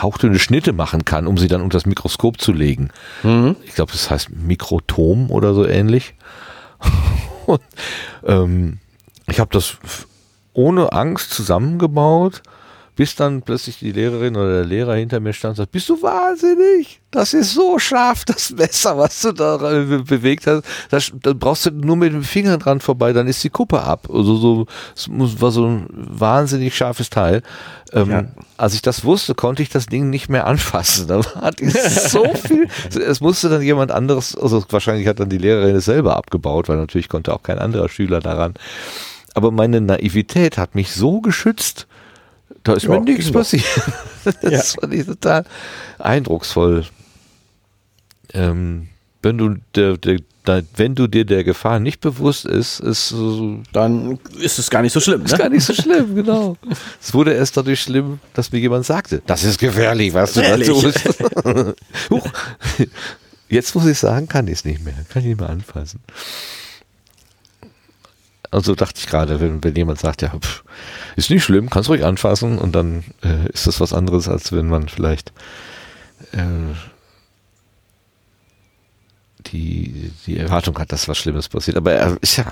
hauchdünne 0.00 0.38
Schnitte 0.38 0.72
machen 0.72 1.04
kann, 1.04 1.26
um 1.26 1.38
sie 1.38 1.48
dann 1.48 1.62
unter 1.62 1.76
das 1.76 1.86
Mikroskop 1.86 2.40
zu 2.40 2.52
legen. 2.52 2.90
Ich 3.64 3.74
glaube, 3.74 3.92
das 3.92 4.10
heißt 4.10 4.30
Mikrotom 4.30 5.30
oder 5.30 5.54
so 5.54 5.66
ähnlich. 5.66 6.14
Und, 7.46 7.60
ähm, 8.24 8.78
ich 9.28 9.40
habe 9.40 9.50
das 9.52 9.76
ohne 10.52 10.92
Angst 10.92 11.30
zusammengebaut, 11.30 12.42
bis 13.00 13.14
dann 13.14 13.40
plötzlich 13.40 13.78
die 13.78 13.92
Lehrerin 13.92 14.36
oder 14.36 14.56
der 14.56 14.66
Lehrer 14.66 14.94
hinter 14.94 15.20
mir 15.20 15.32
stand 15.32 15.52
und 15.52 15.56
sagt, 15.56 15.72
bist 15.72 15.88
du 15.88 16.02
wahnsinnig? 16.02 17.00
Das 17.10 17.32
ist 17.32 17.54
so 17.54 17.78
scharf, 17.78 18.26
das 18.26 18.50
Messer, 18.50 18.98
was 18.98 19.22
du 19.22 19.32
da 19.32 19.56
bewegt 19.56 20.46
hast. 20.46 20.64
Das, 20.90 21.10
da 21.22 21.32
brauchst 21.32 21.64
du 21.64 21.70
nur 21.70 21.96
mit 21.96 22.12
dem 22.12 22.22
Finger 22.22 22.58
dran 22.58 22.80
vorbei, 22.80 23.14
dann 23.14 23.26
ist 23.26 23.42
die 23.42 23.48
Kuppe 23.48 23.82
ab. 23.82 24.06
Also 24.12 24.36
so, 24.36 24.66
es 24.94 25.08
war 25.40 25.50
so 25.50 25.66
ein 25.66 25.86
wahnsinnig 25.90 26.76
scharfes 26.76 27.08
Teil. 27.08 27.40
Ähm, 27.94 28.10
Ja. 28.10 28.24
Als 28.58 28.74
ich 28.74 28.82
das 28.82 29.02
wusste, 29.02 29.34
konnte 29.34 29.62
ich 29.62 29.70
das 29.70 29.86
Ding 29.86 30.10
nicht 30.10 30.28
mehr 30.28 30.46
anfassen. 30.46 31.08
Da 31.08 31.24
war 31.24 31.52
so 31.88 32.26
viel. 32.34 32.68
Es 32.90 33.22
musste 33.22 33.48
dann 33.48 33.62
jemand 33.62 33.92
anderes, 33.92 34.36
also 34.36 34.62
wahrscheinlich 34.68 35.06
hat 35.06 35.20
dann 35.20 35.30
die 35.30 35.38
Lehrerin 35.38 35.76
es 35.76 35.86
selber 35.86 36.18
abgebaut, 36.18 36.68
weil 36.68 36.76
natürlich 36.76 37.08
konnte 37.08 37.32
auch 37.32 37.42
kein 37.42 37.60
anderer 37.60 37.88
Schüler 37.88 38.20
daran. 38.20 38.52
Aber 39.32 39.52
meine 39.52 39.80
Naivität 39.80 40.58
hat 40.58 40.74
mich 40.74 40.92
so 40.92 41.22
geschützt, 41.22 41.86
da 42.64 42.74
ist 42.74 42.82
Ja, 42.84 42.90
mir 42.90 43.00
nichts 43.00 43.24
Kinder. 43.26 43.40
passiert. 43.40 43.64
Das 44.42 44.74
Ja. 44.74 44.80
fand 44.80 44.92
ich 44.94 45.06
total 45.06 45.44
eindrucksvoll. 45.98 46.84
Ähm, 48.34 48.88
wenn 49.22 49.38
du 49.38 49.56
der, 49.74 49.96
der, 49.96 50.18
der, 50.46 50.62
wenn 50.76 50.94
du 50.94 51.06
dir 51.06 51.24
der 51.24 51.42
Gefahr 51.44 51.80
nicht 51.80 52.00
bewusst 52.00 52.44
ist, 52.44 52.80
ist 52.80 53.08
so- 53.08 53.60
Dann 53.72 54.18
ist 54.38 54.58
es 54.58 54.68
gar 54.70 54.82
nicht 54.82 54.92
so 54.92 55.00
schlimm. 55.00 55.24
ist 55.24 55.32
Ne? 55.32 55.38
gar 55.38 55.48
nicht 55.48 55.64
so 55.64 55.72
schlimm, 55.74 56.14
genau. 56.14 56.56
Es 57.00 57.12
wurde 57.14 57.32
erst 57.32 57.56
dadurch 57.56 57.80
schlimm, 57.80 58.18
dass 58.34 58.52
mir 58.52 58.58
jemand 58.58 58.84
sagte, 58.86 59.22
das 59.26 59.42
ist 59.44 59.58
gefährlich, 59.58 60.12
was 60.14 60.34
du 60.34 60.42
da 60.42 60.56
tust. 60.58 61.00
Jetzt 63.48 63.74
muss 63.74 63.86
ich 63.86 63.98
sagen, 63.98 64.28
kann 64.28 64.46
ich 64.46 64.54
es 64.54 64.64
nicht 64.64 64.84
mehr. 64.84 64.94
Kann 65.08 65.22
ich 65.22 65.28
nicht 65.28 65.40
mehr 65.40 65.50
anfassen. 65.50 66.00
Also 68.50 68.74
dachte 68.74 69.00
ich 69.00 69.06
gerade, 69.06 69.40
wenn, 69.40 69.62
wenn 69.62 69.76
jemand 69.76 70.00
sagt, 70.00 70.22
ja, 70.22 70.30
pff, 70.36 70.64
ist 71.16 71.30
nicht 71.30 71.44
schlimm, 71.44 71.70
kannst 71.70 71.88
ruhig 71.88 72.04
anfassen 72.04 72.58
und 72.58 72.74
dann 72.74 73.04
äh, 73.22 73.48
ist 73.52 73.66
das 73.66 73.80
was 73.80 73.92
anderes, 73.92 74.28
als 74.28 74.50
wenn 74.52 74.68
man 74.68 74.88
vielleicht 74.88 75.32
äh, 76.32 76.74
die, 79.46 80.12
die 80.26 80.36
Erwartung 80.36 80.78
hat, 80.78 80.92
dass 80.92 81.08
was 81.08 81.18
Schlimmes 81.18 81.48
passiert. 81.48 81.76
Aber 81.76 81.92
er 81.92 82.16
ist 82.20 82.36
ja, 82.36 82.46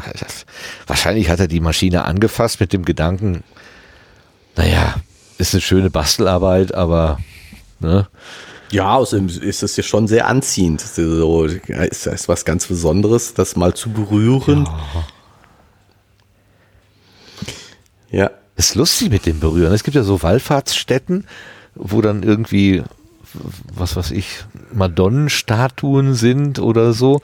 wahrscheinlich 0.87 1.29
hat 1.31 1.41
er 1.41 1.49
die 1.49 1.61
Maschine 1.61 2.05
angefasst 2.05 2.61
mit 2.61 2.73
dem 2.73 2.85
Gedanken, 2.85 3.43
naja, 4.57 4.97
ist 5.39 5.55
eine 5.55 5.61
schöne 5.61 5.91
Bastelarbeit, 5.91 6.75
aber 6.75 7.19
ne, 7.81 8.09
Ja, 8.71 8.95
außerdem 8.95 9.29
ist 9.29 9.63
es 9.63 9.77
ja 9.77 9.83
schon 9.83 10.09
sehr 10.09 10.27
anziehend. 10.27 10.81
So, 10.81 11.45
ist 11.45 12.07
das 12.07 12.29
was 12.29 12.45
ganz 12.45 12.67
Besonderes, 12.67 13.35
das 13.35 13.57
mal 13.57 13.75
zu 13.75 13.91
berühren. 13.91 14.65
Ja. 14.67 15.07
Ist 18.57 18.75
lustig 18.75 19.11
mit 19.11 19.25
dem 19.27 19.39
Berühren. 19.41 19.73
Es 19.73 19.85
gibt 19.85 19.95
ja 19.95 20.03
so 20.03 20.23
Wallfahrtsstätten, 20.23 21.25
wo 21.75 22.01
dann 22.01 22.23
irgendwie, 22.25 22.83
was 23.75 23.95
weiß 23.97 24.11
ich, 24.11 24.45
Madonnenstatuen 24.73 26.15
sind 26.15 26.59
oder 26.59 26.93
so. 26.93 27.21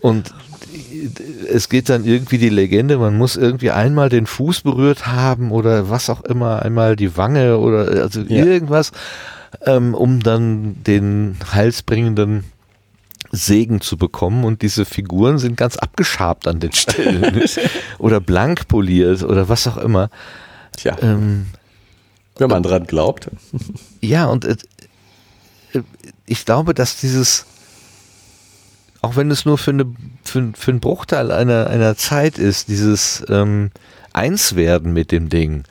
Und 0.00 0.34
es 1.52 1.68
geht 1.68 1.88
dann 1.88 2.04
irgendwie 2.04 2.38
die 2.38 2.48
Legende, 2.48 2.98
man 2.98 3.16
muss 3.16 3.36
irgendwie 3.36 3.70
einmal 3.70 4.08
den 4.08 4.26
Fuß 4.26 4.62
berührt 4.62 5.06
haben 5.06 5.52
oder 5.52 5.90
was 5.90 6.10
auch 6.10 6.24
immer, 6.24 6.62
einmal 6.62 6.96
die 6.96 7.16
Wange 7.16 7.58
oder 7.58 8.02
also 8.02 8.20
Ja. 8.22 8.44
irgendwas, 8.44 8.90
ähm, 9.64 9.94
um 9.94 10.20
dann 10.20 10.82
den 10.84 11.36
heilsbringenden 11.52 12.44
Segen 13.34 13.80
zu 13.80 13.96
bekommen 13.96 14.44
und 14.44 14.62
diese 14.62 14.84
Figuren 14.84 15.38
sind 15.38 15.56
ganz 15.56 15.76
abgeschabt 15.76 16.46
an 16.46 16.60
den 16.60 16.72
Stellen 16.72 17.42
oder 17.98 18.20
blank 18.20 18.68
poliert 18.68 19.22
oder 19.22 19.48
was 19.48 19.66
auch 19.66 19.76
immer. 19.76 20.10
Tja, 20.76 20.96
Ähm, 21.00 21.46
wenn 22.36 22.50
man 22.50 22.62
dran 22.62 22.84
glaubt. 22.84 23.30
ja, 24.00 24.26
und 24.26 24.44
äh, 24.44 24.56
äh, 25.72 25.82
ich 26.26 26.44
glaube, 26.44 26.74
dass 26.74 26.96
dieses, 26.96 27.46
auch 29.02 29.16
wenn 29.16 29.30
es 29.30 29.44
nur 29.44 29.58
für, 29.58 29.70
eine, 29.70 29.86
für, 30.24 30.52
für 30.54 30.70
einen 30.70 30.80
Bruchteil 30.80 31.30
einer, 31.30 31.68
einer 31.68 31.96
Zeit 31.96 32.38
ist, 32.38 32.68
dieses 32.68 33.24
ähm, 33.28 33.70
Einswerden 34.12 34.92
mit 34.92 35.12
dem 35.12 35.28
Ding, 35.28 35.64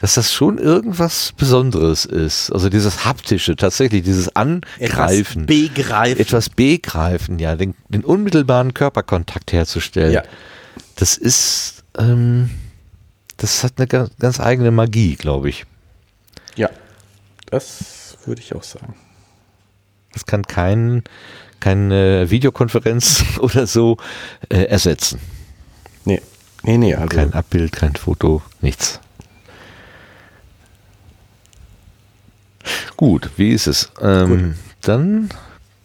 dass 0.00 0.14
das 0.14 0.32
schon 0.32 0.58
irgendwas 0.58 1.32
Besonderes 1.36 2.04
ist. 2.04 2.50
Also 2.52 2.68
dieses 2.68 3.04
haptische, 3.04 3.56
tatsächlich, 3.56 4.02
dieses 4.02 4.34
Angreifen, 4.36 5.46
begreifen. 5.46 6.20
etwas 6.20 6.50
begreifen, 6.50 7.38
ja, 7.38 7.56
den, 7.56 7.74
den 7.88 8.04
unmittelbaren 8.04 8.74
Körperkontakt 8.74 9.52
herzustellen. 9.52 10.12
Ja. 10.12 10.22
Das 10.96 11.16
ist, 11.16 11.84
ähm, 11.98 12.50
das 13.38 13.64
hat 13.64 13.74
eine 13.76 13.86
ganz, 13.86 14.10
ganz 14.18 14.40
eigene 14.40 14.70
Magie, 14.70 15.16
glaube 15.16 15.48
ich. 15.48 15.64
ja, 16.56 16.70
das 17.46 18.18
würde 18.26 18.42
ich 18.42 18.54
auch 18.54 18.62
sagen. 18.64 18.94
Das 20.12 20.26
kann 20.26 20.42
kein, 20.46 21.04
keine 21.60 22.30
Videokonferenz 22.30 23.24
oder 23.38 23.66
so 23.66 23.96
äh, 24.48 24.64
ersetzen. 24.64 25.20
Nee, 26.04 26.20
nee, 26.62 26.78
nee, 26.78 26.94
also 26.94 27.08
Kein 27.08 27.32
Abbild, 27.32 27.72
kein 27.72 27.94
Foto, 27.94 28.42
nichts. 28.60 29.00
Gut, 32.96 33.30
wie 33.36 33.50
ist 33.50 33.66
es? 33.66 33.90
Ähm, 34.00 34.54
dann, 34.80 35.28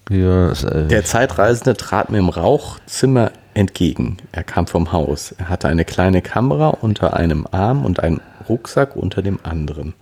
ja, 0.10 0.52
äh, 0.52 0.88
Der 0.88 1.04
Zeitreisende 1.04 1.76
trat 1.76 2.10
mir 2.10 2.20
im 2.20 2.30
Rauchzimmer 2.30 3.32
entgegen. 3.54 4.18
Er 4.32 4.44
kam 4.44 4.68
vom 4.68 4.92
Haus. 4.92 5.34
Er 5.34 5.50
hatte 5.50 5.68
eine 5.68 5.84
kleine 5.84 6.22
Kamera 6.22 6.70
unter 6.70 7.16
einem 7.16 7.46
Arm 7.52 7.84
und 7.86 8.00
einen 8.00 8.22
Rucksack 8.48 8.96
unter 8.96 9.22
dem 9.22 9.40
anderen. 9.44 9.94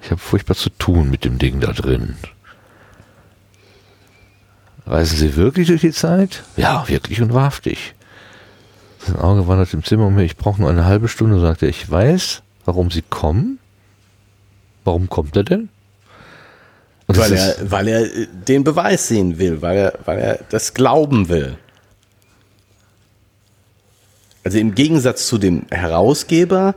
ich 0.00 0.10
habe 0.10 0.20
furchtbar 0.20 0.54
zu 0.56 0.70
tun 0.70 1.10
mit 1.10 1.24
dem 1.24 1.38
Ding 1.38 1.58
da 1.60 1.72
drin. 1.72 2.16
Reisen 4.86 5.18
Sie 5.18 5.36
wirklich 5.36 5.66
durch 5.66 5.80
die 5.82 5.92
Zeit? 5.92 6.44
Ja, 6.56 6.88
wirklich 6.88 7.20
und 7.20 7.34
wahrhaftig. 7.34 7.94
Sein 9.04 9.16
Auge 9.16 9.46
wandert 9.48 9.74
im 9.74 9.84
Zimmer 9.84 10.06
um 10.06 10.14
mich. 10.14 10.32
Ich 10.32 10.36
brauche 10.36 10.60
nur 10.60 10.70
eine 10.70 10.84
halbe 10.86 11.08
Stunde, 11.08 11.40
sagte 11.40 11.66
er. 11.66 11.70
Ich 11.70 11.90
weiß, 11.90 12.42
warum 12.64 12.90
Sie 12.90 13.02
kommen. 13.02 13.58
Warum 14.88 15.10
kommt 15.10 15.36
er 15.36 15.44
denn? 15.44 15.68
Weil 17.08 17.34
er, 17.34 17.56
weil 17.60 17.88
er 17.88 18.04
äh, 18.04 18.26
den 18.48 18.64
Beweis 18.64 19.06
sehen 19.06 19.38
will, 19.38 19.60
weil 19.60 19.76
er, 19.76 19.98
weil 20.06 20.18
er 20.18 20.38
das 20.48 20.72
glauben 20.72 21.28
will. 21.28 21.58
Also 24.44 24.56
im 24.56 24.74
Gegensatz 24.74 25.26
zu 25.26 25.36
dem 25.36 25.66
Herausgeber 25.70 26.74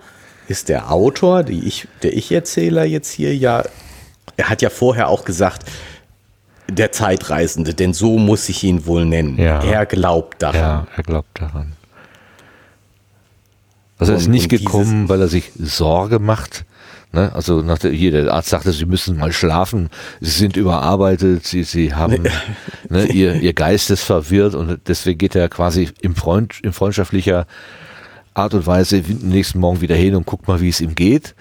ist 0.50 0.68
der 0.68 0.92
Autor, 0.92 1.44
die 1.44 1.66
ich, 1.66 1.88
der 2.04 2.12
Ich-Erzähler 2.18 2.84
jetzt 2.84 3.12
hier 3.12 3.34
ja, 3.34 3.64
er 4.36 4.50
hat 4.50 4.62
ja 4.62 4.70
vorher 4.70 5.08
auch 5.08 5.24
gesagt, 5.24 5.72
der 6.70 6.92
Zeitreisende, 6.92 7.74
denn 7.74 7.94
so 7.94 8.18
muss 8.18 8.50
ich 8.50 8.62
ihn 8.66 8.86
wohl 8.86 9.06
nennen. 9.06 9.38
Ja. 9.38 9.64
Er 9.64 9.86
glaubt 9.86 10.42
daran. 10.42 10.60
Ja, 10.60 10.88
er 10.98 11.04
glaubt 11.04 11.40
daran. 11.40 11.78
Also 13.98 14.12
er 14.12 14.18
ist 14.18 14.28
nicht 14.28 14.50
gekommen, 14.50 15.08
weil 15.08 15.22
er 15.22 15.30
sich 15.30 15.54
Sorge 15.58 16.20
macht. 16.20 16.66
Ne? 17.14 17.30
Also 17.36 17.62
nach 17.62 17.78
der, 17.78 17.92
hier, 17.92 18.12
der 18.12 18.34
Arzt 18.34 18.50
sagte, 18.50 18.72
sie 18.72 18.86
müssen 18.86 19.18
mal 19.18 19.34
schlafen, 19.34 19.90
sie 20.22 20.32
sind 20.32 20.56
überarbeitet, 20.56 21.46
sie, 21.46 21.64
sie 21.64 21.94
haben, 21.94 22.24
ne, 22.90 23.06
ihr, 23.08 23.36
ihr 23.36 23.52
Geist 23.54 23.90
ist 23.92 24.04
verwirrt 24.04 24.56
und 24.56 24.80
deswegen 24.88 25.18
geht 25.18 25.36
er 25.36 25.50
quasi 25.50 25.90
im 26.02 26.16
Freund, 26.16 26.60
in 26.64 26.72
freundschaftlicher 26.72 27.48
Art 28.34 28.54
und 28.54 28.66
Weise 28.66 29.04
am 29.06 29.28
nächsten 29.30 29.60
Morgen 29.60 29.82
wieder 29.82 29.96
hin 29.96 30.16
und 30.16 30.26
guckt 30.26 30.48
mal, 30.48 30.62
wie 30.62 30.70
es 30.70 30.80
ihm 30.80 30.96
geht. 30.96 31.36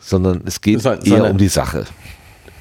Sondern 0.00 0.42
es 0.44 0.60
geht 0.60 0.80
So- 0.82 0.90
eher 0.90 1.00
sondern- 1.02 1.32
um 1.32 1.38
die 1.38 1.48
Sache. 1.48 1.86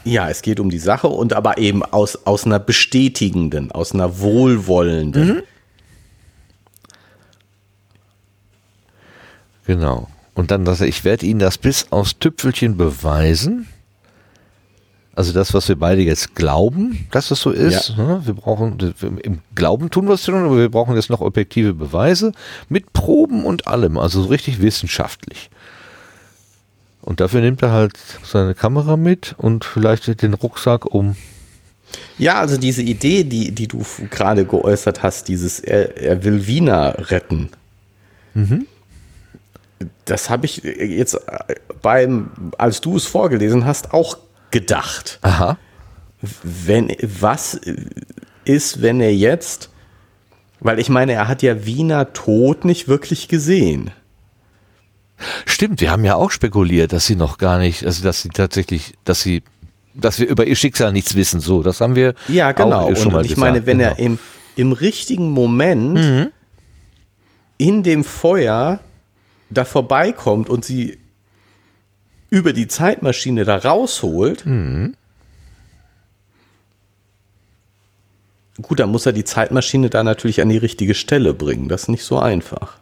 Ja, 0.06 0.30
es 0.30 0.42
geht 0.42 0.62
um 0.62 0.70
die 0.70 0.80
Sache 0.80 1.08
und 1.08 1.34
aber 1.34 1.58
eben 1.58 1.84
aus, 1.84 2.26
aus 2.26 2.46
einer 2.46 2.58
bestätigenden, 2.60 3.72
aus 3.74 3.94
einer 3.94 4.20
wohlwollenden. 4.20 5.42
Genau. 9.66 10.08
Und 10.40 10.52
dann, 10.52 10.64
dass 10.64 10.80
er, 10.80 10.88
ich 10.88 11.04
werde 11.04 11.26
Ihnen 11.26 11.42
das 11.42 11.58
bis 11.58 11.88
aufs 11.92 12.18
Tüpfelchen 12.18 12.78
beweisen. 12.78 13.68
Also 15.14 15.34
das, 15.34 15.54
was 15.54 15.68
wir 15.68 15.76
beide 15.76 16.02
jetzt 16.02 16.34
glauben, 16.34 17.08
dass 17.12 17.30
es 17.30 17.42
so 17.42 17.52
ist. 17.52 17.98
ne? 17.98 18.22
Wir 18.24 18.36
brauchen, 18.36 18.78
im 19.22 19.40
Glauben 19.54 19.90
tun 19.90 20.08
wir 20.08 20.14
es 20.14 20.24
schon, 20.24 20.36
aber 20.36 20.56
wir 20.56 20.72
brauchen 20.72 20.96
jetzt 20.96 21.10
noch 21.10 21.20
objektive 21.20 21.74
Beweise 21.74 22.32
mit 22.70 22.94
Proben 22.94 23.44
und 23.44 23.68
allem, 23.68 23.98
also 23.98 24.22
so 24.22 24.30
richtig 24.30 24.62
wissenschaftlich. 24.62 25.50
Und 27.02 27.20
dafür 27.20 27.42
nimmt 27.42 27.62
er 27.62 27.74
halt 27.74 28.00
seine 28.24 28.56
Kamera 28.56 28.96
mit 28.96 29.36
und 29.38 29.66
vielleicht 29.66 30.22
den 30.22 30.36
Rucksack 30.36 30.86
um. 30.86 31.18
Ja, 32.18 32.40
also 32.40 32.56
diese 32.56 32.82
Idee, 32.82 33.26
die, 33.26 33.52
die 33.52 33.68
du 33.68 33.84
gerade 34.10 34.46
geäußert 34.46 35.04
hast, 35.04 35.28
dieses, 35.28 35.60
er, 35.60 35.98
er 35.98 36.24
will 36.24 36.48
Wiener 36.48 36.96
retten. 37.12 37.50
Das 40.06 40.30
habe 40.30 40.46
ich 40.46 40.58
jetzt 40.64 41.14
äh, 41.16 41.56
beim, 41.82 42.32
als 42.58 42.82
du 42.82 42.98
es 42.98 43.06
vorgelesen 43.06 43.66
hast, 43.66 43.94
auch 43.94 44.18
gedacht. 44.52 45.20
Aha. 45.22 45.58
Wenn, 46.44 46.92
was 47.02 47.60
ist, 48.44 48.82
wenn 48.82 49.00
er 49.00 49.16
jetzt, 49.16 49.70
weil 50.60 50.80
ich 50.80 50.90
meine, 50.90 51.14
er 51.14 51.28
hat 51.28 51.42
ja 51.42 51.66
Wiener 51.66 52.12
Tod 52.14 52.66
nicht 52.66 52.88
wirklich 52.88 53.28
gesehen. 53.28 53.92
Stimmt, 55.46 55.82
wir 55.82 55.92
haben 55.92 56.04
ja 56.06 56.16
auch 56.16 56.32
spekuliert, 56.32 56.94
dass 56.94 57.06
sie 57.06 57.16
noch 57.16 57.38
gar 57.38 57.60
nicht, 57.60 57.86
also 57.86 58.04
dass 58.04 58.22
sie 58.22 58.30
tatsächlich, 58.30 58.96
dass 59.06 59.22
sie, 59.22 59.44
dass 59.94 60.20
wir 60.20 60.28
über 60.28 60.46
ihr 60.46 60.56
Schicksal 60.56 60.92
nichts 60.92 61.16
wissen. 61.16 61.40
So, 61.40 61.62
das 61.64 61.82
haben 61.82 61.96
wir 61.96 62.14
Ja, 62.28 62.52
genau. 62.52 62.82
auch 62.90 62.96
schon 62.96 63.08
und 63.08 63.14
mal 63.14 63.20
und 63.20 63.26
ich 63.26 63.36
gesagt. 63.36 63.54
meine, 63.54 63.66
wenn 63.66 63.80
genau. 63.80 63.90
er 63.92 64.00
im, 64.00 64.20
im 64.56 64.72
richtigen 64.72 65.32
Moment 65.32 66.32
in 67.58 67.84
dem 67.84 68.04
Feuer 68.04 68.80
da 69.50 69.66
vorbeikommt 69.66 70.50
und 70.50 70.64
sie 70.66 71.00
über 72.30 72.54
die 72.54 72.68
Zeitmaschine 72.68 73.46
da 73.46 73.58
rausholt, 73.58 74.46
gut, 78.62 78.80
dann 78.80 78.92
muss 78.92 79.06
er 79.06 79.14
die 79.14 79.24
Zeitmaschine 79.24 79.90
da 79.90 80.04
natürlich 80.04 80.42
an 80.42 80.50
die 80.50 80.58
richtige 80.58 80.94
Stelle 80.94 81.34
bringen. 81.34 81.70
Das 81.70 81.84
ist 81.84 81.90
nicht 81.90 82.04
so 82.04 82.20
einfach. 82.20 82.78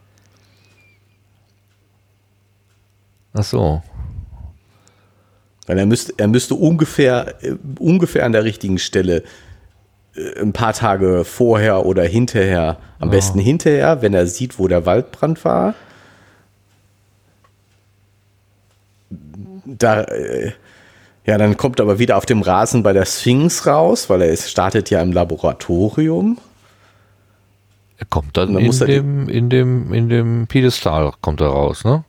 Ach 3.33 3.43
so. 3.43 3.81
Weil 5.67 5.77
er 5.79 5.85
müsste, 5.85 6.13
er 6.17 6.27
müsste 6.27 6.55
ungefähr, 6.55 7.35
äh, 7.43 7.55
ungefähr 7.77 8.25
an 8.25 8.31
der 8.31 8.43
richtigen 8.43 8.79
Stelle 8.79 9.23
äh, 10.15 10.41
ein 10.41 10.53
paar 10.53 10.73
Tage 10.73 11.23
vorher 11.25 11.85
oder 11.85 12.03
hinterher, 12.03 12.77
am 12.99 13.09
besten 13.09 13.39
hinterher, 13.39 14.01
wenn 14.01 14.13
er 14.13 14.27
sieht, 14.27 14.57
wo 14.59 14.67
der 14.67 14.85
Waldbrand 14.85 15.43
war. 15.45 15.75
Da, 19.67 20.03
äh, 20.03 20.51
ja, 21.25 21.37
dann 21.37 21.57
kommt 21.57 21.79
er 21.79 21.83
aber 21.83 21.99
wieder 21.99 22.17
auf 22.17 22.25
dem 22.25 22.41
Rasen 22.41 22.83
bei 22.83 22.93
der 22.93 23.05
Sphinx 23.05 23.67
raus, 23.67 24.09
weil 24.09 24.21
er 24.21 24.29
ist, 24.29 24.49
startet 24.49 24.89
ja 24.89 25.01
im 25.01 25.11
Laboratorium. 25.11 26.37
Er 27.97 28.05
kommt 28.05 28.37
dann 28.37 28.53
dann 28.53 28.63
in 28.63 28.77
dem, 28.79 29.29
in 29.29 29.49
dem, 29.49 29.93
in 29.93 30.07
dem 30.07 30.47
Piedestal 30.47 31.11
kommt 31.21 31.41
er 31.41 31.47
raus, 31.47 31.83
ne? 31.83 32.05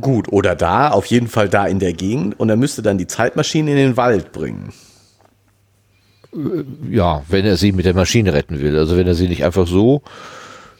Gut, 0.00 0.30
oder 0.30 0.54
da, 0.54 0.90
auf 0.90 1.06
jeden 1.06 1.28
Fall 1.28 1.48
da 1.48 1.66
in 1.66 1.78
der 1.78 1.94
Gegend. 1.94 2.38
Und 2.38 2.50
er 2.50 2.56
müsste 2.56 2.82
dann 2.82 2.98
die 2.98 3.06
Zeitmaschine 3.06 3.70
in 3.70 3.76
den 3.76 3.96
Wald 3.96 4.32
bringen. 4.32 4.72
Ja, 6.90 7.22
wenn 7.28 7.46
er 7.46 7.56
sie 7.56 7.72
mit 7.72 7.86
der 7.86 7.94
Maschine 7.94 8.34
retten 8.34 8.60
will. 8.60 8.76
Also 8.76 8.96
wenn 8.96 9.06
er 9.06 9.14
sie 9.14 9.28
nicht 9.28 9.44
einfach 9.44 9.66
so 9.66 10.02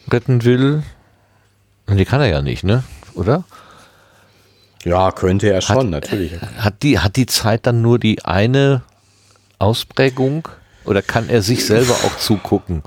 retten 0.09 0.43
will, 0.43 0.83
die 1.89 2.05
kann 2.05 2.21
er 2.21 2.27
ja 2.27 2.41
nicht, 2.41 2.63
ne? 2.63 2.83
Oder? 3.15 3.43
Ja, 4.83 5.11
könnte 5.11 5.51
er 5.51 5.61
schon, 5.61 5.89
natürlich. 5.89 6.33
Hat 6.57 6.81
die, 6.83 6.99
hat 6.99 7.15
die 7.15 7.27
Zeit 7.27 7.67
dann 7.67 7.81
nur 7.81 7.99
die 7.99 8.25
eine 8.25 8.81
Ausprägung? 9.59 10.47
Oder 10.85 11.01
kann 11.01 11.29
er 11.29 11.41
sich 11.41 11.65
selber 11.65 11.93
auch 11.93 12.17
zugucken? 12.17 12.83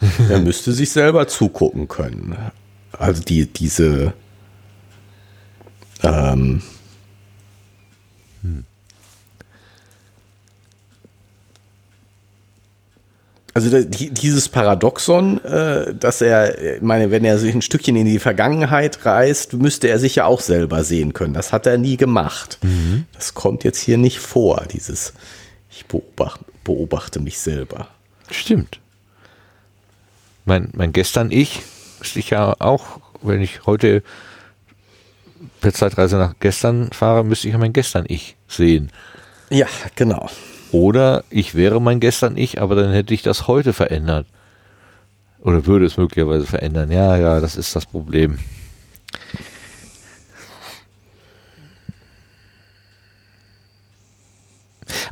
Er 0.30 0.38
müsste 0.38 0.72
sich 0.72 0.92
selber 0.92 1.26
zugucken 1.26 1.88
können. 1.88 2.36
Also 2.92 3.20
die, 3.20 3.52
diese 3.52 4.12
ähm, 6.04 6.62
Also 13.58 13.82
dieses 13.82 14.48
Paradoxon, 14.48 15.42
äh, 15.44 15.92
dass 15.92 16.20
er, 16.20 16.76
ich 16.76 16.80
meine, 16.80 17.10
wenn 17.10 17.24
er 17.24 17.38
sich 17.38 17.52
ein 17.52 17.60
Stückchen 17.60 17.96
in 17.96 18.06
die 18.06 18.20
Vergangenheit 18.20 19.04
reist, 19.04 19.54
müsste 19.54 19.88
er 19.88 19.98
sich 19.98 20.14
ja 20.14 20.26
auch 20.26 20.40
selber 20.40 20.84
sehen 20.84 21.12
können. 21.12 21.34
Das 21.34 21.52
hat 21.52 21.66
er 21.66 21.76
nie 21.76 21.96
gemacht. 21.96 22.58
Das 23.14 23.34
kommt 23.34 23.64
jetzt 23.64 23.80
hier 23.80 23.98
nicht 23.98 24.20
vor, 24.20 24.64
dieses 24.72 25.12
ich 25.70 25.86
beobachte, 25.86 26.44
beobachte 26.62 27.18
mich 27.18 27.40
selber. 27.40 27.88
Stimmt. 28.30 28.78
Mein, 30.44 30.70
mein 30.74 30.92
Gestern-Ich 30.92 31.62
ist 32.00 32.16
ich 32.16 32.30
ja 32.30 32.54
auch, 32.60 33.00
wenn 33.22 33.40
ich 33.40 33.66
heute 33.66 34.04
per 35.60 35.74
Zeitreise 35.74 36.16
nach 36.16 36.34
gestern 36.38 36.92
fahre, 36.92 37.24
müsste 37.24 37.48
ich 37.48 37.54
ja 37.54 37.58
mein 37.58 37.72
Gestern-Ich 37.72 38.36
sehen. 38.46 38.92
Ja, 39.50 39.66
genau. 39.96 40.28
Oder 40.72 41.24
ich 41.30 41.54
wäre 41.54 41.80
mein 41.80 42.00
Gestern-Ich, 42.00 42.60
aber 42.60 42.74
dann 42.74 42.92
hätte 42.92 43.14
ich 43.14 43.22
das 43.22 43.46
heute 43.46 43.72
verändert. 43.72 44.26
Oder 45.40 45.66
würde 45.66 45.86
es 45.86 45.96
möglicherweise 45.96 46.46
verändern. 46.46 46.90
Ja, 46.90 47.16
ja, 47.16 47.40
das 47.40 47.56
ist 47.56 47.74
das 47.74 47.86
Problem. 47.86 48.38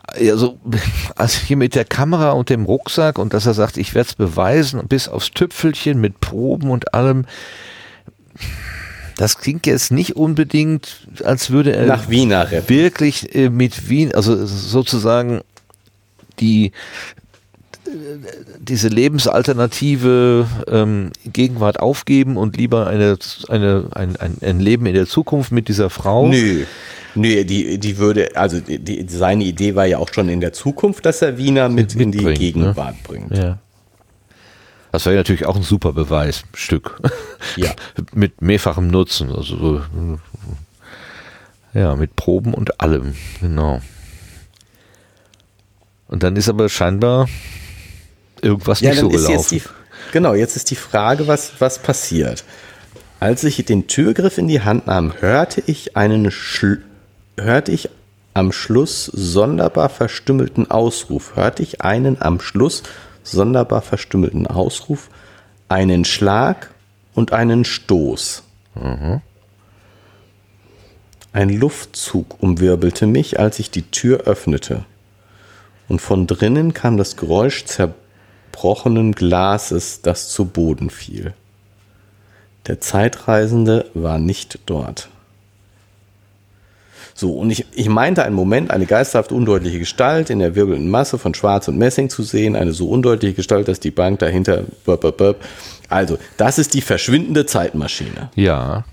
Also, 0.07 0.59
also 1.15 1.39
hier 1.41 1.57
mit 1.57 1.75
der 1.75 1.85
Kamera 1.85 2.31
und 2.31 2.49
dem 2.49 2.65
Rucksack 2.65 3.19
und 3.19 3.35
dass 3.35 3.47
er 3.47 3.55
sagt, 3.55 3.77
ich 3.77 3.95
werde 3.95 4.09
es 4.09 4.15
beweisen, 4.15 4.87
bis 4.89 5.09
aufs 5.09 5.31
Tüpfelchen 5.31 6.01
mit 6.01 6.21
Proben 6.21 6.71
und 6.71 6.95
allem. 6.95 7.27
Das 9.17 9.39
klingt 9.39 9.67
jetzt 9.67 9.91
nicht 9.91 10.17
unbedingt, 10.17 11.07
als 11.25 11.51
würde 11.51 11.75
er 11.75 11.87
Nach 11.87 12.11
Wiener 12.11 12.49
wirklich 12.67 13.35
äh, 13.35 13.49
mit 13.49 13.89
Wien, 13.89 14.15
also 14.15 14.45
sozusagen 14.45 15.41
die 16.39 16.67
äh, 16.67 17.91
diese 18.59 18.89
lebensalternative 18.89 20.47
ähm, 20.69 21.11
Gegenwart 21.25 21.81
aufgeben 21.81 22.37
und 22.37 22.57
lieber 22.57 22.89
eine, 22.89 23.17
eine, 23.49 23.89
ein, 23.93 24.17
ein, 24.17 24.37
ein 24.43 24.61
Leben 24.61 24.85
in 24.85 24.95
der 24.95 25.07
Zukunft 25.07 25.51
mit 25.51 25.69
dieser 25.69 25.89
Frau. 25.89 26.29
Nö. 26.29 26.65
Nö, 27.15 27.45
die, 27.45 27.79
die 27.79 27.97
würde, 27.97 28.37
also 28.37 28.61
die, 28.61 29.07
seine 29.09 29.45
Idee 29.45 29.75
war 29.75 29.87
ja 29.87 29.97
auch 29.97 30.13
schon 30.13 30.29
in 30.29 30.41
der 30.41 30.53
Zukunft, 30.53 31.07
dass 31.07 31.23
er 31.23 31.39
Wiener 31.39 31.71
mit 31.71 31.95
in 31.95 32.13
die 32.13 32.23
ne? 32.23 32.35
Gegenwart 32.35 33.03
bringt. 33.05 33.35
Ja. 33.35 33.59
Das 34.97 35.05
wäre 35.05 35.17
natürlich 35.17 35.45
auch 35.45 35.57
ein 35.57 35.63
super 35.63 35.93
Beweisstück. 35.93 36.99
Ja. 37.57 37.71
mit 38.15 38.41
mehrfachem 38.41 38.89
Nutzen. 38.89 39.31
Also 39.31 39.57
so, 39.57 39.83
ja, 41.75 41.95
mit 41.95 42.17
Proben 42.17 42.55
und 42.55 42.81
allem. 42.81 43.15
Genau. 43.43 43.83
Und 46.09 46.23
dann 46.23 46.35
ist 46.35 46.49
aber 46.49 46.71
scheinbar 46.71 47.29
irgendwas 48.41 48.81
Ja, 48.81 48.91
nicht 48.91 49.01
so 49.01 49.09
gelaufen. 49.11 49.33
jetzt 49.33 49.51
die, 49.51 49.63
genau, 50.13 50.35
jetzt 50.35 50.57
ist 50.57 50.71
die 50.71 50.77
Frage, 50.77 51.29
was, 51.29 51.53
was 51.59 51.79
passiert. 51.79 52.45
Als 53.21 53.45
ich 53.45 53.63
den 53.67 53.89
Türgriff 53.89 54.39
in 54.39 54.49
die 54.49 54.63
Hand 54.63 54.87
nahm, 54.87 55.13
hörte 55.21 55.63
ich 55.67 55.95
einen 55.97 56.31
Schl 56.31 56.83
hörte 57.39 57.71
ich 57.71 57.91
am 58.33 58.51
Schluss 58.51 59.05
sonderbar 59.05 59.91
verstümmelten 59.91 60.71
Ausruf. 60.71 61.37
Hörte 61.37 61.63
ich 61.63 61.83
einen 61.83 62.21
am 62.21 62.41
Schluss 62.41 62.83
sonderbar 63.27 63.83
verstümmelten 63.83 64.47
Ausruf, 64.47 65.11
einen 65.69 66.05
Schlag 66.05 66.71
und 67.15 67.33
einen 67.33 67.65
Stoß. 67.65 68.43
Ein 71.33 71.51
Luftzug 71.51 72.43
umwirbelte 72.43 73.07
mich, 73.07 73.39
als 73.39 73.59
ich 73.59 73.71
die 73.71 73.91
Tür 73.91 74.21
öffnete. 74.21 74.85
Und 75.89 76.01
von 76.01 76.27
drinnen 76.27 76.73
kam 76.75 76.97
das 76.97 77.17
Geräusch 77.17 77.65
zerbrochenen 77.65 79.13
Glases, 79.13 80.03
das 80.03 80.29
zu 80.29 80.47
Boden 80.47 80.91
fiel. 80.91 81.35
Der 82.67 82.81
Zeitreisende 82.81 83.91
war 83.95 84.19
nicht 84.19 84.59
dort. 84.67 85.09
So, 87.19 87.33
und 87.33 87.49
ich, 87.49 87.65
ich 87.73 87.89
meinte 87.89 88.25
einen 88.25 88.35
Moment, 88.35 88.71
eine 88.71 88.85
geisterhaft 88.85 89.33
undeutliche 89.33 89.79
Gestalt 89.79 90.29
in 90.29 90.39
der 90.39 90.55
wirbelnden 90.55 90.91
Masse 90.91 91.17
von 91.17 91.33
Schwarz 91.33 91.67
und 91.67 91.79
Messing 91.79 92.11
zu 92.11 92.23
sehen, 92.23 92.55
eine 92.55 92.75
so 92.75 92.91
undeutliche 92.91 93.33
Gestalt, 93.33 93.69
dass 93.69 93.81
die 93.81 93.91
Bank 93.91 94.19
dahinter. 94.19 94.65
Burp, 94.85 95.01
burp, 95.01 95.17
burp. 95.17 95.45
Also, 95.89 96.19
das 96.37 96.59
ist 96.59 96.75
die 96.75 96.83
verschwindende 96.83 97.47
Zeitmaschine. 97.47 98.29
Ja. 98.35 98.85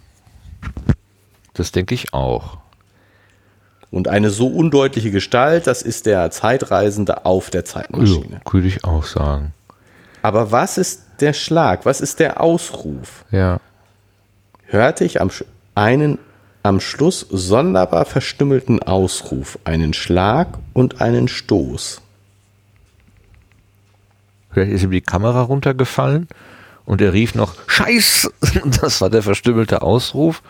Das 1.54 1.74
denke 1.74 1.94
ich 1.96 2.14
auch. 2.14 2.60
Und 3.92 4.08
eine 4.08 4.30
so 4.30 4.48
undeutliche 4.48 5.12
Gestalt, 5.12 5.68
das 5.68 5.82
ist 5.82 6.06
der 6.06 6.32
Zeitreisende 6.32 7.26
auf 7.26 7.50
der 7.50 7.66
Zeitmaschine. 7.66 8.42
Ja, 8.46 8.54
würde 8.54 8.68
ich 8.68 8.86
auch 8.86 9.04
sagen. 9.04 9.54
Aber 10.22 10.50
was 10.54 10.78
ist 10.78 11.04
der 11.20 11.34
Schlag? 11.34 11.86
Was 11.86 12.00
ist 12.00 12.22
der 12.22 12.40
Ausruf? 12.40 13.26
Ja. 13.32 13.60
hörte 14.68 15.04
ich 15.04 15.20
am, 15.20 15.30
einen 15.76 16.20
am 16.64 16.80
Schluss 16.80 17.28
sonderbar 17.30 18.06
verstümmelten 18.06 18.82
Ausruf, 18.82 19.60
einen 19.66 19.94
Schlag 19.94 20.58
und 20.74 21.02
einen 21.02 21.28
Stoß. 21.28 22.02
Vielleicht 24.52 24.72
ist 24.72 24.84
ihm 24.84 24.92
die 24.92 25.02
Kamera 25.02 25.42
runtergefallen 25.42 26.28
und 26.86 27.02
er 27.02 27.14
rief 27.14 27.36
noch 27.36 27.56
Scheiß! 27.68 28.32
Das 28.82 29.02
war 29.02 29.10
der 29.10 29.24
verstümmelte 29.24 29.82
Ausruf. 29.82 30.42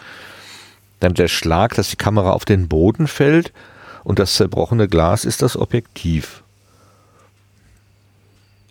Dann 1.00 1.14
der 1.14 1.28
Schlag, 1.28 1.76
dass 1.76 1.90
die 1.90 1.96
Kamera 1.96 2.32
auf 2.32 2.46
den 2.46 2.68
Boden 2.68 3.08
fällt 3.08 3.52
und 4.04 4.20
das 4.20 4.36
zerbrochene 4.36 4.88
Glas 4.88 5.26
ist 5.26 5.42
das 5.42 5.58
Objektiv. 5.58 6.44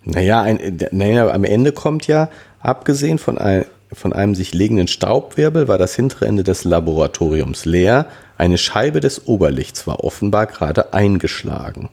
Naja, 0.04 0.42
ein, 0.42 0.78
naja, 0.90 1.30
am 1.30 1.44
Ende 1.44 1.72
kommt 1.72 2.06
ja, 2.06 2.28
abgesehen 2.60 3.18
von, 3.18 3.38
ein, 3.38 3.64
von 3.92 4.12
einem 4.12 4.34
sich 4.34 4.54
legenden 4.54 4.88
Staubwirbel, 4.88 5.68
war 5.68 5.78
das 5.78 5.94
hintere 5.94 6.26
Ende 6.26 6.44
des 6.44 6.64
Laboratoriums 6.64 7.64
leer. 7.64 8.06
Eine 8.38 8.58
Scheibe 8.58 9.00
des 9.00 9.26
Oberlichts 9.26 9.86
war 9.86 10.02
offenbar 10.04 10.46
gerade 10.46 10.92
eingeschlagen. 10.94 11.88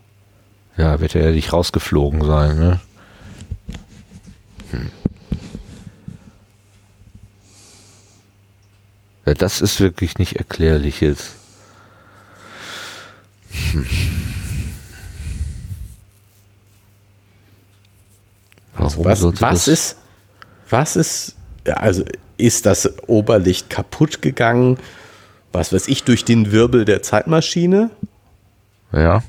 Ja, 0.77 0.99
wird 1.01 1.15
er 1.15 1.25
ja 1.25 1.31
nicht 1.31 1.51
rausgeflogen 1.53 2.25
sein, 2.25 2.57
ne? 2.57 2.79
Hm. 4.71 4.89
Ja, 9.25 9.33
das 9.33 9.61
ist 9.61 9.79
wirklich 9.81 10.17
nicht 10.17 10.37
erklärlich 10.37 11.01
jetzt. 11.01 11.33
Hm. 13.73 13.85
Warum 18.75 19.05
Was, 19.05 19.19
sollte 19.19 19.41
was 19.41 19.65
das- 19.65 19.67
ist, 19.67 19.95
was 20.69 20.95
ist, 20.95 21.35
also 21.77 22.03
ist 22.37 22.65
das 22.65 22.91
Oberlicht 23.07 23.69
kaputt 23.69 24.21
gegangen? 24.21 24.77
Was 25.51 25.73
weiß 25.73 25.87
ich, 25.87 26.03
durch 26.03 26.25
den 26.25 26.51
Wirbel 26.51 26.85
der 26.85 27.01
Zeitmaschine? 27.01 27.89
Ja, 28.91 29.23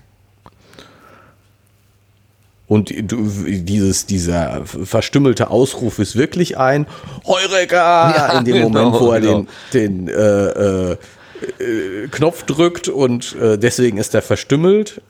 Und 2.70 2.92
dieses, 2.94 4.06
dieser 4.06 4.64
verstümmelte 4.64 5.50
Ausruf 5.50 5.98
ist 5.98 6.14
wirklich 6.14 6.56
ein 6.56 6.86
Heureka 7.26 8.14
Ja, 8.16 8.38
in 8.38 8.44
dem 8.44 8.60
Moment, 8.60 8.92
genau, 8.92 9.00
wo 9.00 9.10
er 9.10 9.20
genau. 9.20 9.46
den, 9.74 10.06
den 10.06 10.08
äh, 10.08 10.92
äh, 10.92 10.96
äh, 11.58 12.06
Knopf 12.12 12.44
drückt 12.44 12.88
und 12.88 13.34
äh, 13.34 13.58
deswegen 13.58 13.98
ist 13.98 14.14
er 14.14 14.22
verstümmelt. 14.22 15.02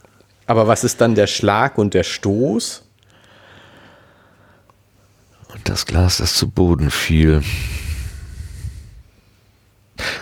Aber 0.47 0.69
was 0.69 0.85
ist 0.85 1.03
dann 1.03 1.15
der 1.15 1.27
Schlag 1.27 1.77
und 1.77 1.93
der 1.93 2.03
Stoß? 2.03 2.83
Und 5.53 5.69
das 5.69 5.87
Glas, 5.87 6.19
das 6.19 6.35
zu 6.35 6.49
Boden 6.49 6.91
fiel. 6.91 7.43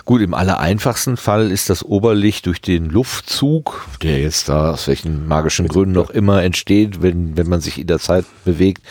Gut, 0.05 0.21
im 0.21 0.33
allereinfachsten 0.33 1.17
Fall 1.17 1.51
ist 1.51 1.69
das 1.69 1.83
Oberlicht 1.83 2.45
durch 2.45 2.61
den 2.61 2.85
Luftzug, 2.89 3.85
der 4.01 4.19
jetzt 4.19 4.49
da 4.49 4.71
aus 4.71 4.87
welchen 4.87 5.27
magischen 5.27 5.67
Gründen 5.67 5.93
noch 5.93 6.09
immer 6.09 6.43
entsteht, 6.43 7.01
wenn, 7.01 7.37
wenn 7.37 7.47
man 7.47 7.61
sich 7.61 7.79
in 7.79 7.87
der 7.87 7.99
Zeit 7.99 8.25
bewegt, 8.45 8.81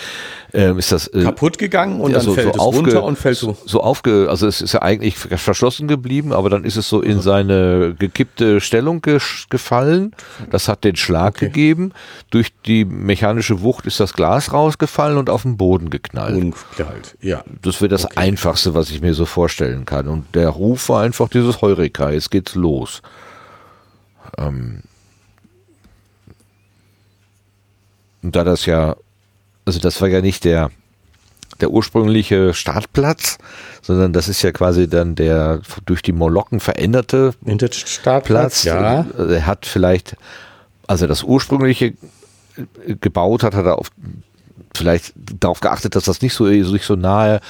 ähm, 0.54 0.78
ist 0.78 0.92
das 0.92 1.08
äh, 1.08 1.24
Kaputt 1.24 1.58
gegangen 1.58 2.00
und 2.00 2.12
ja, 2.12 2.20
dann 2.20 2.32
fällt 2.34 2.54
es 2.54 2.60
aufge- 2.60 2.76
runter 2.76 3.04
und 3.04 3.18
fällt 3.18 3.36
so. 3.36 3.56
so 3.66 3.82
aufge, 3.82 4.28
also 4.30 4.46
es 4.46 4.62
ist 4.62 4.72
ja 4.72 4.80
eigentlich 4.80 5.18
verschlossen 5.18 5.88
geblieben, 5.88 6.32
aber 6.32 6.48
dann 6.48 6.64
ist 6.64 6.76
es 6.76 6.88
so 6.88 7.02
in 7.02 7.20
seine 7.20 7.94
gekippte 7.98 8.60
Stellung 8.62 9.00
gesch- 9.00 9.44
gefallen. 9.50 10.12
Das 10.50 10.66
hat 10.68 10.84
den 10.84 10.96
Schlag 10.96 11.36
gegeben. 11.36 11.92
Durch 12.30 12.48
die 12.64 12.86
mechanische 12.86 13.60
Wucht 13.60 13.84
ist 13.86 14.00
das 14.00 14.14
Glas 14.14 14.52
rausgefallen 14.52 15.18
und 15.18 15.28
auf 15.28 15.42
den 15.42 15.58
Boden 15.58 15.90
geknallt. 15.90 16.36
Ungeknallt, 16.36 17.16
ja. 17.20 17.44
Das 17.60 17.82
wäre 17.82 17.88
das 17.90 18.16
Einfachste, 18.16 18.72
was 18.74 18.90
ich 18.90 19.02
mir 19.02 19.12
so 19.12 19.26
vorstellen 19.26 19.84
kann. 19.84 20.08
Und 20.08 20.34
der 20.34 20.48
Ruf 20.48 20.77
war 20.88 21.02
einfach 21.02 21.28
dieses 21.28 21.62
Heureka, 21.62 22.10
jetzt 22.10 22.30
geht's 22.30 22.54
los. 22.54 23.02
Ähm 24.36 24.82
und 28.22 28.36
da 28.36 28.44
das 28.44 28.66
ja, 28.66 28.96
also 29.64 29.78
das 29.80 30.00
war 30.00 30.08
ja 30.08 30.20
nicht 30.20 30.44
der, 30.44 30.70
der 31.60 31.70
ursprüngliche 31.70 32.54
Startplatz, 32.54 33.38
sondern 33.82 34.12
das 34.12 34.28
ist 34.28 34.42
ja 34.42 34.52
quasi 34.52 34.88
dann 34.88 35.14
der 35.14 35.60
durch 35.86 36.02
die 36.02 36.12
Molokken 36.12 36.60
veränderte 36.60 37.34
Vintage-Startplatz, 37.40 38.62
Platz. 38.62 38.64
ja. 38.64 39.06
Also 39.16 39.32
Er 39.32 39.46
hat 39.46 39.66
vielleicht, 39.66 40.16
als 40.86 41.02
er 41.02 41.08
das 41.08 41.22
ursprüngliche 41.22 41.94
gebaut 43.00 43.42
hat, 43.42 43.54
hat 43.54 43.66
er 43.66 43.78
auf 43.78 43.90
vielleicht 44.76 45.12
darauf 45.16 45.60
geachtet, 45.60 45.96
dass 45.96 46.04
das 46.04 46.22
nicht 46.22 46.34
so, 46.34 46.44
nicht 46.44 46.84
so 46.84 46.94
nahe 46.94 47.40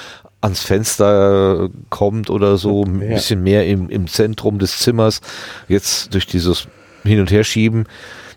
ans 0.40 0.62
Fenster 0.62 1.68
kommt 1.90 2.30
oder 2.30 2.56
so, 2.58 2.84
ein 2.84 3.00
Ja. 3.02 3.14
bisschen 3.14 3.42
mehr 3.42 3.66
im, 3.66 3.88
im 3.90 4.06
Zentrum 4.06 4.58
des 4.58 4.78
Zimmers. 4.78 5.20
Jetzt 5.68 6.14
durch 6.14 6.26
dieses 6.26 6.68
Hin- 7.04 7.20
und 7.20 7.30
Herschieben 7.30 7.86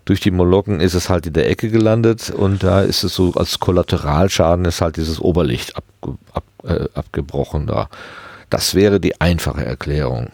durch 0.04 0.18
die 0.20 0.32
Molokken 0.32 0.80
ist 0.80 0.94
es 0.94 1.08
halt 1.08 1.26
in 1.28 1.32
der 1.32 1.48
Ecke 1.48 1.68
gelandet 1.70 2.30
und 2.30 2.64
da 2.64 2.80
ist 2.82 3.04
es 3.04 3.14
so 3.14 3.32
als 3.34 3.60
Kollateralschaden 3.60 4.64
ist 4.64 4.80
halt 4.80 4.96
dieses 4.96 5.20
Oberlicht 5.20 5.76
abge, 5.76 6.18
ab, 6.32 6.42
äh, 6.64 6.88
abgebrochen 6.94 7.68
da. 7.68 7.88
Das 8.50 8.74
wäre 8.74 8.98
die 8.98 9.20
einfache 9.20 9.64
Erklärung. 9.64 10.28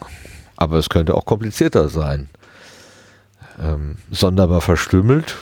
Aber 0.57 0.77
es 0.77 0.89
könnte 0.89 1.13
auch 1.13 1.25
komplizierter 1.25 1.87
sein. 1.87 2.29
Ähm, 3.61 3.97
sonderbar 4.11 4.61
verstümmelt. 4.61 5.35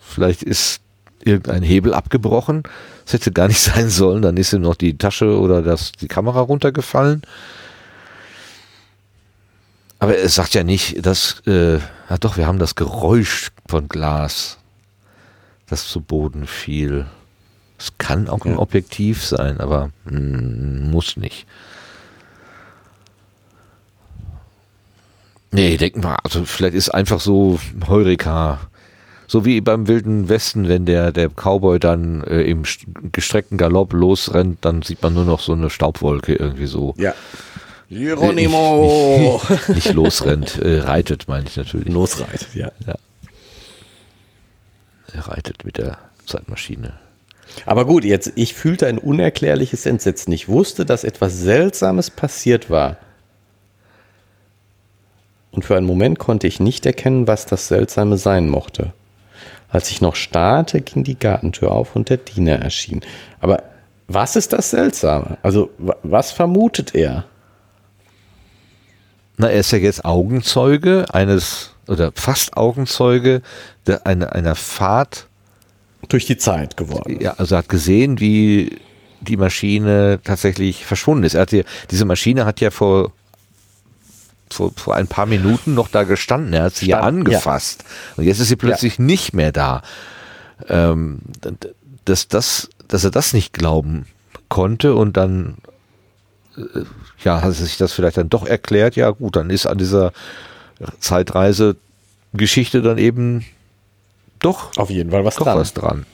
Vielleicht 0.00 0.42
ist 0.42 0.80
irgendein 1.22 1.62
Hebel 1.62 1.92
abgebrochen. 1.94 2.62
Das 3.04 3.14
hätte 3.14 3.32
gar 3.32 3.48
nicht 3.48 3.60
sein 3.62 3.88
sollen. 3.90 4.22
Dann 4.22 4.36
ist 4.36 4.52
ihm 4.52 4.62
noch 4.62 4.76
die 4.76 4.96
Tasche 4.96 5.38
oder 5.38 5.62
das, 5.62 5.92
die 5.92 6.08
Kamera 6.08 6.40
runtergefallen. 6.40 7.22
Aber 9.98 10.18
es 10.18 10.34
sagt 10.34 10.54
ja 10.54 10.64
nicht, 10.64 11.04
dass, 11.06 11.40
äh, 11.46 11.78
ja 11.78 12.18
doch, 12.20 12.36
wir 12.36 12.46
haben 12.46 12.58
das 12.58 12.74
Geräusch 12.74 13.50
von 13.66 13.88
Glas, 13.88 14.58
das 15.66 15.88
zu 15.88 16.00
Boden 16.00 16.46
fiel. 16.46 17.06
Es 17.78 17.92
kann 17.98 18.28
auch 18.28 18.44
ein 18.44 18.52
Ja. 18.52 18.58
Objektiv 18.58 19.24
sein, 19.24 19.60
aber 19.60 19.90
mm, 20.04 20.90
muss 20.90 21.16
nicht. 21.16 21.46
Nee, 25.52 25.76
denken 25.76 26.02
wir, 26.02 26.22
also 26.24 26.44
vielleicht 26.44 26.74
ist 26.74 26.90
einfach 26.90 27.20
so 27.20 27.60
Heureka. 27.86 28.58
So 29.34 29.44
wie 29.44 29.60
beim 29.60 29.88
Wilden 29.88 30.28
Westen, 30.28 30.68
wenn 30.68 30.86
der, 30.86 31.10
der 31.10 31.28
Cowboy 31.28 31.80
dann 31.80 32.22
äh, 32.22 32.42
im 32.42 32.62
st- 32.62 32.86
gestreckten 33.10 33.58
Galopp 33.58 33.92
losrennt, 33.92 34.58
dann 34.60 34.82
sieht 34.82 35.02
man 35.02 35.12
nur 35.12 35.24
noch 35.24 35.40
so 35.40 35.54
eine 35.54 35.70
Staubwolke 35.70 36.36
irgendwie 36.36 36.66
so. 36.66 36.94
Ja. 36.98 37.14
Geronimo! 37.90 39.42
Nicht 39.66 39.92
losrennt, 39.92 40.60
äh, 40.60 40.78
reitet, 40.82 41.26
meine 41.26 41.46
ich 41.48 41.56
natürlich. 41.56 41.92
Losreitet, 41.92 42.54
ja. 42.54 42.70
Er 45.12 45.26
reitet 45.26 45.64
mit 45.64 45.78
der 45.78 45.98
Zeitmaschine. 46.26 46.92
Aber 47.66 47.86
gut, 47.86 48.04
jetzt, 48.04 48.30
ich 48.36 48.54
fühlte 48.54 48.86
ein 48.86 48.98
unerklärliches 48.98 49.84
Entsetzen. 49.84 50.30
Ich 50.30 50.48
wusste, 50.48 50.86
dass 50.86 51.02
etwas 51.02 51.36
Seltsames 51.40 52.08
passiert 52.08 52.70
war. 52.70 52.98
Und 55.50 55.64
für 55.64 55.76
einen 55.76 55.88
Moment 55.88 56.20
konnte 56.20 56.46
ich 56.46 56.60
nicht 56.60 56.86
erkennen, 56.86 57.26
was 57.26 57.46
das 57.46 57.66
Seltsame 57.66 58.16
sein 58.16 58.48
mochte. 58.48 58.92
Als 59.74 59.90
ich 59.90 60.00
noch 60.00 60.14
starrte, 60.14 60.80
ging 60.80 61.02
die 61.02 61.18
Gartentür 61.18 61.72
auf 61.72 61.96
und 61.96 62.08
der 62.08 62.18
Diener 62.18 62.60
erschien. 62.60 63.00
Aber 63.40 63.64
was 64.06 64.36
ist 64.36 64.52
das 64.52 64.70
Seltsame? 64.70 65.36
Also, 65.42 65.70
wa- 65.78 65.96
was 66.04 66.30
vermutet 66.30 66.94
er? 66.94 67.24
Na, 69.36 69.48
er 69.48 69.58
ist 69.58 69.72
ja 69.72 69.78
jetzt 69.78 70.04
Augenzeuge 70.04 71.06
eines, 71.12 71.72
oder 71.88 72.12
fast 72.14 72.56
Augenzeuge 72.56 73.42
der, 73.88 74.06
einer, 74.06 74.32
einer 74.32 74.54
Fahrt. 74.54 75.26
Durch 76.08 76.26
die 76.26 76.36
Zeit 76.36 76.76
geworden. 76.76 77.18
Ja, 77.20 77.32
also 77.38 77.56
er 77.56 77.58
hat 77.58 77.68
gesehen, 77.68 78.20
wie 78.20 78.78
die 79.22 79.36
Maschine 79.36 80.20
tatsächlich 80.22 80.84
verschwunden 80.86 81.24
ist. 81.24 81.34
Er 81.34 81.40
hat 81.40 81.50
hier, 81.50 81.64
diese 81.90 82.04
Maschine 82.04 82.44
hat 82.46 82.60
ja 82.60 82.70
vor, 82.70 83.10
vor, 84.54 84.72
vor 84.76 84.94
ein 84.94 85.08
paar 85.08 85.26
Minuten 85.26 85.74
noch 85.74 85.88
da 85.88 86.04
gestanden. 86.04 86.52
Er 86.52 86.64
hat 86.64 86.76
sie 86.76 86.86
ja 86.86 86.98
Stand, 86.98 87.18
angefasst. 87.18 87.84
Und 88.16 88.24
jetzt 88.24 88.38
ist 88.38 88.48
sie 88.48 88.56
plötzlich 88.56 88.98
nicht 88.98 89.34
mehr 89.34 89.52
da. 89.52 89.82
Ähm, 90.68 91.18
dass, 92.04 92.28
das, 92.28 92.70
dass 92.88 93.04
er 93.04 93.10
das 93.10 93.32
nicht 93.32 93.52
glauben 93.52 94.06
konnte 94.48 94.94
und 94.94 95.16
dann 95.16 95.56
äh, 96.56 96.84
ja, 97.24 97.42
hat 97.42 97.54
sich 97.54 97.76
das 97.76 97.92
vielleicht 97.92 98.16
dann 98.16 98.28
doch 98.28 98.46
erklärt, 98.46 98.96
ja 98.96 99.10
gut, 99.10 99.36
dann 99.36 99.50
ist 99.50 99.66
an 99.66 99.78
dieser 99.78 100.12
Zeitreise-Geschichte 101.00 102.82
dann 102.82 102.98
eben 102.98 103.44
doch, 104.38 104.76
Auf 104.76 104.90
jeden 104.90 105.10
Fall 105.10 105.24
was 105.24 105.36
dran. 105.36 105.58
was 105.58 105.72
dran. 105.72 106.06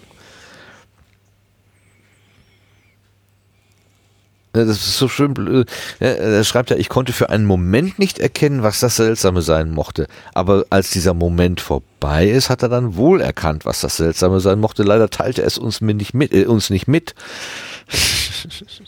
Das 4.52 4.68
ist 4.68 4.96
so 4.98 5.06
schön. 5.06 5.64
Ja, 6.00 6.06
Er 6.08 6.44
schreibt 6.44 6.70
ja, 6.70 6.76
ich 6.76 6.88
konnte 6.88 7.12
für 7.12 7.30
einen 7.30 7.44
Moment 7.44 7.98
nicht 8.00 8.18
erkennen, 8.18 8.62
was 8.64 8.80
das 8.80 8.96
Seltsame 8.96 9.42
sein 9.42 9.70
mochte. 9.70 10.08
Aber 10.34 10.64
als 10.70 10.90
dieser 10.90 11.14
Moment 11.14 11.60
vorbei 11.60 12.28
ist, 12.28 12.50
hat 12.50 12.62
er 12.62 12.68
dann 12.68 12.96
wohl 12.96 13.20
erkannt, 13.20 13.64
was 13.64 13.80
das 13.80 13.96
Seltsame 13.96 14.40
sein 14.40 14.58
mochte. 14.58 14.82
Leider 14.82 15.08
teilte 15.08 15.42
er 15.42 15.46
es 15.46 15.56
uns 15.56 15.80
nicht 15.80 16.14
mit, 16.14 16.32
äh, 16.32 16.46
uns 16.46 16.70
nicht 16.70 16.88
mit. 16.88 17.14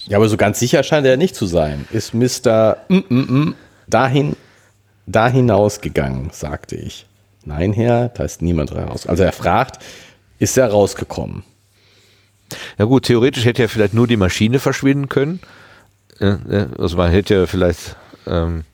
Ja, 0.07 0.17
aber 0.17 0.29
so 0.31 0.39
ganz 0.39 0.59
sicher 0.59 0.83
scheint 0.83 1.07
er 1.07 1.19
nicht 1.19 1.37
zu 1.37 1.45
sein. 1.45 1.87
Ist 1.91 2.15
Mr. 2.15 2.79
Dahin, 3.87 4.37
da 5.07 5.29
hinausgegangen, 5.29 6.31
sagte 6.33 6.77
ich. 6.77 7.07
Nein, 7.45 7.75
Herr, 7.75 8.09
da 8.09 8.25
ist 8.25 8.41
niemand 8.41 8.75
raus. 8.75 9.07
Also 9.07 9.23
er 9.25 9.33
fragt, 9.33 9.83
ist 10.39 10.57
er 10.57 10.71
rausgekommen? 10.71 11.45
Ja 12.79 12.85
gut, 12.85 13.05
theoretisch 13.05 13.45
hätte 13.45 13.63
ja 13.63 13.69
vielleicht 13.69 13.95
nur 13.95 14.07
die 14.07 14.17
Maschine 14.17 14.59
verschwinden 14.59 15.09
können. 15.09 15.41
Also 16.79 16.97
man 16.97 17.11
hätte 17.11 17.35
ja 17.35 17.47
vielleicht, 17.47 17.97
ähm, 18.27 18.65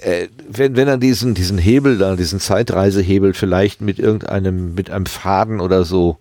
äh, 0.00 0.28
wenn, 0.48 0.76
wenn 0.76 0.88
er 0.88 0.96
diesen, 0.98 1.34
diesen 1.34 1.58
Hebel 1.58 1.98
da, 1.98 2.16
diesen 2.16 2.40
Zeitreisehebel 2.40 3.34
vielleicht 3.34 3.80
mit 3.80 3.98
irgendeinem, 3.98 4.74
mit 4.74 4.90
einem 4.90 5.06
Faden 5.06 5.60
oder 5.60 5.84
so 5.84 6.18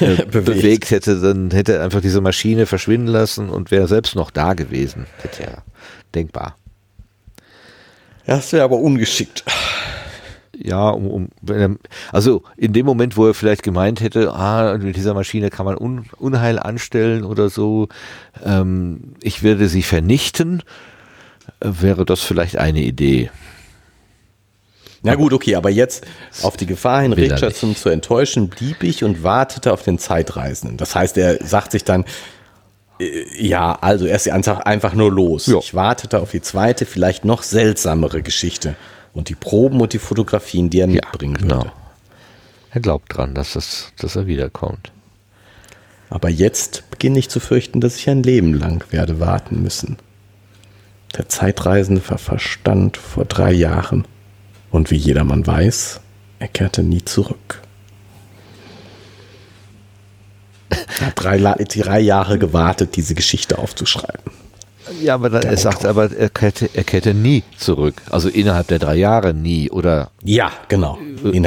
äh, 0.00 0.16
Bewegt. 0.24 0.44
bewegt. 0.44 0.90
hätte, 0.90 1.20
dann 1.20 1.50
hätte 1.50 1.74
er 1.74 1.84
einfach 1.84 2.00
diese 2.00 2.20
Maschine 2.20 2.66
verschwinden 2.66 3.08
lassen 3.08 3.48
und 3.48 3.70
wäre 3.70 3.88
selbst 3.88 4.14
noch 4.14 4.30
da 4.30 4.54
gewesen. 4.54 5.06
Hätte 5.22 5.42
ja 5.44 5.62
denkbar. 6.14 6.56
Das 8.26 8.52
wäre 8.52 8.64
aber 8.64 8.76
ungeschickt. 8.76 9.44
Ja, 10.62 10.90
um, 10.90 11.06
um 11.06 11.28
also 12.12 12.42
in 12.56 12.72
dem 12.72 12.84
Moment, 12.84 13.16
wo 13.16 13.26
er 13.26 13.34
vielleicht 13.34 13.62
gemeint 13.62 14.00
hätte, 14.00 14.32
ah, 14.32 14.76
mit 14.78 14.96
dieser 14.96 15.14
Maschine 15.14 15.48
kann 15.50 15.64
man 15.64 15.78
Un, 15.78 16.06
Unheil 16.18 16.58
anstellen 16.58 17.24
oder 17.24 17.48
so, 17.48 17.88
ähm, 18.44 19.14
ich 19.22 19.42
werde 19.42 19.68
sie 19.68 19.82
vernichten, 19.82 20.62
äh, 21.60 21.68
wäre 21.80 22.04
das 22.04 22.20
vielleicht 22.20 22.56
eine 22.56 22.80
Idee. 22.80 23.30
Na 25.02 25.14
gut, 25.14 25.32
okay, 25.32 25.54
aber 25.54 25.70
jetzt 25.70 26.06
auf 26.42 26.58
die 26.58 26.66
Gefahr 26.66 27.00
hin, 27.00 27.14
Richardson 27.14 27.74
zu 27.74 27.88
enttäuschen, 27.88 28.48
blieb 28.48 28.82
ich 28.82 29.02
und 29.02 29.22
wartete 29.22 29.72
auf 29.72 29.82
den 29.82 29.98
Zeitreisenden. 29.98 30.76
Das 30.76 30.94
heißt, 30.94 31.16
er 31.16 31.42
sagt 31.42 31.72
sich 31.72 31.84
dann, 31.84 32.04
äh, 33.00 33.24
ja, 33.38 33.78
also 33.80 34.04
er 34.04 34.16
ist 34.16 34.28
einfach, 34.28 34.60
einfach 34.60 34.92
nur 34.92 35.10
los. 35.10 35.46
Ja. 35.46 35.58
Ich 35.58 35.74
wartete 35.74 36.20
auf 36.20 36.32
die 36.32 36.42
zweite, 36.42 36.84
vielleicht 36.84 37.24
noch 37.24 37.42
seltsamere 37.42 38.22
Geschichte. 38.22 38.76
Und 39.12 39.28
die 39.28 39.34
Proben 39.34 39.80
und 39.80 39.92
die 39.92 39.98
Fotografien, 39.98 40.70
die 40.70 40.80
er 40.80 40.86
mitbringen 40.86 41.34
genau. 41.34 41.56
würde. 41.56 41.72
Er 42.70 42.80
glaubt 42.80 43.16
dran, 43.16 43.34
dass, 43.34 43.54
das, 43.54 43.92
dass 43.98 44.16
er 44.16 44.26
wiederkommt. 44.26 44.92
Aber 46.08 46.28
jetzt 46.28 46.90
beginne 46.90 47.18
ich 47.18 47.28
zu 47.28 47.40
fürchten, 47.40 47.80
dass 47.80 47.96
ich 47.96 48.08
ein 48.08 48.22
Leben 48.22 48.54
lang 48.54 48.84
werde 48.90 49.20
warten 49.20 49.62
müssen. 49.62 49.96
Der 51.16 51.28
Zeitreisende 51.28 52.02
war 52.08 52.18
verstand 52.18 52.96
vor 52.96 53.24
drei 53.24 53.52
Jahren. 53.52 54.06
Und 54.70 54.90
wie 54.90 54.96
jedermann 54.96 55.46
weiß, 55.46 56.00
er 56.38 56.48
kehrte 56.48 56.82
nie 56.82 57.04
zurück. 57.04 57.62
Er 61.00 61.06
hat 61.06 61.14
drei, 61.16 61.38
drei 61.38 62.00
Jahre 62.00 62.38
gewartet, 62.38 62.94
diese 62.94 63.14
Geschichte 63.14 63.58
aufzuschreiben. 63.58 64.32
Ja, 65.02 65.14
aber 65.14 65.30
dann, 65.30 65.42
er 65.42 65.56
sagt 65.56 65.84
aber, 65.84 66.10
er 66.10 66.28
kehrte, 66.30 66.68
er 66.74 66.84
kehrte 66.84 67.14
nie 67.14 67.42
zurück. 67.56 67.94
Also 68.10 68.28
innerhalb 68.28 68.66
der 68.68 68.78
drei 68.78 68.96
Jahre 68.96 69.32
nie 69.34 69.70
oder 69.70 70.10
Ja, 70.24 70.52
genau. 70.68 70.98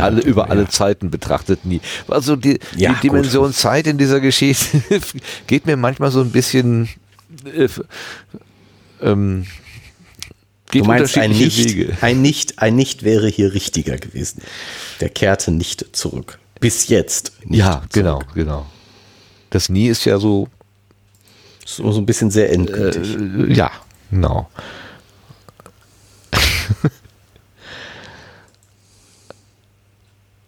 alle, 0.02 0.22
über 0.22 0.50
alle 0.50 0.64
ja. 0.64 0.70
Zeiten 0.70 1.12
betrachtet 1.12 1.66
nie. 1.66 1.82
Also 2.08 2.36
die, 2.36 2.60
Ja, 2.78 2.94
die 2.94 3.08
Dimension 3.08 3.54
Zeit 3.54 3.88
in 3.88 3.98
dieser 3.98 4.20
Geschichte 4.20 4.82
geht 5.48 5.66
mir 5.66 5.78
manchmal 5.78 6.12
so 6.12 6.22
ein 6.22 6.32
bisschen 6.32 6.90
äh, 7.56 7.68
ähm, 9.02 9.46
Du 10.72 10.84
meinst, 10.86 11.18
ein 11.20 11.30
nicht, 11.32 11.58
Wege. 11.66 11.98
ein, 12.02 12.22
nicht, 12.24 12.58
ein 12.60 12.76
Nicht 12.76 13.04
wäre 13.04 13.28
hier 13.28 13.54
richtiger 13.54 13.98
gewesen. 13.98 14.42
Der 15.02 15.10
kehrte 15.10 15.52
nicht 15.52 15.96
zurück. 15.96 16.40
Bis 16.60 16.88
jetzt. 16.88 17.34
Nicht 17.46 17.60
Ja, 17.60 17.74
zurück. 17.74 17.90
genau, 17.92 18.22
genau. 18.34 18.66
Das 19.52 19.70
Nie 19.70 19.88
ist 19.90 20.06
ja 20.06 20.18
so, 20.18 20.48
So, 21.66 21.92
so 21.92 22.00
ein 22.02 22.06
bisschen 22.06 22.30
sehr 22.32 22.52
endgültig. 22.52 23.16
äh, 23.18 23.54
ja, 23.54 23.72
genau. 24.12 24.50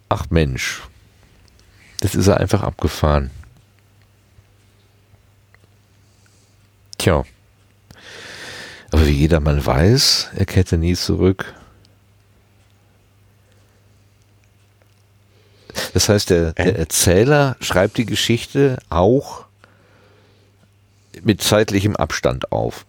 Ach 0.08 0.26
Mensch, 0.30 0.82
das 2.00 2.14
ist 2.14 2.26
er 2.28 2.38
einfach 2.38 2.62
abgefahren. 2.62 3.30
Tja. 6.98 7.24
Aber 8.92 9.06
wie 9.06 9.10
jedermann 9.12 9.64
weiß, 9.64 10.30
er 10.36 10.46
kehrte 10.46 10.78
nie 10.78 10.94
zurück. 10.94 11.54
Das 15.92 16.08
heißt, 16.08 16.30
der, 16.30 16.52
der 16.52 16.76
Äh? 16.76 16.78
Erzähler 16.78 17.56
schreibt 17.60 17.98
die 17.98 18.06
Geschichte 18.06 18.78
auch 18.88 19.45
mit 21.22 21.42
zeitlichem 21.42 21.96
Abstand 21.96 22.52
auf. 22.52 22.84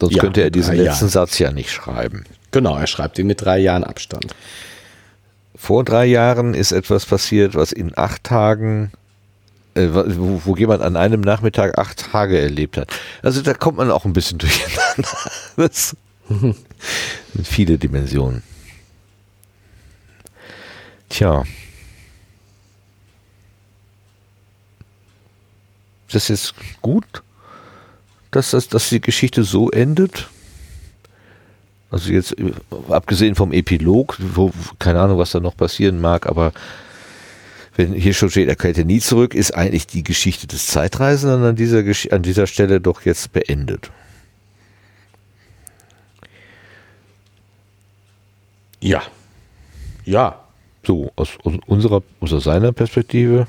Sonst 0.00 0.16
Ja, 0.16 0.22
könnte 0.22 0.42
er 0.42 0.50
diesen 0.50 0.74
letzten 0.74 1.04
Jahren. 1.04 1.08
Satz 1.08 1.38
ja 1.38 1.50
nicht 1.52 1.70
schreiben. 1.70 2.24
Genau, 2.50 2.76
er 2.76 2.86
schreibt 2.86 3.18
ihn 3.18 3.26
mit 3.26 3.42
drei 3.42 3.58
Jahren 3.58 3.84
Abstand. 3.84 4.34
Vor 5.56 5.84
drei 5.84 6.04
Jahren 6.06 6.52
ist 6.54 6.72
etwas 6.72 7.06
passiert, 7.06 7.54
was 7.54 7.72
in 7.72 7.96
acht 7.96 8.24
Tagen, 8.24 8.92
äh, 9.74 9.88
wo, 9.92 10.42
wo 10.44 10.56
jemand 10.56 10.82
an 10.82 10.96
einem 10.96 11.20
Nachmittag 11.20 11.78
acht 11.78 12.10
Tage 12.12 12.38
erlebt 12.38 12.76
hat. 12.76 12.88
Also 13.22 13.40
da 13.40 13.54
kommt 13.54 13.78
man 13.78 13.90
auch 13.90 14.04
ein 14.04 14.12
bisschen 14.12 14.38
durcheinander. 14.40 15.08
Das 15.56 15.96
sind 16.28 16.56
viele 17.44 17.78
Dimensionen. 17.78 18.42
Tja. 21.08 21.44
Ist 26.08 26.14
das 26.14 26.28
jetzt 26.28 26.54
gut, 26.82 27.23
dass, 28.36 28.50
das, 28.50 28.68
dass 28.68 28.88
die 28.88 29.00
Geschichte 29.00 29.44
so 29.44 29.70
endet? 29.70 30.28
Also 31.90 32.12
jetzt 32.12 32.34
abgesehen 32.88 33.34
vom 33.34 33.52
Epilog, 33.52 34.16
wo 34.18 34.50
keine 34.78 35.00
Ahnung, 35.00 35.18
was 35.18 35.30
da 35.30 35.40
noch 35.40 35.56
passieren 35.56 36.00
mag, 36.00 36.26
aber 36.26 36.52
wenn 37.76 37.92
hier 37.92 38.14
schon 38.14 38.30
steht, 38.30 38.48
er 38.48 38.56
kehrte 38.56 38.84
nie 38.84 39.00
zurück, 39.00 39.34
ist 39.34 39.52
eigentlich 39.52 39.86
die 39.86 40.04
Geschichte 40.04 40.46
des 40.46 40.66
Zeitreisenden 40.66 41.44
an 41.44 41.56
dieser, 41.56 41.82
an 42.12 42.22
dieser 42.22 42.46
Stelle 42.46 42.80
doch 42.80 43.02
jetzt 43.02 43.32
beendet. 43.32 43.90
Ja. 48.80 49.02
Ja. 50.04 50.40
So, 50.86 51.10
aus, 51.16 51.30
aus 51.42 51.54
unserer, 51.66 52.02
aus 52.20 52.30
seiner 52.44 52.72
Perspektive. 52.72 53.46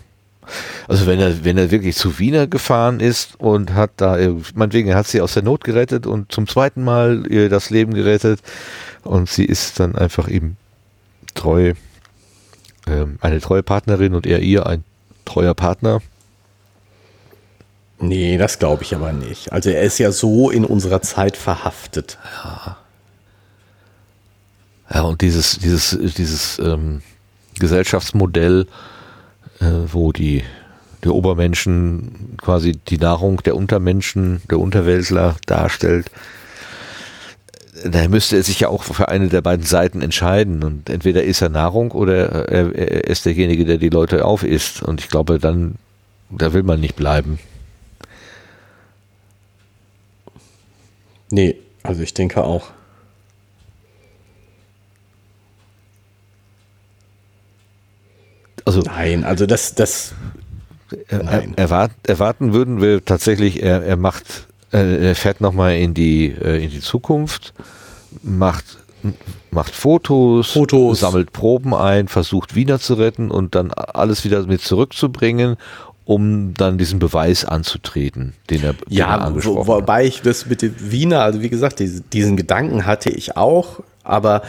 Also 0.88 1.06
wenn 1.08 1.20
er, 1.20 1.43
wenn 1.43 1.58
er 1.58 1.72
wirklich 1.72 1.96
zu 1.96 2.20
Wiener 2.20 2.48
gefahren 2.48 3.00
ist 3.00 3.39
und 3.39 3.74
hat 3.74 3.91
da, 3.98 4.18
meinetwegen, 4.54 4.89
er 4.89 4.98
hat 4.98 5.08
sie 5.08 5.22
aus 5.22 5.34
der 5.34 5.43
Not 5.43 5.64
gerettet 5.64 6.08
und 6.08 6.32
zum 6.32 6.48
zweiten 6.48 6.84
Mal 6.84 7.26
ihr 7.30 7.50
das 7.50 7.70
Leben 7.70 7.93
gerettet 7.93 8.41
und 9.04 9.30
sie 9.30 9.46
ist 9.46 9.80
dann 9.80 9.96
einfach 9.96 10.28
ihm 10.28 10.58
treu, 11.34 11.74
ähm, 12.88 13.18
eine 13.22 13.39
treue 13.39 13.64
Partnerin 13.64 14.14
und 14.16 14.26
er 14.26 14.39
ihr 14.39 14.66
ein 14.66 14.84
treuer 15.26 15.54
Partner. 15.54 16.02
Nee, 18.00 18.38
das 18.38 18.60
glaube 18.60 18.84
ich 18.84 18.93
aber 18.93 19.14
nicht. 19.14 19.54
Also 19.54 19.70
er 19.70 19.82
ist 19.82 19.98
ja 20.00 20.12
so 20.12 20.50
in 20.50 20.66
unserer 20.66 21.02
Zeit 21.02 21.38
verhaftet. 21.38 22.18
Ja, 24.93 25.02
und 25.02 25.22
dieses, 25.22 25.58
dieses, 25.60 25.98
dieses 26.16 26.60
ähm, 26.60 27.02
Gesellschaftsmodell, 27.58 28.68
wo 29.60 30.12
die, 30.12 30.43
die 31.03 31.10
Obermenschen 31.10 32.38
quasi 32.38 32.74
die 32.74 32.97
Nahrung 32.97 33.41
der 33.43 33.56
Untermenschen, 33.56 34.41
der 34.49 34.60
Unterweltler 34.60 35.36
darstellt, 35.45 36.12
da 37.84 38.08
müsste 38.08 38.38
er 38.38 38.43
sich 38.43 38.62
ja 38.62 38.70
auch 38.70 38.84
für 38.84 39.10
eine 39.10 39.28
der 39.28 39.41
beiden 39.41 39.66
Seiten 39.66 40.01
entscheiden. 40.01 40.64
Und 40.64 40.89
entweder 40.89 41.24
ist 41.24 41.41
er 41.41 41.49
Nahrung 41.49 41.91
oder 41.91 42.49
er, 42.49 42.74
er 42.74 43.03
ist 43.06 43.26
derjenige, 43.26 43.66
der 43.66 43.78
die 43.78 43.89
Leute 43.89 44.26
aufisst. 44.26 44.82
Und 44.82 45.01
ich 45.01 45.10
glaube, 45.10 45.39
dann, 45.39 45.76
da 46.30 46.53
will 46.53 46.64
man 46.64 46.80
nicht 46.80 46.95
bleiben. 46.95 47.39
Nee, 51.30 51.56
also 51.84 52.01
ich 52.01 52.14
denke 52.14 52.43
auch. 52.43 52.72
Also 58.66 58.82
Nein, 58.82 59.24
also 59.24 59.45
das, 59.45 59.76
das, 59.76 60.13
Er, 61.07 61.24
Nein. 61.24 61.53
erwart, 61.55 61.91
erwarten 62.07 62.53
würden 62.53 62.82
wir 62.82 63.03
tatsächlich, 63.05 63.61
er, 63.63 63.84
er 63.84 63.95
macht, 63.97 64.47
äh, 64.74 65.07
er 65.09 65.16
fährt 65.16 65.39
nochmal 65.41 65.76
in 65.76 65.93
die, 65.93 66.28
äh, 66.32 66.63
in 66.63 66.70
die 66.72 66.80
Zukunft, 66.80 67.53
macht, 68.24 68.66
macht 69.51 69.74
Fotos, 69.76 70.51
Fotos. 70.51 70.99
sammelt 70.99 71.32
Proben 71.32 71.74
ein, 71.74 72.07
versucht 72.07 72.55
Wiener 72.55 72.80
zu 72.80 72.95
retten 72.95 73.30
und 73.32 73.55
dann 73.55 73.72
alles 73.72 74.24
wieder 74.26 74.45
mit 74.45 74.61
zurückzubringen, 74.61 75.57
um 76.05 76.53
dann 76.53 76.78
diesen 76.78 76.99
Beweis 76.99 77.45
anzutreten, 77.45 78.34
den 78.49 78.63
er, 78.63 78.74
den 78.74 78.84
er 78.91 78.95
ja, 78.95 79.07
angesprochen 79.18 79.55
wo, 79.68 79.74
hat. 79.76 79.82
wobei 79.82 80.05
ich 80.05 80.22
das 80.22 80.45
mit 80.45 80.61
dem 80.61 80.74
Wiener, 80.80 81.22
also 81.22 81.41
wie 81.41 81.49
gesagt, 81.49 81.80
diese, 81.80 82.01
diesen 82.01 82.38
Gedanken 82.38 82.86
hatte 82.86 83.09
ich 83.09 83.38
auch, 83.38 83.80
aber 84.03 84.43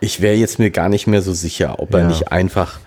ich 0.00 0.20
wäre 0.20 0.36
jetzt 0.36 0.58
mir 0.58 0.70
gar 0.70 0.88
nicht 0.90 1.06
mehr 1.06 1.22
so 1.22 1.32
sicher, 1.32 1.80
ob 1.80 1.92
er 1.94 2.00
Ja. 2.00 2.06
nicht 2.08 2.30
einfach 2.30 2.78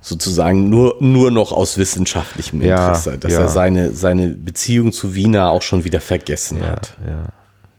sozusagen 0.00 0.68
nur, 0.70 0.96
nur 1.00 1.30
noch 1.30 1.52
aus 1.52 1.76
wissenschaftlichem 1.78 2.62
Ja, 2.62 2.88
Interesse, 2.88 3.18
dass 3.18 3.32
ja. 3.32 3.40
er 3.40 3.48
seine, 3.48 3.92
seine 3.92 4.28
Beziehung 4.28 4.92
zu 4.92 5.14
Wiener 5.14 5.50
auch 5.50 5.62
schon 5.62 5.84
wieder 5.84 6.00
vergessen 6.00 6.58
Ja, 6.60 6.66
hat. 6.70 6.96
ja. 7.06 7.24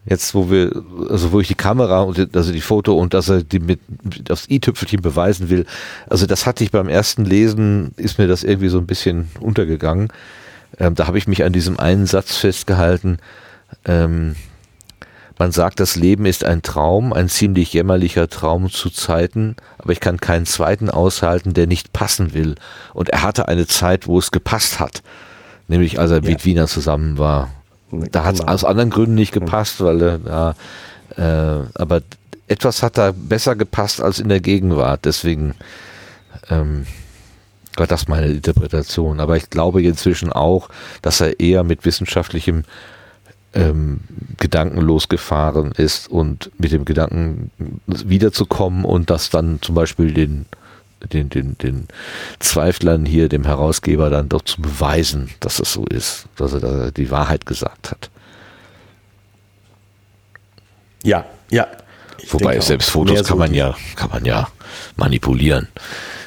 Jetzt, 0.04 0.34
wo 0.34 0.50
wir, 0.50 0.84
also 1.10 1.32
wo 1.32 1.40
ich 1.42 1.48
die 1.48 1.54
Kamera 1.56 2.02
und 2.02 2.18
die- 2.18 2.28
also 2.34 2.52
die 2.52 2.62
Foto 2.62 2.98
und 2.98 3.14
dass 3.14 3.30
er 3.30 3.44
die 3.44 3.60
mit 3.60 3.80
aufs 4.32 4.50
i-Tüpfelchen 4.50 5.00
beweisen 5.02 5.50
will, 5.52 5.66
also 6.10 6.26
das 6.26 6.48
hatte 6.48 6.64
ich 6.64 6.72
beim 6.72 6.90
ersten 6.90 7.24
Lesen, 7.24 7.92
ist 7.98 8.18
mir 8.18 8.28
das 8.28 8.44
irgendwie 8.44 8.70
so 8.70 8.80
ein 8.80 8.88
bisschen 8.88 9.30
untergegangen. 9.40 10.08
Ähm, 10.80 10.96
da 10.96 11.06
habe 11.06 11.20
ich 11.20 11.28
mich 11.28 11.44
an 11.44 11.54
diesem 11.54 11.80
einen 11.80 12.08
Satz 12.08 12.36
festgehalten. 12.38 13.18
Ähm, 13.86 14.36
man 15.38 15.52
sagt, 15.52 15.80
das 15.80 15.96
Leben 15.96 16.26
ist 16.26 16.44
ein 16.44 16.62
Traum, 16.62 17.14
ein 17.14 17.30
ziemlich 17.30 17.74
jämmerlicher 17.74 18.28
Traum 18.30 18.70
zu 18.70 18.90
Zeiten, 18.90 19.56
aber 19.78 19.92
ich 19.94 20.00
kann 20.00 20.20
keinen 20.20 20.46
zweiten 20.46 20.90
aushalten, 20.90 21.54
der 21.54 21.68
nicht 21.68 21.94
passen 21.94 22.34
will. 22.34 22.56
Und 22.94 23.10
er 23.10 23.24
hatte 23.24 23.48
eine 23.48 23.68
Zeit, 23.68 24.08
wo 24.08 24.20
es 24.20 24.32
gepasst 24.32 24.80
hat, 24.80 25.02
nämlich 25.68 26.00
als 26.00 26.12
er 26.12 26.22
mit 26.22 26.46
Wiener 26.46 26.68
zusammen 26.68 27.18
war. 27.18 27.50
Da 27.92 28.24
hat 28.24 28.36
es 28.36 28.40
Genau. 28.42 28.52
aus 28.54 28.64
anderen 28.64 28.90
Gründen 28.90 29.16
nicht 29.16 29.34
gepasst, 29.34 29.82
weil 29.82 30.02
er 30.02 30.18
da, 30.20 30.56
äh, 31.18 31.66
aber 31.76 32.02
etwas 32.48 32.84
hat 32.84 32.98
da 32.98 33.12
besser 33.16 33.56
gepasst 33.56 34.02
als 34.02 34.20
in 34.20 34.30
der 34.30 34.40
Gegenwart. 34.42 35.06
Deswegen 35.06 35.56
ähm, 36.50 36.86
war 37.78 37.88
das 37.88 38.08
meine 38.08 38.28
Interpretation. 38.28 39.20
Aber 39.20 39.38
ich 39.38 39.50
glaube 39.50 39.82
inzwischen 39.82 40.32
auch, 40.32 40.70
dass 41.02 41.22
er 41.22 41.40
eher 41.40 41.64
mit 41.64 41.86
wissenschaftlichem 41.86 42.64
ähm, 43.54 44.02
Gedanken 44.38 44.82
losgefahren 44.82 45.72
ist 45.72 46.10
und 46.10 46.52
mit 46.58 46.72
dem 46.72 46.86
Gedanken 46.86 47.52
wiederzukommen 47.86 48.86
und 48.86 49.10
das 49.10 49.30
dann 49.30 49.60
zum 49.62 49.76
Beispiel 49.76 50.14
den, 50.14 50.46
den, 51.12 51.30
den, 51.30 51.58
den 51.58 51.88
Zweiflern 52.40 53.06
hier, 53.06 53.30
dem 53.30 53.46
Herausgeber, 53.46 54.10
dann 54.10 54.30
doch 54.30 54.44
zu 54.44 54.62
beweisen, 54.62 55.30
dass 55.40 55.60
es 55.60 55.74
so 55.74 55.86
ist, 55.86 56.26
dass 56.38 56.54
er 56.54 56.60
da 56.60 56.92
die 56.92 57.12
Wahrheit 57.12 57.46
gesagt 57.46 57.92
hat. 57.92 58.10
Ja, 61.04 61.26
ja. 61.50 61.68
Wobei 62.30 62.60
selbst. 62.60 62.92
Fotos 62.92 63.18
kann 63.18 63.26
so 63.26 63.36
man 63.36 63.54
ja, 63.54 63.76
kann 63.96 64.10
man 64.12 64.26
ja 64.26 64.48
manipulieren, 64.96 65.68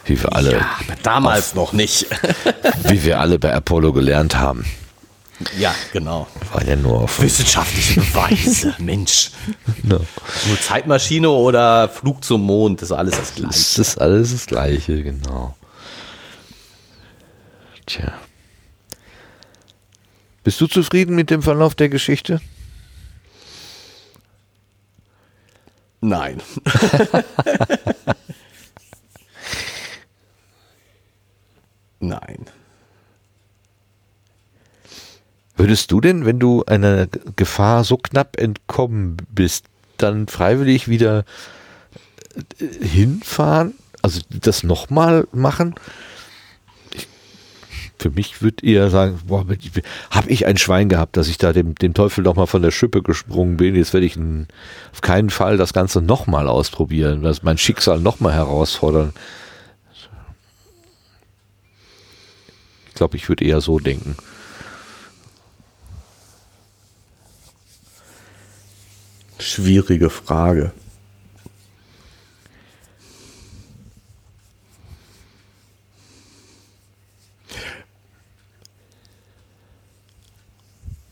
wie 0.05 0.20
wir 0.20 0.35
alle, 0.35 0.53
Ja, 0.53 0.77
damals 1.03 1.55
noch 1.55 1.72
nicht. 1.72 2.07
wie 2.89 3.05
wir 3.05 3.20
alle 3.20 3.39
bei 3.39 3.55
Apollo 3.55 3.93
gelernt 3.93 4.37
haben. 4.37 4.64
Ja, 5.59 5.74
genau. 5.93 6.26
War 6.53 6.64
ja 6.64 6.76
nur 6.76 7.03
auf 7.03 7.20
Wissenschaftliche 7.20 8.01
Beweise, 8.01 8.74
Mensch. 8.78 9.30
no. 9.82 10.01
Nur 10.47 10.61
Zeitmaschine 10.61 11.28
oder 11.28 11.89
Flug 11.89 12.22
zum 12.24 12.43
Mond, 12.43 12.80
das 12.82 12.91
ist 12.91 12.97
alles 12.97 13.16
das 13.16 13.28
Das 13.28 13.35
Gleiche. 13.35 13.80
ist 13.80 13.99
alles 14.01 14.32
das 14.32 14.47
Gleiche, 14.47 15.03
genau. 15.03 15.57
Tja. 17.87 18.12
Bist 20.43 20.61
du 20.61 20.66
zufrieden 20.66 21.14
mit 21.14 21.30
dem 21.30 21.43
Verlauf 21.43 21.74
der 21.74 21.89
Geschichte? 21.89 22.41
Nein. 26.01 26.41
Würdest 35.64 35.90
du 35.92 36.02
denn, 36.02 36.26
wenn 36.26 36.38
du 36.38 36.62
einer 36.66 37.06
Gefahr 37.36 37.84
so 37.84 37.96
knapp 37.96 38.38
entkommen 38.38 39.16
bist, 39.30 39.64
dann 39.96 40.28
freiwillig 40.28 40.88
wieder 40.88 41.24
äh, 42.60 42.86
hinfahren? 42.86 43.72
Also 44.02 44.20
das 44.28 44.62
nochmal 44.62 45.26
machen? 45.32 45.74
Für 47.98 48.10
mich 48.10 48.42
würde 48.42 48.66
eher 48.66 48.90
sagen, 48.90 49.18
habe 50.10 50.28
ich 50.28 50.44
ein 50.44 50.58
Schwein 50.58 50.90
gehabt, 50.90 51.16
dass 51.16 51.28
ich 51.28 51.38
da 51.38 51.54
dem, 51.54 51.74
dem 51.76 51.94
Teufel 51.94 52.22
nochmal 52.22 52.46
von 52.46 52.60
der 52.60 52.70
Schippe 52.70 53.00
gesprungen 53.00 53.56
bin. 53.56 53.74
Jetzt 53.74 53.94
werde 53.94 54.04
ich 54.04 54.16
n- 54.16 54.48
auf 54.92 55.00
keinen 55.00 55.30
Fall 55.30 55.56
das 55.56 55.72
Ganze 55.72 56.02
nochmal 56.02 56.46
ausprobieren, 56.46 57.22
das 57.22 57.42
mein 57.42 57.56
Schicksal 57.56 58.00
nochmal 58.00 58.34
herausfordern. 58.34 59.14
Ich 62.88 62.94
glaube, 62.96 63.16
ich 63.16 63.30
würde 63.30 63.46
eher 63.46 63.62
so 63.62 63.78
denken. 63.78 64.14
Schwierige 69.39 70.11
Frage. 70.11 70.72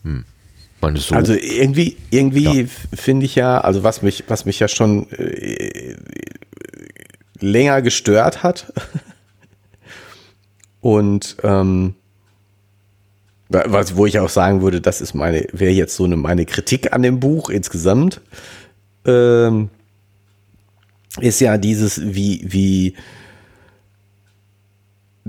Hm. 0.03 0.25
So? 0.95 1.15
Also 1.15 1.33
irgendwie, 1.33 1.97
irgendwie 2.09 2.61
ja. 2.61 2.67
finde 2.93 3.25
ich 3.25 3.35
ja, 3.35 3.59
also 3.61 3.83
was 3.83 4.01
mich, 4.01 4.25
was 4.27 4.45
mich 4.45 4.59
ja 4.59 4.67
schon 4.67 5.09
äh, 5.11 5.95
länger 7.39 7.81
gestört 7.81 8.43
hat 8.43 8.73
und 10.81 11.37
ähm, 11.43 11.95
was, 13.53 13.95
wo 13.95 14.05
ich 14.05 14.19
auch 14.19 14.29
sagen 14.29 14.61
würde, 14.61 14.81
das 14.81 15.01
ist 15.01 15.13
meine, 15.13 15.45
wäre 15.51 15.71
jetzt 15.71 15.95
so 15.95 16.05
eine 16.05 16.17
meine 16.17 16.45
Kritik 16.45 16.93
an 16.93 17.01
dem 17.03 17.19
Buch 17.19 17.49
insgesamt, 17.49 18.21
ähm, 19.05 19.69
ist 21.19 21.39
ja 21.39 21.57
dieses, 21.57 22.01
wie, 22.15 22.43
wie 22.47 22.95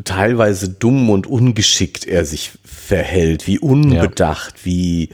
teilweise 0.03 0.71
dumm 0.71 1.11
und 1.11 1.27
ungeschickt 1.27 2.07
er 2.07 2.25
sich 2.25 2.53
verhält, 2.65 3.47
wie 3.47 3.59
unbedacht, 3.59 4.59
ja. 4.59 4.65
wie 4.65 5.09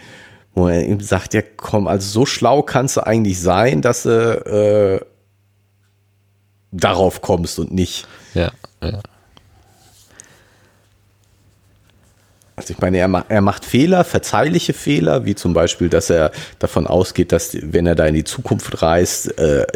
wo 0.53 0.69
er 0.69 0.85
ihm 0.85 1.01
sagt, 1.01 1.35
ja 1.35 1.43
komm, 1.57 1.87
also 1.87 2.09
so 2.11 2.27
schlau 2.27 2.63
kannst 2.63 2.97
du 2.97 3.07
eigentlich 3.07 3.41
sein, 3.41 3.83
dass 3.83 4.03
du 4.03 5.01
äh, 5.01 5.05
darauf 6.73 7.23
kommst 7.23 7.59
und 7.59 7.73
nicht. 7.73 8.07
Ja, 8.35 8.53
ja. 8.83 9.01
Also 12.61 12.75
ich 12.75 12.79
meine, 12.79 12.99
er, 12.99 13.25
er 13.29 13.41
macht 13.41 13.65
Fehler, 13.65 14.05
verzeihliche 14.05 14.75
Fehler, 14.75 15.25
wie 15.25 15.35
zum 15.35 15.55
Beispiel, 15.55 15.89
dass 15.89 16.11
er 16.11 16.31
davon 16.59 16.87
ausgeht, 16.87 17.33
dass 17.33 17.57
wenn 17.59 17.87
er 17.87 17.95
da 17.95 18.05
in 18.05 18.15
die 18.15 18.25
Zukunft 18.25 18.83
reist, 18.83 19.39
äh, 19.39 19.67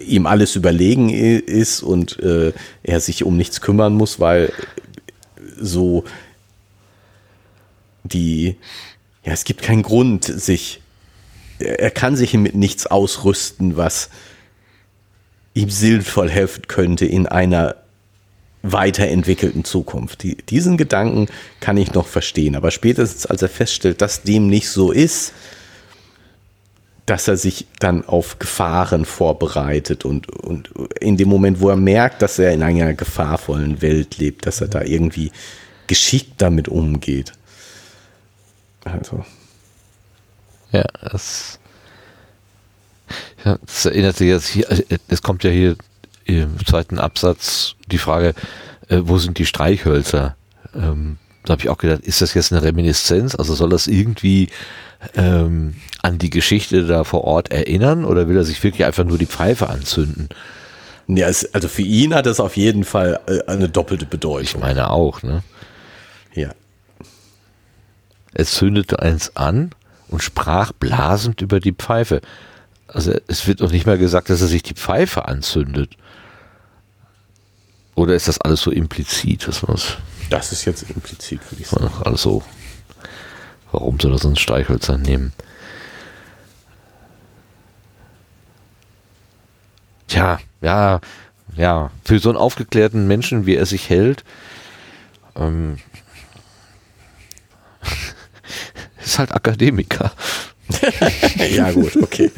ihm 0.00 0.26
alles 0.26 0.54
überlegen 0.54 1.10
ist 1.10 1.82
und 1.82 2.20
äh, 2.20 2.52
er 2.84 3.00
sich 3.00 3.24
um 3.24 3.36
nichts 3.36 3.60
kümmern 3.60 3.94
muss, 3.94 4.20
weil 4.20 4.52
so 5.58 6.04
die, 8.04 8.56
ja, 9.24 9.32
es 9.32 9.42
gibt 9.42 9.60
keinen 9.60 9.82
Grund, 9.82 10.24
sich, 10.24 10.80
er 11.58 11.90
kann 11.90 12.14
sich 12.14 12.34
mit 12.34 12.54
nichts 12.54 12.86
ausrüsten, 12.86 13.76
was 13.76 14.10
ihm 15.54 15.70
sinnvoll 15.70 16.30
helfen 16.30 16.68
könnte 16.68 17.04
in 17.04 17.26
einer 17.26 17.74
weiterentwickelten 18.62 19.64
Zukunft. 19.64 20.22
Die, 20.22 20.36
diesen 20.36 20.76
Gedanken 20.76 21.28
kann 21.60 21.76
ich 21.76 21.94
noch 21.94 22.06
verstehen, 22.06 22.56
aber 22.56 22.70
spätestens 22.70 23.26
als 23.26 23.42
er 23.42 23.48
feststellt, 23.48 24.02
dass 24.02 24.22
dem 24.22 24.48
nicht 24.48 24.68
so 24.68 24.92
ist, 24.92 25.32
dass 27.06 27.26
er 27.26 27.36
sich 27.36 27.66
dann 27.78 28.04
auf 28.04 28.38
Gefahren 28.38 29.04
vorbereitet 29.04 30.04
und, 30.04 30.28
und 30.28 30.70
in 31.00 31.16
dem 31.16 31.28
Moment, 31.28 31.60
wo 31.60 31.68
er 31.68 31.76
merkt, 31.76 32.22
dass 32.22 32.38
er 32.38 32.52
in 32.52 32.62
einer 32.62 32.94
gefahrvollen 32.94 33.82
Welt 33.82 34.18
lebt, 34.18 34.46
dass 34.46 34.60
er 34.60 34.68
da 34.68 34.82
irgendwie 34.82 35.32
geschickt 35.86 36.34
damit 36.38 36.68
umgeht. 36.68 37.32
Also. 38.84 39.24
Ja, 40.70 40.84
das, 41.02 41.58
ja, 43.44 43.58
das 43.66 43.86
erinnert 43.86 44.16
sich 44.16 44.28
jetzt 44.28 44.46
hier, 44.46 44.68
es 45.08 45.22
kommt 45.22 45.42
ja 45.42 45.50
hier 45.50 45.76
im 46.38 46.64
zweiten 46.64 46.98
Absatz 46.98 47.74
die 47.86 47.98
Frage, 47.98 48.34
äh, 48.88 49.00
wo 49.02 49.18
sind 49.18 49.38
die 49.38 49.46
Streichhölzer? 49.46 50.36
Ähm, 50.74 51.18
da 51.44 51.52
habe 51.52 51.62
ich 51.62 51.68
auch 51.68 51.78
gedacht, 51.78 52.02
ist 52.02 52.20
das 52.20 52.34
jetzt 52.34 52.52
eine 52.52 52.62
Reminiszenz? 52.62 53.34
Also 53.34 53.54
soll 53.54 53.70
das 53.70 53.86
irgendwie 53.86 54.48
ähm, 55.14 55.74
an 56.02 56.18
die 56.18 56.30
Geschichte 56.30 56.86
da 56.86 57.04
vor 57.04 57.24
Ort 57.24 57.50
erinnern 57.50 58.04
oder 58.04 58.28
will 58.28 58.36
er 58.36 58.44
sich 58.44 58.62
wirklich 58.62 58.84
einfach 58.84 59.04
nur 59.04 59.18
die 59.18 59.26
Pfeife 59.26 59.68
anzünden? 59.68 60.28
Ja, 61.08 61.28
es, 61.28 61.54
also 61.54 61.68
für 61.68 61.82
ihn 61.82 62.14
hat 62.14 62.26
es 62.26 62.40
auf 62.40 62.56
jeden 62.56 62.84
Fall 62.84 63.20
äh, 63.26 63.50
eine 63.50 63.68
doppelte 63.68 64.06
Bedeutung. 64.06 64.42
Ich 64.42 64.58
meine 64.58 64.90
auch, 64.90 65.22
ne? 65.22 65.42
Ja. 66.34 66.50
Es 68.32 68.52
zündete 68.52 69.00
eins 69.00 69.36
an 69.36 69.70
und 70.08 70.22
sprach 70.22 70.72
blasend 70.72 71.40
über 71.40 71.58
die 71.58 71.72
Pfeife. 71.72 72.20
Also 72.86 73.12
es 73.26 73.46
wird 73.46 73.60
doch 73.60 73.72
nicht 73.72 73.86
mal 73.86 73.98
gesagt, 73.98 74.30
dass 74.30 74.40
er 74.40 74.46
sich 74.46 74.62
die 74.62 74.74
Pfeife 74.74 75.26
anzündet. 75.26 75.96
Oder 78.00 78.14
ist 78.14 78.28
das 78.28 78.40
alles 78.40 78.62
so 78.62 78.70
implizit? 78.70 79.46
Dass 79.46 79.60
das, 79.60 79.98
das 80.30 80.52
ist 80.52 80.64
jetzt 80.64 80.88
implizit, 80.88 81.38
würde 81.50 81.60
ich 81.60 81.68
sagen. 81.68 81.90
Also, 82.02 82.42
warum 83.72 84.00
soll 84.00 84.12
er 84.12 84.18
sonst 84.18 84.40
Streichhölzer 84.40 84.96
nehmen? 84.96 85.34
Tja, 90.08 90.40
ja, 90.62 91.00
ja, 91.56 91.90
für 92.02 92.18
so 92.20 92.30
einen 92.30 92.38
aufgeklärten 92.38 93.06
Menschen, 93.06 93.44
wie 93.44 93.56
er 93.56 93.66
sich 93.66 93.90
hält, 93.90 94.24
ähm, 95.36 95.76
ist 99.04 99.18
halt 99.18 99.32
Akademiker. 99.32 100.10
ja, 101.54 101.70
gut, 101.72 101.96
okay. 101.96 102.30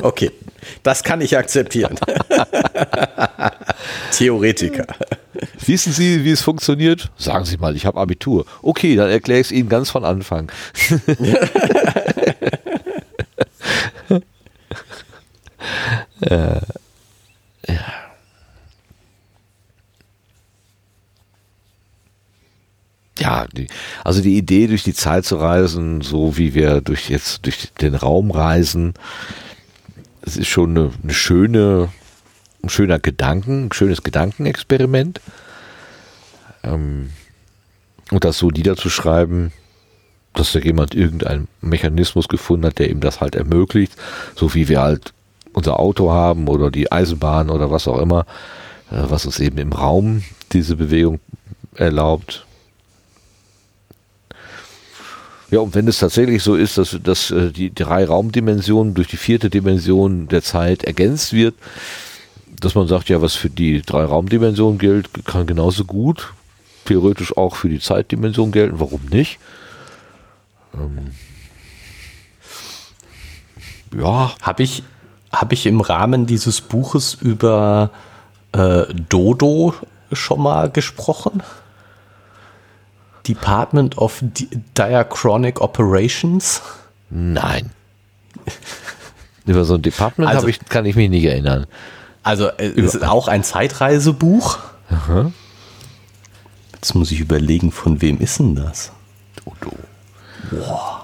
Okay. 0.00 0.30
Das 0.82 1.02
kann 1.02 1.20
ich 1.20 1.36
akzeptieren. 1.36 1.98
Theoretiker. 4.12 4.86
Wissen 5.64 5.92
Sie, 5.92 6.24
wie 6.24 6.30
es 6.30 6.42
funktioniert? 6.42 7.10
Sagen 7.16 7.44
Sie 7.44 7.56
mal, 7.56 7.76
ich 7.76 7.86
habe 7.86 7.98
Abitur. 7.98 8.46
Okay, 8.62 8.96
dann 8.96 9.08
erkläre 9.10 9.40
ich 9.40 9.46
es 9.48 9.52
Ihnen 9.52 9.68
ganz 9.68 9.90
von 9.90 10.04
Anfang. 10.04 10.50
äh, 16.20 16.60
ja. 17.68 17.99
Ja, 23.20 23.46
die, 23.52 23.68
also 24.04 24.22
die 24.22 24.36
Idee, 24.36 24.66
durch 24.66 24.82
die 24.82 24.94
Zeit 24.94 25.24
zu 25.24 25.36
reisen, 25.36 26.00
so 26.00 26.36
wie 26.36 26.54
wir 26.54 26.80
durch 26.80 27.10
jetzt 27.10 27.44
durch 27.44 27.72
den 27.80 27.94
Raum 27.94 28.30
reisen, 28.30 28.94
es 30.22 30.36
ist 30.36 30.48
schon 30.48 30.70
eine, 30.70 30.90
eine 31.02 31.12
schöne, 31.12 31.88
ein 32.62 32.68
schöner 32.68 32.98
Gedanken, 32.98 33.66
ein 33.66 33.72
schönes 33.72 34.02
Gedankenexperiment. 34.02 35.20
Ähm, 36.62 37.10
und 38.10 38.24
das 38.24 38.38
so 38.38 38.48
niederzuschreiben, 38.48 39.52
dass 40.34 40.52
da 40.52 40.58
jemand 40.58 40.94
irgendeinen 40.94 41.48
Mechanismus 41.60 42.28
gefunden 42.28 42.66
hat, 42.66 42.78
der 42.78 42.90
ihm 42.90 43.00
das 43.00 43.20
halt 43.20 43.34
ermöglicht, 43.34 43.94
so 44.34 44.54
wie 44.54 44.68
wir 44.68 44.80
halt 44.80 45.12
unser 45.52 45.78
Auto 45.80 46.10
haben 46.10 46.48
oder 46.48 46.70
die 46.70 46.90
Eisenbahn 46.90 47.50
oder 47.50 47.70
was 47.70 47.88
auch 47.88 47.98
immer, 47.98 48.26
äh, 48.90 49.02
was 49.08 49.26
uns 49.26 49.40
eben 49.40 49.58
im 49.58 49.72
Raum 49.72 50.22
diese 50.52 50.76
Bewegung 50.76 51.20
erlaubt. 51.74 52.46
Ja, 55.50 55.60
und 55.60 55.74
wenn 55.74 55.88
es 55.88 55.98
tatsächlich 55.98 56.42
so 56.42 56.54
ist, 56.54 56.78
dass, 56.78 56.96
dass 57.02 57.30
äh, 57.30 57.50
die 57.50 57.74
drei 57.74 58.04
Raumdimensionen 58.04 58.94
durch 58.94 59.08
die 59.08 59.16
vierte 59.16 59.50
Dimension 59.50 60.28
der 60.28 60.42
Zeit 60.42 60.84
ergänzt 60.84 61.32
wird, 61.32 61.54
dass 62.60 62.74
man 62.74 62.86
sagt, 62.86 63.08
ja, 63.08 63.20
was 63.22 63.34
für 63.34 63.50
die 63.50 63.82
drei 63.82 64.04
Raumdimensionen 64.04 64.78
gilt, 64.78 65.08
kann 65.24 65.46
genauso 65.46 65.84
gut 65.84 66.32
theoretisch 66.90 67.36
auch 67.36 67.54
für 67.54 67.68
die 67.68 67.78
Zeitdimension 67.78 68.50
gelten. 68.50 68.80
Warum 68.80 69.02
nicht? 69.10 69.38
Ähm, 70.74 71.12
ja. 73.96 74.34
Habe 74.42 74.62
ich, 74.62 74.82
hab 75.32 75.52
ich 75.52 75.66
im 75.66 75.80
Rahmen 75.80 76.26
dieses 76.26 76.60
Buches 76.60 77.14
über 77.14 77.90
äh, 78.52 78.86
Dodo 79.08 79.74
schon 80.12 80.42
mal 80.42 80.70
gesprochen? 80.70 81.42
Department 83.34 83.98
of 83.98 84.22
Diachronic 84.76 85.60
Operations? 85.60 86.62
Nein. 87.10 87.70
Über 89.46 89.64
so 89.64 89.74
ein 89.74 89.82
Department 89.82 90.30
also, 90.30 90.46
ich, 90.46 90.60
kann 90.68 90.84
ich 90.84 90.96
mich 90.96 91.10
nicht 91.10 91.24
erinnern. 91.24 91.66
Also 92.22 92.48
äh, 92.48 92.68
es 92.68 92.94
ist 92.94 93.04
auch 93.04 93.28
ein 93.28 93.42
Zeitreisebuch. 93.42 94.58
Aha. 94.90 95.32
Jetzt 96.74 96.94
muss 96.94 97.10
ich 97.10 97.20
überlegen, 97.20 97.72
von 97.72 98.00
wem 98.00 98.18
ist 98.18 98.38
denn 98.38 98.54
das? 98.54 98.92
Dodo. 99.44 99.76
Boah. 100.50 101.02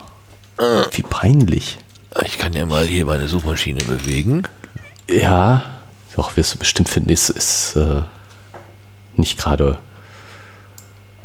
Wie 0.92 1.02
peinlich. 1.02 1.78
Ich 2.24 2.38
kann 2.38 2.54
ja 2.54 2.64
mal 2.64 2.84
hier 2.86 3.04
meine 3.04 3.28
Suchmaschine 3.28 3.84
bewegen. 3.84 4.44
Ja, 5.08 5.64
doch, 6.14 6.36
wirst 6.36 6.54
du 6.54 6.58
bestimmt 6.58 6.88
finden, 6.88 7.10
ist, 7.10 7.28
ist 7.28 7.76
äh, 7.76 8.02
nicht 9.16 9.38
gerade 9.38 9.78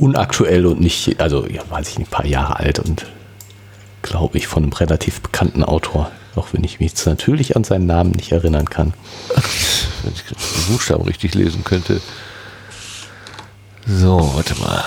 unaktuell 0.01 0.65
und 0.65 0.81
nicht, 0.81 1.21
also 1.21 1.47
ja, 1.47 1.61
weiß 1.69 1.89
ich 1.89 1.99
ein 1.99 2.07
paar 2.07 2.25
Jahre 2.25 2.59
alt 2.59 2.79
und 2.79 3.05
glaube 4.01 4.37
ich 4.37 4.47
von 4.47 4.63
einem 4.63 4.73
relativ 4.73 5.21
bekannten 5.21 5.63
Autor, 5.63 6.11
auch 6.35 6.47
wenn 6.53 6.63
ich 6.63 6.79
mich 6.79 6.91
jetzt 6.91 7.05
natürlich 7.05 7.55
an 7.55 7.63
seinen 7.63 7.85
Namen 7.85 8.11
nicht 8.11 8.31
erinnern 8.31 8.69
kann. 8.69 8.93
wenn 10.03 10.13
ich 10.13 10.23
den 10.23 10.73
Buchstaben 10.73 11.03
richtig 11.03 11.35
lesen 11.35 11.63
könnte. 11.63 12.01
So, 13.85 14.31
warte 14.35 14.59
mal. 14.59 14.83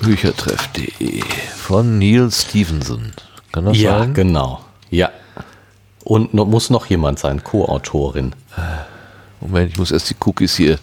Büchertreff.de 0.00 1.22
von 1.56 1.98
Neil 1.98 2.30
Stevenson. 2.30 3.12
Kann 3.52 3.66
das 3.66 3.76
ja, 3.76 3.98
sein? 3.98 4.08
Ja, 4.08 4.14
genau. 4.14 4.64
Ja. 4.90 5.10
Und 6.02 6.32
noch, 6.32 6.46
muss 6.46 6.70
noch 6.70 6.86
jemand 6.86 7.18
sein, 7.18 7.44
Co-Autorin. 7.44 8.34
Moment, 9.40 9.72
ich 9.72 9.78
muss 9.78 9.90
erst 9.90 10.08
die 10.10 10.16
Cookies 10.24 10.56
hier 10.56 10.78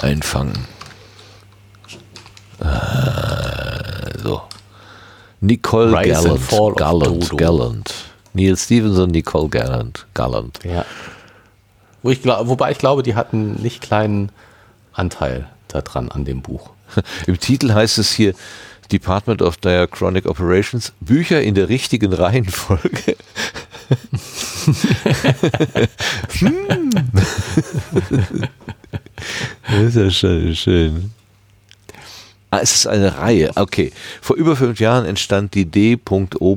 einfangen. 0.00 0.66
Äh, 2.64 4.18
so. 4.22 4.42
Nicole 5.40 5.96
Rise 5.96 6.22
Gallant. 6.22 6.76
Gallant. 6.76 7.36
Gallant. 7.36 7.94
Neil 8.32 8.56
Stevenson, 8.56 9.10
Nicole 9.10 9.48
Gallant. 9.48 10.06
Gallant. 10.14 10.58
Ja. 10.64 10.84
Wo 12.02 12.10
ich 12.10 12.22
glaub, 12.22 12.48
wobei 12.48 12.72
ich 12.72 12.78
glaube, 12.78 13.02
die 13.02 13.14
hatten 13.14 13.54
nicht 13.62 13.80
kleinen 13.82 14.30
Anteil 14.92 15.48
daran 15.68 16.10
an 16.10 16.24
dem 16.24 16.42
Buch. 16.42 16.70
Im 17.26 17.38
Titel 17.38 17.72
heißt 17.72 17.98
es 17.98 18.12
hier 18.12 18.34
Department 18.92 19.42
of 19.42 19.56
Diachronic 19.58 20.26
Operations, 20.26 20.92
Bücher 21.00 21.42
in 21.42 21.54
der 21.54 21.68
richtigen 21.68 22.12
Reihenfolge. 22.12 23.16
hm. 26.38 26.90
Das 29.66 29.82
ist 29.82 29.96
ja 29.96 30.10
schön, 30.10 30.54
schön. 30.54 31.10
Ah, 32.54 32.60
es 32.62 32.72
ist 32.72 32.86
eine 32.86 33.18
Reihe. 33.18 33.50
Okay. 33.56 33.90
Vor 34.20 34.36
über 34.36 34.54
fünf 34.54 34.78
Jahren 34.78 35.06
entstand 35.06 35.54
die 35.54 35.64
D.O.D.O. 35.64 36.56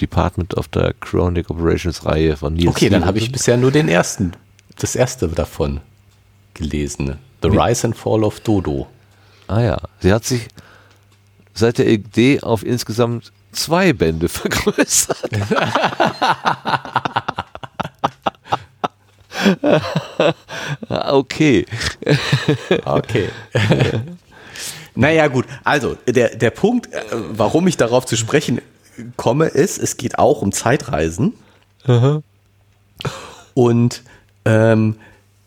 Department 0.00 0.56
of 0.56 0.68
Diachronic 0.68 1.50
Operations 1.50 2.06
Reihe 2.06 2.34
von 2.36 2.54
Neil 2.54 2.68
Okay, 2.68 2.88
dann 2.88 3.04
habe 3.04 3.18
ich 3.18 3.30
bisher 3.30 3.58
nur 3.58 3.70
den 3.70 3.88
ersten, 3.88 4.32
das 4.78 4.96
erste 4.96 5.28
davon 5.28 5.80
gelesen. 6.54 7.18
The 7.42 7.48
Rise 7.48 7.88
and 7.88 7.94
Fall 7.96 8.24
of 8.24 8.40
Dodo. 8.40 8.86
Ah 9.48 9.60
ja, 9.60 9.76
sie 10.00 10.12
hat 10.12 10.24
sich 10.24 10.48
seit 11.52 11.76
der 11.76 11.88
Idee 11.88 12.40
auf 12.40 12.64
insgesamt 12.64 13.32
zwei 13.52 13.92
Bände 13.92 14.28
vergrößert. 14.30 15.30
okay. 20.88 21.66
Okay. 22.84 23.28
naja, 24.98 25.28
gut. 25.28 25.46
Also, 25.62 25.96
der, 26.08 26.34
der 26.34 26.50
Punkt, 26.50 26.92
äh, 26.92 27.00
warum 27.12 27.68
ich 27.68 27.76
darauf 27.76 28.04
zu 28.04 28.16
sprechen 28.16 28.60
komme, 29.16 29.46
ist, 29.46 29.78
es 29.78 29.96
geht 29.96 30.18
auch 30.18 30.42
um 30.42 30.50
Zeitreisen. 30.50 31.34
Und 33.54 34.02
ähm, 34.44 34.96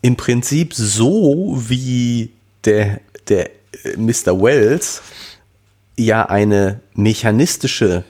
im 0.00 0.16
Prinzip 0.16 0.72
so 0.72 1.54
wie 1.68 2.30
der, 2.64 3.00
der 3.28 3.50
äh, 3.84 3.96
Mr. 3.98 4.40
Wells 4.40 5.02
ja 5.98 6.24
eine 6.24 6.80
mechanistische 6.94 8.04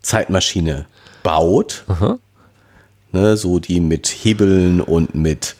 Zeitmaschine 0.00 0.86
baut, 1.22 1.84
ne, 3.12 3.36
so 3.36 3.58
die 3.58 3.80
mit 3.80 4.08
Hebeln 4.08 4.80
und 4.80 5.14
mit 5.14 5.56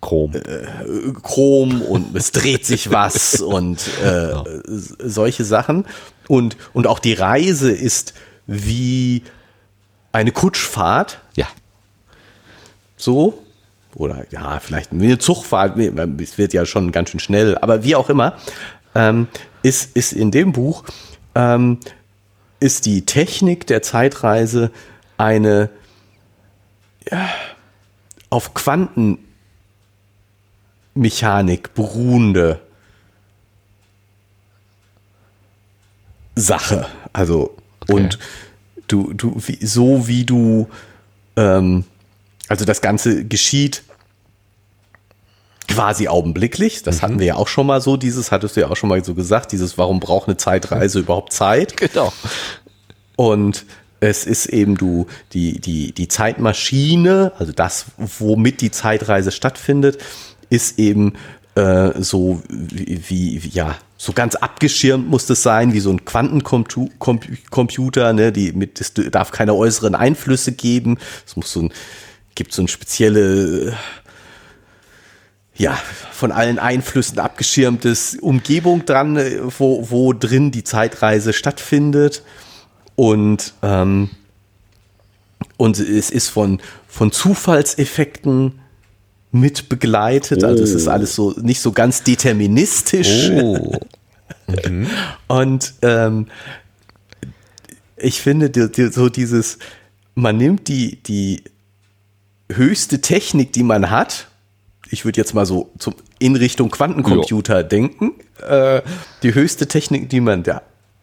Chrom. 0.00 0.32
Chrom 1.22 1.82
und 1.82 2.14
es 2.16 2.30
dreht 2.32 2.64
sich 2.64 2.90
was 2.92 3.40
und 3.40 3.80
äh, 4.02 4.30
s- 4.70 4.94
solche 4.98 5.44
Sachen. 5.44 5.86
Und, 6.28 6.56
und 6.72 6.86
auch 6.86 6.98
die 6.98 7.14
Reise 7.14 7.72
ist 7.72 8.14
wie 8.46 9.22
eine 10.12 10.32
Kutschfahrt, 10.32 11.20
ja. 11.36 11.46
so. 12.96 13.42
Oder 13.94 14.26
ja, 14.30 14.60
vielleicht 14.60 14.92
eine 14.92 15.18
Zugfahrt, 15.18 15.76
es 16.20 16.38
wird 16.38 16.52
ja 16.52 16.64
schon 16.66 16.92
ganz 16.92 17.10
schön 17.10 17.20
schnell, 17.20 17.56
aber 17.58 17.82
wie 17.82 17.96
auch 17.96 18.10
immer, 18.10 18.36
ähm, 18.94 19.26
ist, 19.62 19.96
ist 19.96 20.12
in 20.12 20.30
dem 20.30 20.52
Buch, 20.52 20.84
ähm, 21.34 21.78
ist 22.60 22.86
die 22.86 23.04
Technik 23.06 23.66
der 23.66 23.82
Zeitreise 23.82 24.70
eine 25.16 25.70
ja, 27.10 27.28
auf 28.30 28.52
Quantenmechanik 30.98 31.74
beruhende 31.74 32.60
Sache. 36.34 36.86
Also, 37.12 37.56
und 37.88 38.18
du, 38.88 39.12
du, 39.12 39.40
wie, 39.46 39.64
so 39.64 40.06
wie 40.06 40.24
du, 40.24 40.68
ähm, 41.36 41.84
also 42.48 42.64
das 42.64 42.80
Ganze 42.80 43.24
geschieht 43.24 43.82
quasi 45.68 46.08
augenblicklich. 46.08 46.82
Das 46.82 47.02
hatten 47.02 47.18
wir 47.18 47.26
ja 47.26 47.34
auch 47.36 47.48
schon 47.48 47.66
mal 47.66 47.80
so, 47.80 47.96
dieses 47.96 48.32
hattest 48.32 48.56
du 48.56 48.60
ja 48.60 48.70
auch 48.70 48.76
schon 48.76 48.88
mal 48.88 49.04
so 49.04 49.14
gesagt, 49.14 49.52
dieses, 49.52 49.78
warum 49.78 50.00
braucht 50.00 50.28
eine 50.28 50.36
Zeitreise 50.36 51.00
überhaupt 51.00 51.32
Zeit? 51.32 51.76
Genau. 51.76 52.12
Und 53.16 53.66
es 54.00 54.24
ist 54.24 54.46
eben 54.46 54.76
du, 54.76 55.06
die, 55.32 55.60
die, 55.60 55.92
die 55.92 56.08
Zeitmaschine, 56.08 57.32
also 57.38 57.52
das, 57.52 57.86
womit 57.96 58.60
die 58.60 58.70
Zeitreise 58.70 59.32
stattfindet, 59.32 59.98
ist 60.50 60.78
eben 60.78 61.14
äh, 61.58 62.02
so 62.02 62.42
wie, 62.48 63.42
wie, 63.42 63.48
ja, 63.48 63.76
so 63.96 64.12
ganz 64.12 64.36
abgeschirmt 64.36 65.08
muss 65.08 65.28
es 65.28 65.42
sein, 65.42 65.72
wie 65.72 65.80
so 65.80 65.90
ein 65.90 66.04
Quantencomputer, 66.04 68.12
ne, 68.12 68.30
die 68.30 68.52
mit, 68.52 68.80
es 68.80 68.92
darf 68.94 69.32
keine 69.32 69.54
äußeren 69.54 69.96
Einflüsse 69.96 70.52
geben. 70.52 70.98
Es 71.26 71.34
muss 71.36 71.52
so 71.52 71.62
ein, 71.62 71.72
gibt 72.36 72.52
so 72.52 72.62
ein 72.62 72.68
spezielle, 72.68 73.76
ja, 75.56 75.76
von 76.12 76.30
allen 76.30 76.60
Einflüssen 76.60 77.18
abgeschirmtes 77.18 78.18
Umgebung 78.20 78.86
dran, 78.86 79.16
äh, 79.16 79.40
wo, 79.58 79.90
wo 79.90 80.12
drin 80.12 80.52
die 80.52 80.62
Zeitreise 80.62 81.32
stattfindet. 81.32 82.22
Und, 82.94 83.54
ähm, 83.62 84.10
und 85.56 85.80
es 85.80 86.10
ist 86.10 86.28
von, 86.28 86.60
von 86.86 87.10
Zufallseffekten 87.10 88.60
mit 89.32 89.68
begleitet. 89.68 90.44
Also 90.44 90.62
es 90.62 90.72
ist 90.72 90.86
Oh. 90.88 90.90
alles 90.90 91.14
so 91.14 91.34
nicht 91.40 91.60
so 91.60 91.72
ganz 91.72 92.02
deterministisch. 92.02 93.30
Oh. 93.30 93.72
Und 95.28 95.74
ähm, 95.82 96.26
ich 97.96 98.20
finde 98.20 98.50
die, 98.50 98.70
die, 98.70 98.88
so 98.88 99.08
dieses, 99.08 99.58
man 100.14 100.36
nimmt 100.36 100.68
die, 100.68 100.96
die 101.02 101.42
höchste 102.50 103.00
Technik, 103.00 103.52
die 103.52 103.62
man 103.62 103.90
hat, 103.90 104.28
ich 104.90 105.04
würde 105.04 105.20
jetzt 105.20 105.34
mal 105.34 105.44
so 105.44 105.70
zum, 105.78 105.94
in 106.18 106.34
Richtung 106.36 106.70
Quantencomputer 106.70 107.62
denken, 107.62 108.14
äh, 108.46 108.80
die 109.22 109.34
höchste 109.34 109.68
Technik, 109.68 110.08
die 110.08 110.20
man 110.20 110.42
da 110.42 110.62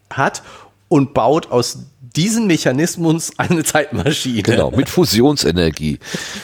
hat 0.09 0.41
und 0.87 1.13
baut 1.13 1.51
aus 1.51 1.79
diesem 2.15 2.47
Mechanismus 2.47 3.31
eine 3.37 3.63
Zeitmaschine. 3.63 4.43
Genau, 4.43 4.71
mit 4.71 4.89
Fusionsenergie. 4.89 5.99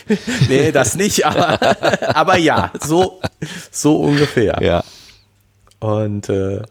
Nee, 0.49 0.71
das 0.71 0.95
nicht, 0.95 1.25
aber, 1.25 1.59
aber 2.15 2.37
ja, 2.37 2.71
so, 2.79 3.21
so 3.71 4.01
ungefähr. 4.01 4.57
Ja. 4.61 4.83
Und 5.79 6.29
äh, 6.29 6.61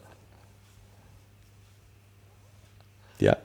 ja, 3.19 3.37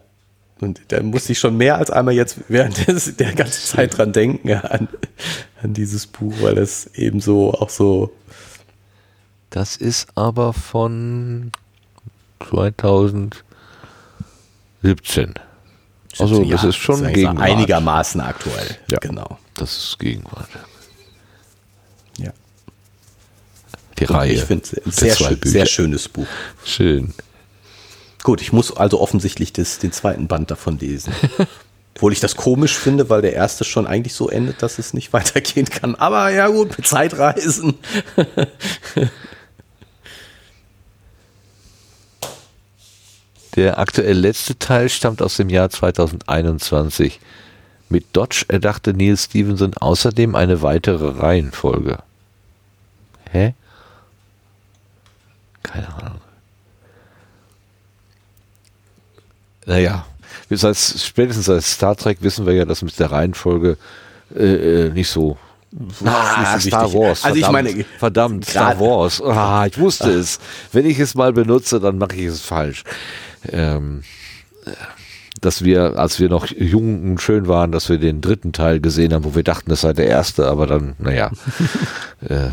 und 0.59 0.81
da 0.87 1.03
musste 1.03 1.33
ich 1.33 1.39
schon 1.39 1.57
mehr 1.57 1.77
als 1.77 1.91
einmal 1.91 2.13
jetzt 2.13 2.37
während 2.47 2.87
des, 2.87 3.17
der 3.17 3.33
ganzen 3.33 3.67
Zeit 3.67 3.97
dran 3.97 4.13
denken 4.13 4.53
an, 4.53 4.87
an 5.61 5.73
dieses 5.73 6.07
Buch, 6.07 6.33
weil 6.41 6.57
es 6.57 6.87
eben 6.95 7.19
so 7.19 7.53
auch 7.53 7.69
so. 7.69 8.13
Das 9.49 9.75
ist 9.77 10.07
aber 10.15 10.53
von 10.53 11.51
2017. 12.49 15.35
Also 16.19 16.43
das 16.43 16.63
ja, 16.63 16.69
ist 16.69 16.75
schon 16.75 17.01
wir, 17.01 17.11
Gegenwart. 17.11 17.39
einigermaßen 17.39 18.21
aktuell. 18.21 18.77
Ja. 18.89 18.99
Genau. 18.99 19.37
Das 19.55 19.75
ist 19.77 19.99
Gegenwart. 19.99 20.49
Ja. 22.17 22.31
Die 23.99 24.05
Reihe. 24.05 24.33
Ich 24.33 24.43
finde 24.43 24.65
es 24.85 24.95
sehr, 24.95 25.15
schön, 25.15 25.39
sehr 25.43 25.65
schönes 25.65 26.07
Buch. 26.07 26.27
Schön. 26.63 27.13
Gut, 28.23 28.41
ich 28.41 28.51
muss 28.51 28.75
also 28.75 29.01
offensichtlich 29.01 29.53
das, 29.53 29.79
den 29.79 29.91
zweiten 29.91 30.27
Band 30.27 30.51
davon 30.51 30.79
lesen. 30.79 31.13
Obwohl 31.95 32.11
ich 32.11 32.19
das 32.19 32.35
komisch 32.35 32.77
finde, 32.77 33.09
weil 33.09 33.21
der 33.21 33.33
erste 33.33 33.63
schon 33.63 33.87
eigentlich 33.87 34.13
so 34.13 34.29
endet, 34.29 34.61
dass 34.61 34.79
es 34.79 34.93
nicht 34.93 35.13
weitergehen 35.13 35.65
kann. 35.65 35.95
Aber 35.95 36.29
ja 36.29 36.47
gut, 36.47 36.77
mit 36.77 36.87
Zeitreisen. 36.87 37.75
Der 43.55 43.79
aktuell 43.79 44.17
letzte 44.17 44.59
Teil 44.59 44.89
stammt 44.89 45.21
aus 45.21 45.37
dem 45.37 45.49
Jahr 45.49 45.69
2021. 45.69 47.19
Mit 47.87 48.05
Dodge 48.13 48.45
erdachte 48.47 48.93
Neil 48.93 49.15
Stevenson 49.15 49.73
außerdem 49.75 50.35
eine 50.35 50.61
weitere 50.61 51.19
Reihenfolge. 51.19 51.99
Hä? 53.31 53.53
Keine 55.63 55.93
Ahnung. 55.95 56.21
Naja, 59.65 60.05
wir 60.49 60.57
seit, 60.57 60.77
spätestens 60.77 61.45
seit 61.45 61.63
Star 61.63 61.95
Trek 61.95 62.19
wissen 62.21 62.45
wir 62.45 62.53
ja, 62.53 62.65
dass 62.65 62.81
mit 62.81 62.99
der 62.99 63.11
Reihenfolge 63.11 63.77
äh, 64.35 64.87
äh, 64.87 64.89
nicht 64.89 65.09
so. 65.09 65.37
Ah, 66.05 66.59
Star 66.59 66.85
wichtig. 66.85 66.99
Wars. 66.99 67.25
Also 67.25 67.37
ich 67.37 67.45
verdammt, 67.45 67.65
meine, 67.65 67.85
verdammt, 67.97 68.45
Star 68.49 68.79
Wars. 68.79 69.21
Ah, 69.21 69.65
ich 69.65 69.77
wusste 69.77 70.11
es. 70.11 70.39
Wenn 70.71 70.85
ich 70.85 70.99
es 70.99 71.15
mal 71.15 71.33
benutze, 71.33 71.79
dann 71.79 71.97
mache 71.97 72.15
ich 72.15 72.25
es 72.25 72.41
falsch. 72.41 72.83
Ähm, 73.51 74.03
dass 75.41 75.63
wir, 75.63 75.97
als 75.97 76.19
wir 76.19 76.29
noch 76.29 76.47
jung 76.47 77.11
und 77.11 77.21
schön 77.21 77.47
waren, 77.47 77.71
dass 77.71 77.89
wir 77.89 77.97
den 77.97 78.21
dritten 78.21 78.53
Teil 78.53 78.79
gesehen 78.79 79.13
haben, 79.13 79.25
wo 79.25 79.35
wir 79.35 79.43
dachten, 79.43 79.69
das 79.69 79.81
sei 79.81 79.93
der 79.93 80.07
erste, 80.07 80.47
aber 80.47 80.65
dann, 80.65 80.95
naja. 80.97 81.31
äh, 82.21 82.49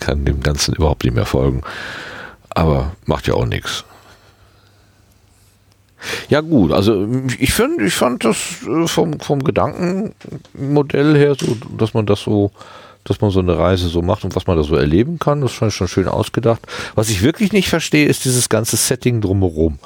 kann 0.00 0.24
dem 0.24 0.42
Ganzen 0.42 0.74
überhaupt 0.74 1.04
nicht 1.04 1.14
mehr 1.14 1.26
folgen. 1.26 1.62
Aber 2.50 2.92
macht 3.06 3.28
ja 3.28 3.34
auch 3.34 3.46
nichts. 3.46 3.84
Ja 6.28 6.40
gut, 6.40 6.72
also 6.72 7.06
ich 7.38 7.52
finde, 7.52 7.84
ich 7.84 7.94
fand 7.94 8.24
das 8.24 8.36
äh, 8.66 8.86
vom, 8.86 9.20
vom 9.20 9.42
Gedankenmodell 9.42 11.16
her 11.16 11.34
so, 11.38 11.56
dass 11.76 11.94
man 11.94 12.06
das 12.06 12.20
so, 12.20 12.50
dass 13.04 13.20
man 13.20 13.30
so 13.30 13.40
eine 13.40 13.58
Reise 13.58 13.88
so 13.88 14.02
macht 14.02 14.24
und 14.24 14.34
was 14.36 14.46
man 14.46 14.56
da 14.56 14.62
so 14.62 14.76
erleben 14.76 15.18
kann, 15.18 15.40
das 15.40 15.52
fand 15.52 15.72
ich 15.72 15.76
schon 15.76 15.88
schön 15.88 16.08
ausgedacht. 16.08 16.60
Was 16.94 17.08
ich 17.08 17.22
wirklich 17.22 17.52
nicht 17.52 17.68
verstehe, 17.68 18.06
ist 18.06 18.24
dieses 18.24 18.48
ganze 18.48 18.76
Setting 18.76 19.20
drumherum. 19.20 19.78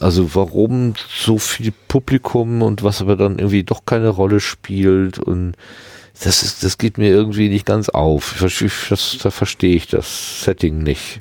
Also 0.00 0.34
warum 0.34 0.94
so 1.08 1.38
viel 1.38 1.72
Publikum 1.88 2.62
und 2.62 2.82
was 2.82 3.00
aber 3.00 3.16
dann 3.16 3.38
irgendwie 3.38 3.62
doch 3.62 3.84
keine 3.86 4.08
Rolle 4.08 4.40
spielt 4.40 5.18
und 5.18 5.54
das 6.22 6.42
ist, 6.42 6.62
das 6.62 6.78
geht 6.78 6.96
mir 6.96 7.08
irgendwie 7.08 7.48
nicht 7.48 7.66
ganz 7.66 7.88
auf. 7.88 8.36
Das, 8.40 9.18
da 9.22 9.30
verstehe 9.30 9.74
ich 9.74 9.88
das 9.88 10.44
Setting 10.44 10.78
nicht. 10.82 11.20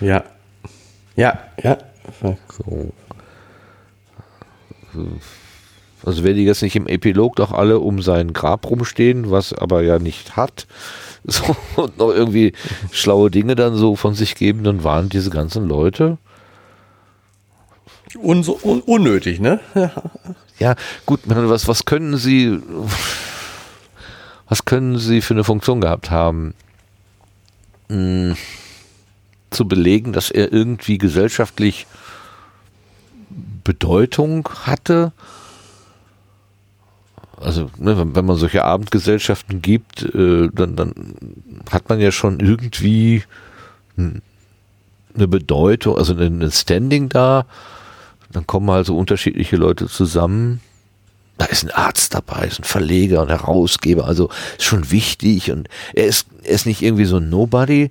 Ja. 0.00 0.24
Ja, 1.16 1.38
ja. 1.62 1.78
So. 2.22 2.92
Also 6.04 6.24
wenn 6.24 6.36
die 6.36 6.44
jetzt 6.44 6.62
nicht 6.62 6.76
im 6.76 6.86
Epilog 6.86 7.36
doch 7.36 7.52
alle 7.52 7.78
um 7.78 8.02
sein 8.02 8.32
Grab 8.32 8.68
rumstehen, 8.68 9.30
was 9.30 9.52
aber 9.52 9.82
ja 9.82 9.98
nicht 9.98 10.36
hat, 10.36 10.66
so, 11.24 11.56
und 11.76 11.98
noch 11.98 12.10
irgendwie 12.10 12.52
schlaue 12.90 13.30
Dinge 13.30 13.54
dann 13.54 13.76
so 13.76 13.94
von 13.94 14.14
sich 14.14 14.34
geben, 14.34 14.64
dann 14.64 14.82
waren 14.82 15.08
diese 15.08 15.30
ganzen 15.30 15.68
Leute 15.68 16.18
Un 18.16 18.44
un 18.46 18.82
unnötig, 18.82 19.40
ne? 19.40 19.60
ja, 20.58 20.74
gut, 21.06 21.20
was, 21.24 21.66
was 21.66 21.84
können 21.86 22.18
sie, 22.18 22.60
was 24.48 24.66
können 24.66 24.98
sie 24.98 25.22
für 25.22 25.32
eine 25.32 25.44
Funktion 25.44 25.80
gehabt 25.80 26.10
haben? 26.10 26.52
Hm, 27.88 28.36
zu 29.50 29.66
belegen, 29.66 30.12
dass 30.12 30.30
er 30.30 30.52
irgendwie 30.52 30.98
gesellschaftlich 30.98 31.86
Bedeutung 33.64 34.48
hatte. 34.64 35.12
Also, 37.40 37.70
ne, 37.78 37.98
wenn, 37.98 38.14
wenn, 38.14 38.24
man 38.24 38.36
solche 38.36 38.64
Abendgesellschaften 38.64 39.62
gibt, 39.62 40.02
äh, 40.14 40.48
dann, 40.52 40.76
dann 40.76 40.94
hat 41.70 41.88
man 41.88 42.00
ja 42.00 42.12
schon 42.12 42.38
irgendwie 42.40 43.24
eine 43.96 45.28
Bedeutung, 45.28 45.98
also 45.98 46.14
ein 46.14 46.50
Standing 46.50 47.08
da. 47.08 47.46
Dann 48.30 48.46
kommen 48.46 48.70
also 48.70 48.96
unterschiedliche 48.96 49.56
Leute 49.56 49.88
zusammen. 49.88 50.60
Da 51.36 51.46
ist 51.46 51.64
ein 51.64 51.70
Arzt 51.70 52.14
dabei, 52.14 52.46
ist 52.46 52.60
ein 52.60 52.64
Verleger, 52.64 53.22
ein 53.22 53.28
Herausgeber, 53.28 54.06
also 54.06 54.30
ist 54.58 54.64
schon 54.64 54.90
wichtig 54.90 55.50
und 55.50 55.68
er 55.94 56.04
ist, 56.04 56.26
er 56.44 56.50
ist 56.50 56.66
nicht 56.66 56.82
irgendwie 56.82 57.04
so 57.04 57.16
ein 57.16 57.30
Nobody. 57.30 57.90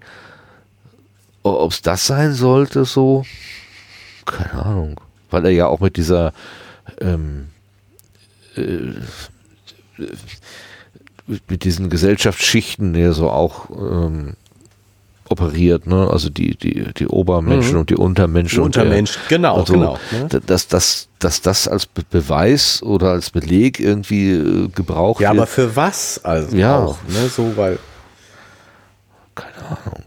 Ob 1.43 1.71
es 1.71 1.81
das 1.81 2.05
sein 2.05 2.33
sollte, 2.33 2.85
so, 2.85 3.25
keine 4.25 4.63
Ahnung 4.63 5.01
weil 5.31 5.45
er 5.45 5.51
ja 5.51 5.67
auch 5.67 5.79
mit 5.79 5.97
dieser 5.97 6.33
ähm, 6.99 7.47
äh, 8.55 8.93
mit 11.47 11.63
diesen 11.63 11.89
Gesellschaftsschichten 11.89 12.95
ja 12.95 13.13
so 13.13 13.29
auch 13.29 13.69
ähm, 13.69 14.33
operiert, 15.29 15.87
ne? 15.87 16.09
Also 16.11 16.29
die, 16.29 16.57
die, 16.57 16.93
die 16.93 17.07
Obermenschen 17.07 17.73
mhm. 17.73 17.79
und 17.79 17.89
die 17.89 17.95
Untermenschen. 17.95 18.57
Die 18.57 18.65
Untermenschen, 18.65 19.21
genau, 19.29 19.59
also, 19.59 19.73
genau. 19.73 19.99
Ne? 20.11 20.41
Dass, 20.45 20.67
dass, 20.67 21.07
dass 21.19 21.41
das 21.41 21.67
als 21.67 21.85
Be 21.85 22.03
Beweis 22.09 22.83
oder 22.83 23.11
als 23.11 23.29
Beleg 23.29 23.79
irgendwie 23.79 24.31
äh, 24.31 24.67
gebraucht 24.67 25.21
ja, 25.21 25.29
wird. 25.29 25.37
Ja, 25.37 25.41
aber 25.41 25.47
für 25.47 25.75
was 25.75 26.23
also 26.23 26.55
ja. 26.55 26.79
auch, 26.79 26.97
ne? 27.07 27.29
So, 27.29 27.55
weil. 27.55 27.79
Keine 29.33 29.55
Ahnung 29.69 30.03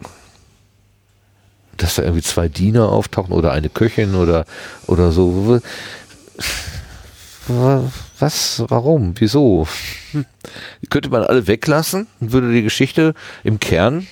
dass 1.76 1.96
da 1.96 2.02
irgendwie 2.02 2.22
zwei 2.22 2.48
Diener 2.48 2.88
auftauchen 2.88 3.32
oder 3.32 3.52
eine 3.52 3.68
Köchin 3.68 4.14
oder, 4.14 4.44
oder 4.86 5.12
so. 5.12 5.60
Was? 8.18 8.62
Warum? 8.68 9.14
Wieso? 9.18 9.68
Hm. 10.12 10.24
Könnte 10.90 11.10
man 11.10 11.22
alle 11.24 11.46
weglassen 11.46 12.06
und 12.20 12.32
würde 12.32 12.52
die 12.52 12.62
Geschichte 12.62 13.14
im 13.42 13.60
Kern 13.60 14.06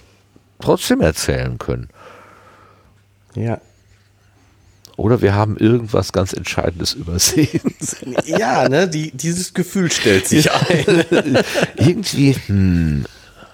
trotzdem 0.60 1.00
erzählen 1.00 1.58
können. 1.58 1.88
Ja. 3.34 3.60
Oder 4.96 5.22
wir 5.22 5.34
haben 5.34 5.56
irgendwas 5.56 6.12
ganz 6.12 6.32
Entscheidendes 6.32 6.94
übersehen. 6.94 7.60
Ja, 8.24 8.68
ne, 8.68 8.88
die, 8.88 9.10
dieses 9.10 9.54
Gefühl 9.54 9.90
stellt 9.90 10.26
sich 10.26 10.50
ein. 10.50 11.04
Irgendwie, 11.76 12.36
hm. 12.46 13.04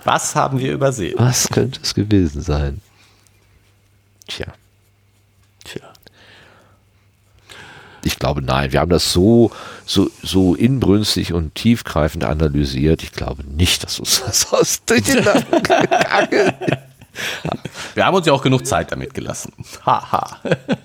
Was 0.05 0.35
haben 0.35 0.59
wir 0.59 0.73
übersehen? 0.73 1.15
Was 1.19 1.49
könnte 1.49 1.81
es 1.83 1.95
gewesen 1.95 2.43
sein? 2.43 2.81
Tja. 4.29 4.47
Tja. 5.65 5.83
Ich 8.05 8.19
glaube, 8.19 8.43
nein. 8.43 8.73
Wir 8.73 8.81
haben 8.81 8.91
das 8.91 9.13
so, 9.13 9.51
so, 9.85 10.11
so 10.23 10.55
inbrünstig 10.55 11.33
und 11.33 11.55
tiefgreifend 11.55 12.25
analysiert. 12.25 13.03
Ich 13.03 13.13
glaube 13.13 13.43
nicht, 13.45 13.83
dass 13.83 13.99
uns 13.99 14.23
das 14.25 14.53
aus 14.53 14.85
durch 14.85 15.03
den 15.03 15.25
Nacken 15.25 15.63
gegangen 15.63 16.53
Wir 17.95 18.07
haben 18.07 18.15
uns 18.15 18.27
ja 18.27 18.33
auch 18.33 18.43
genug 18.43 18.67
Zeit 18.67 18.93
damit 18.93 19.15
gelassen. 19.15 19.53
Haha. 19.85 20.39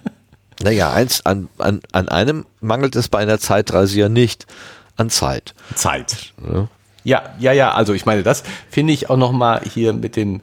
naja, 0.64 0.92
eins, 0.92 1.26
an, 1.26 1.50
an, 1.60 1.82
an 1.92 2.10
einem 2.10 2.46
mangelt 2.62 2.96
es 2.96 3.10
bei 3.10 3.20
einer 3.20 3.40
Zeitreise 3.40 4.00
ja 4.00 4.10
nicht. 4.10 4.48
An 4.96 5.10
Zeit. 5.10 5.54
Zeit. 5.76 6.34
Ja, 6.44 6.68
ja, 7.04 7.24
ja. 7.40 7.52
ja. 7.54 7.72
Also 7.74 7.94
ich 7.94 8.06
meine, 8.06 8.24
das 8.24 8.44
finde 8.70 8.94
ich 8.94 9.10
auch 9.10 9.18
noch 9.18 9.32
mal 9.32 9.62
hier 9.62 9.94
mit 9.94 10.16
dem 10.16 10.42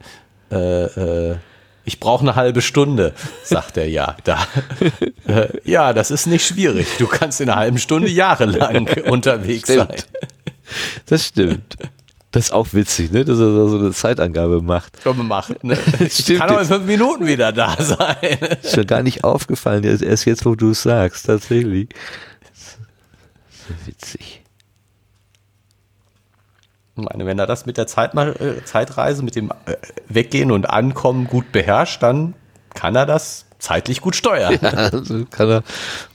äh, 0.51 0.85
äh, 0.85 1.37
ich 1.91 1.99
brauche 1.99 2.21
eine 2.21 2.35
halbe 2.35 2.61
Stunde, 2.61 3.13
sagt 3.43 3.75
er 3.75 3.89
ja. 3.89 4.15
Da. 4.23 4.47
Ja, 5.65 5.91
das 5.91 6.09
ist 6.09 6.25
nicht 6.25 6.45
schwierig. 6.45 6.87
Du 6.97 7.07
kannst 7.07 7.41
in 7.41 7.49
einer 7.49 7.59
halben 7.59 7.77
Stunde 7.79 8.09
jahrelang 8.09 8.87
unterwegs 9.09 9.63
stimmt. 9.69 9.89
sein. 9.89 10.03
Das 11.05 11.27
stimmt. 11.27 11.75
Das 12.31 12.45
ist 12.45 12.51
auch 12.51 12.67
witzig, 12.71 13.11
ne? 13.11 13.25
dass 13.25 13.39
er 13.39 13.53
da 13.53 13.67
so 13.67 13.77
eine 13.77 13.91
Zeitangabe 13.91 14.61
macht. 14.61 15.01
Schon 15.03 15.27
macht, 15.27 15.63
ne? 15.65 15.77
Stimmt. 16.09 16.39
Kann 16.39 16.49
auch 16.51 16.61
in 16.61 16.65
fünf 16.65 16.85
Minuten 16.85 17.27
wieder 17.27 17.51
da 17.51 17.75
sein. 17.77 18.37
Ist 18.61 18.75
schon 18.75 18.87
gar 18.87 19.03
nicht 19.03 19.25
aufgefallen, 19.25 19.83
erst 19.83 20.25
jetzt, 20.25 20.45
wo 20.45 20.55
du 20.55 20.71
es 20.71 20.83
sagst, 20.83 21.25
tatsächlich. 21.25 21.89
So 23.49 23.75
witzig. 23.85 24.40
Ich 26.95 27.03
meine, 27.03 27.25
wenn 27.25 27.39
er 27.39 27.47
das 27.47 27.65
mit 27.65 27.77
der 27.77 27.87
Zeit, 27.87 28.13
äh, 28.15 28.63
Zeitreise, 28.65 29.23
mit 29.23 29.35
dem 29.35 29.51
äh, 29.65 29.75
Weggehen 30.09 30.51
und 30.51 30.69
Ankommen 30.69 31.27
gut 31.27 31.51
beherrscht, 31.51 32.03
dann 32.03 32.33
kann 32.73 32.95
er 32.95 33.05
das 33.05 33.45
zeitlich 33.59 34.01
gut 34.01 34.15
steuern. 34.15 34.57
Ja, 34.61 34.69
also 34.69 35.25
kann 35.29 35.49
er 35.49 35.63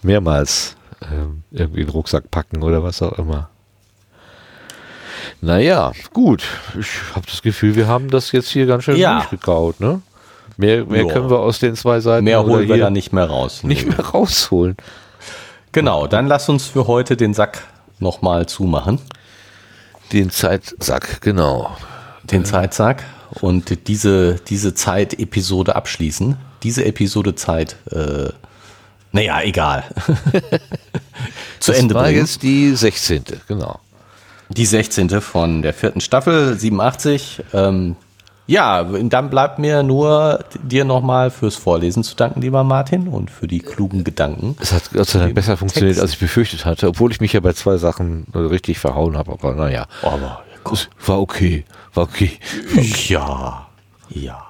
mehrmals 0.02 0.76
ähm, 1.10 1.42
irgendwie 1.50 1.80
einen 1.80 1.90
Rucksack 1.90 2.30
packen 2.30 2.62
oder 2.62 2.82
was 2.82 3.00
auch 3.02 3.18
immer. 3.18 3.48
Naja, 5.40 5.92
gut. 6.12 6.44
Ich 6.78 6.88
habe 7.14 7.26
das 7.26 7.42
Gefühl, 7.42 7.74
wir 7.74 7.86
haben 7.86 8.10
das 8.10 8.32
jetzt 8.32 8.48
hier 8.48 8.66
ganz 8.66 8.84
schön 8.84 8.96
ja. 8.96 9.18
durchgekaut, 9.18 9.80
ne? 9.80 10.00
Mehr, 10.56 10.86
mehr 10.86 11.06
können 11.06 11.28
wir 11.28 11.40
aus 11.40 11.58
den 11.58 11.76
zwei 11.76 12.00
Seiten. 12.00 12.24
Mehr 12.24 12.42
holen 12.42 12.68
wir 12.68 12.78
da 12.78 12.88
nicht 12.88 13.12
mehr 13.12 13.26
raus. 13.26 13.62
Nicht 13.62 13.86
mehr 13.86 14.00
rausholen. 14.00 14.76
Genau, 15.72 16.06
dann 16.06 16.26
lass 16.26 16.48
uns 16.48 16.66
für 16.66 16.86
heute 16.86 17.16
den 17.16 17.34
Sack 17.34 17.62
nochmal 17.98 18.46
zumachen. 18.46 19.00
Den 20.12 20.30
Zeitsack, 20.30 21.20
genau. 21.20 21.76
Den 22.24 22.44
Zeitsack 22.44 23.04
und 23.40 23.88
diese, 23.88 24.36
diese 24.48 24.74
Zeit-Episode 24.74 25.76
abschließen. 25.76 26.36
Diese 26.62 26.84
Episode 26.84 27.34
Zeit, 27.34 27.76
äh, 27.90 28.30
naja, 29.12 29.40
egal. 29.42 29.84
Zu 31.60 31.72
das 31.72 31.80
Ende 31.80 31.94
war 31.94 32.04
bringen. 32.04 32.18
jetzt 32.18 32.42
die 32.42 32.74
16. 32.74 33.24
genau. 33.48 33.80
Die 34.48 34.66
16. 34.66 35.20
von 35.20 35.62
der 35.62 35.74
vierten 35.74 36.00
Staffel, 36.00 36.58
87. 36.58 37.42
Ähm, 37.52 37.96
ja, 38.46 38.84
dann 38.84 39.30
bleibt 39.30 39.58
mir 39.58 39.82
nur 39.82 40.44
dir 40.62 40.84
nochmal 40.84 41.30
fürs 41.30 41.56
Vorlesen 41.56 42.04
zu 42.04 42.14
danken, 42.14 42.40
lieber 42.40 42.64
Martin, 42.64 43.08
und 43.08 43.30
für 43.30 43.48
die 43.48 43.58
klugen 43.58 44.04
Gedanken. 44.04 44.56
Es 44.60 44.72
hat 44.72 44.90
Gott 44.92 45.08
sei 45.08 45.18
Dank 45.18 45.34
besser 45.34 45.56
funktioniert, 45.56 45.94
Text. 45.94 46.02
als 46.02 46.12
ich 46.12 46.18
befürchtet 46.18 46.64
hatte, 46.64 46.88
obwohl 46.88 47.10
ich 47.10 47.20
mich 47.20 47.32
ja 47.32 47.40
bei 47.40 47.52
zwei 47.52 47.76
Sachen 47.76 48.26
richtig 48.34 48.78
verhauen 48.78 49.16
habe, 49.16 49.32
aber 49.32 49.54
naja. 49.54 49.86
Aber 50.02 50.42
war 51.06 51.20
okay, 51.20 51.64
war 51.94 52.04
okay. 52.04 52.32
Ja, 53.08 53.66
ja. 54.08 54.46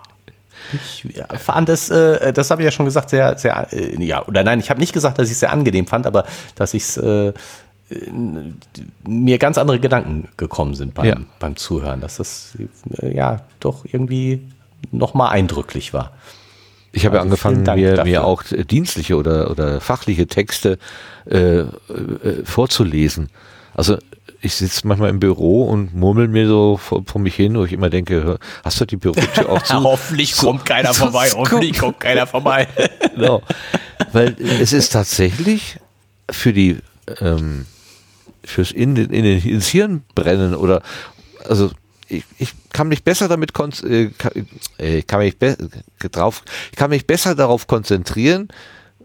Ich 0.72 1.06
fand 1.38 1.68
das, 1.68 1.90
äh, 1.90 2.32
das 2.32 2.50
habe 2.50 2.62
ich 2.62 2.64
ja 2.64 2.70
schon 2.70 2.86
gesagt, 2.86 3.10
sehr, 3.10 3.38
sehr, 3.38 3.68
äh, 3.72 4.02
ja, 4.02 4.26
oder 4.26 4.42
nein, 4.42 4.58
ich 4.58 4.68
habe 4.68 4.80
nicht 4.80 4.92
gesagt, 4.92 5.18
dass 5.18 5.28
ich 5.28 5.34
es 5.34 5.40
sehr 5.40 5.52
angenehm 5.52 5.86
fand, 5.86 6.06
aber 6.06 6.24
dass 6.56 6.74
ich 6.74 6.82
es 6.82 6.96
äh, 6.96 7.32
mir 9.06 9.38
ganz 9.38 9.58
andere 9.58 9.78
Gedanken 9.78 10.28
gekommen 10.36 10.74
sind 10.74 10.94
beim, 10.94 11.06
ja. 11.06 11.16
beim 11.38 11.56
Zuhören, 11.56 12.00
dass 12.00 12.16
das 12.16 12.58
ja 13.00 13.42
doch 13.60 13.84
irgendwie 13.84 14.42
nochmal 14.90 15.30
eindrücklich 15.30 15.92
war. 15.92 16.12
Ich 16.92 17.04
habe 17.04 17.20
also 17.20 17.26
angefangen, 17.26 17.62
mir, 17.62 18.04
mir 18.04 18.24
auch 18.24 18.42
dienstliche 18.42 19.16
oder, 19.16 19.50
oder 19.50 19.80
fachliche 19.80 20.26
Texte 20.26 20.78
äh, 21.26 21.58
äh, 21.58 21.66
vorzulesen. 22.44 23.28
Also 23.74 23.98
ich 24.40 24.54
sitze 24.54 24.86
manchmal 24.86 25.10
im 25.10 25.20
Büro 25.20 25.64
und 25.64 25.94
murmel 25.94 26.28
mir 26.28 26.48
so 26.48 26.76
vor, 26.78 27.02
vor 27.04 27.20
mich 27.20 27.34
hin, 27.34 27.56
wo 27.56 27.64
ich 27.64 27.72
immer 27.72 27.90
denke, 27.90 28.38
hast 28.64 28.80
du 28.80 28.86
die 28.86 28.96
Bürotür 28.96 29.50
auch 29.50 29.62
zu? 29.64 29.82
hoffentlich 29.82 30.34
so, 30.34 30.46
kommt 30.46 30.64
keiner 30.64 30.94
so, 30.94 31.04
vorbei, 31.04 31.30
hoffentlich 31.34 31.78
kommt 31.78 32.00
keiner 32.00 32.26
vorbei. 32.26 32.66
genau. 33.14 33.42
Weil 34.12 34.36
es 34.40 34.72
ist 34.72 34.90
tatsächlich 34.90 35.78
für 36.30 36.52
die, 36.52 36.78
ähm, 37.20 37.66
fürs 38.46 38.70
in, 38.70 38.96
in, 38.96 39.10
in, 39.10 39.24
ins 39.24 39.68
Hirn 39.68 40.02
brennen 40.14 40.54
oder, 40.54 40.82
also 41.48 41.70
ich, 42.08 42.24
ich 42.38 42.52
kann 42.72 42.88
mich 42.88 43.04
besser 43.04 43.28
damit 43.28 43.50
äh, 43.84 44.10
kann, 44.16 44.32
äh, 44.78 45.02
kann 45.02 45.20
mich 45.20 45.36
drauf, 46.12 46.42
ich 46.70 46.76
kann 46.76 46.90
mich 46.90 47.06
besser 47.06 47.34
darauf 47.34 47.66
konzentrieren, 47.66 48.48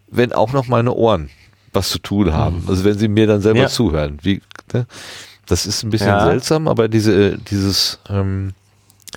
wenn 0.07 0.33
auch 0.33 0.53
noch 0.53 0.67
meine 0.67 0.93
Ohren 0.93 1.29
was 1.73 1.89
zu 1.89 1.99
tun 1.99 2.33
haben. 2.33 2.63
Mhm. 2.63 2.69
Also 2.69 2.83
wenn 2.83 2.97
sie 2.97 3.07
mir 3.07 3.27
dann 3.27 3.41
selber 3.41 3.61
ja. 3.61 3.67
zuhören. 3.67 4.19
Wie, 4.21 4.41
ne? 4.73 4.85
Das 5.45 5.65
ist 5.65 5.83
ein 5.83 5.89
bisschen 5.89 6.07
ja. 6.07 6.25
seltsam, 6.25 6.67
aber 6.67 6.87
diese, 6.87 7.37
dieses, 7.37 7.99
ähm, 8.09 8.53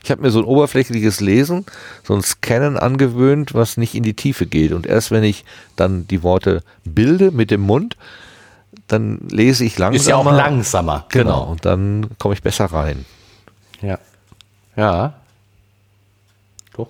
ich 0.03 0.11
habe 0.11 0.23
mir 0.23 0.31
so 0.31 0.41
ein 0.41 0.45
oberflächliches 0.45 1.21
Lesen, 1.21 1.65
so 2.03 2.15
ein 2.15 2.23
Scannen 2.23 2.77
angewöhnt, 2.77 3.55
was 3.55 3.77
nicht 3.77 3.95
in 3.95 4.03
die 4.03 4.15
Tiefe 4.15 4.47
geht. 4.47 4.73
Und 4.73 4.87
erst 4.87 5.11
wenn 5.11 5.25
ich 5.25 5.45
dann 5.77 6.07
die 6.09 6.23
Worte 6.23 6.63
bilde 6.85 7.31
mit 7.31 7.51
dem 7.51 7.61
Mund, 7.61 7.97
dann 8.89 9.19
lese 9.29 9.65
ich 9.65 9.79
langsamer. 9.79 10.01
Ist 10.01 10.09
ja 10.09 10.17
auch 10.17 10.25
langsamer. 10.25 11.07
Genau. 11.09 11.25
genau. 11.25 11.51
Und 11.51 11.65
dann 11.65 12.11
komme 12.19 12.35
ich 12.35 12.43
besser 12.43 12.67
rein. 12.67 13.05
Ja. 13.81 13.99
Ja. 14.77 15.15
Doch. 16.77 16.89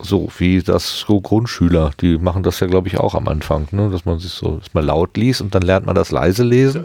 So 0.00 0.28
wie 0.38 0.62
das 0.62 1.00
so 1.00 1.20
Grundschüler, 1.20 1.92
die 2.00 2.18
machen 2.18 2.42
das 2.42 2.60
ja, 2.60 2.66
glaube 2.66 2.88
ich, 2.88 2.98
auch 2.98 3.14
am 3.14 3.28
Anfang, 3.28 3.68
ne? 3.70 3.90
dass 3.90 4.04
man 4.04 4.18
sich 4.18 4.32
so, 4.32 4.56
dass 4.56 4.74
man 4.74 4.84
laut 4.84 5.16
liest 5.16 5.40
und 5.40 5.54
dann 5.54 5.62
lernt 5.62 5.86
man 5.86 5.94
das 5.94 6.10
leise 6.10 6.42
lesen. 6.42 6.84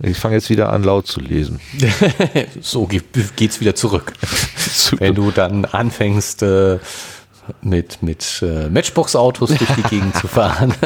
Ich 0.00 0.18
fange 0.18 0.34
jetzt 0.34 0.50
wieder 0.50 0.72
an, 0.72 0.82
laut 0.82 1.06
zu 1.06 1.20
lesen. 1.20 1.60
so 2.60 2.88
geht's 2.88 3.60
wieder 3.60 3.76
zurück. 3.76 4.14
Wenn 4.98 5.14
du 5.14 5.30
dann 5.30 5.64
anfängst, 5.64 6.42
äh, 6.42 6.80
mit, 7.60 8.02
mit 8.02 8.42
äh, 8.42 8.68
Matchbox-Autos 8.68 9.50
durch 9.50 9.70
die 9.76 9.82
Gegend 9.82 10.16
zu 10.16 10.28
fahren. 10.28 10.74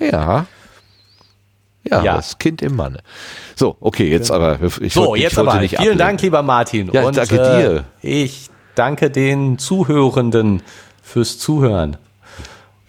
ja. 0.00 0.46
Ja, 1.82 2.04
ja, 2.04 2.16
das 2.16 2.38
Kind 2.38 2.60
im 2.60 2.76
Manne. 2.76 2.98
So, 3.56 3.76
okay, 3.80 4.10
jetzt 4.10 4.30
aber. 4.30 4.58
Ich 4.80 4.92
so, 4.92 5.06
wollte, 5.06 5.22
jetzt 5.22 5.38
aber. 5.38 5.52
Vielen 5.52 5.74
ablegen. 5.76 5.98
Dank, 5.98 6.22
lieber 6.22 6.42
Martin. 6.42 6.90
Ja, 6.92 7.04
Und, 7.04 7.16
danke 7.16 7.36
dir. 7.36 7.84
Äh, 8.02 8.22
ich 8.22 8.50
danke 8.74 9.10
den 9.10 9.58
Zuhörenden 9.58 10.62
fürs 11.02 11.38
Zuhören. 11.38 11.96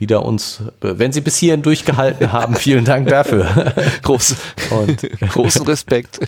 Wieder 0.01 0.25
uns, 0.25 0.63
wenn 0.81 1.11
Sie 1.11 1.21
bis 1.21 1.37
hierhin 1.37 1.61
durchgehalten 1.61 2.31
haben, 2.31 2.55
vielen 2.55 2.85
Dank 2.85 3.07
dafür. 3.07 3.71
Groß, 4.01 4.35
Und 4.71 5.07
großen 5.29 5.63
Respekt. 5.67 6.19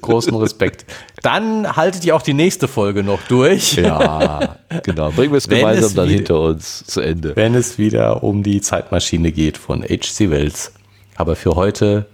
Großen 0.00 0.34
Respekt. 0.34 0.86
Dann 1.22 1.76
haltet 1.76 2.06
ihr 2.06 2.16
auch 2.16 2.22
die 2.22 2.32
nächste 2.32 2.68
Folge 2.68 3.02
noch 3.02 3.20
durch. 3.28 3.74
Ja, 3.74 4.56
genau. 4.82 5.10
Bringen 5.10 5.30
wir 5.30 5.36
es 5.36 5.46
gemeinsam 5.46 5.84
es 5.84 5.94
dann 5.94 6.08
wieder, 6.08 6.16
hinter 6.16 6.40
uns 6.40 6.86
zu 6.86 7.02
Ende. 7.02 7.36
Wenn 7.36 7.54
es 7.54 7.76
wieder 7.76 8.22
um 8.22 8.42
die 8.42 8.62
Zeitmaschine 8.62 9.30
geht 9.30 9.58
von 9.58 9.82
H.C. 9.82 10.30
Wells. 10.30 10.72
Aber 11.14 11.36
für 11.36 11.54
heute, 11.54 12.06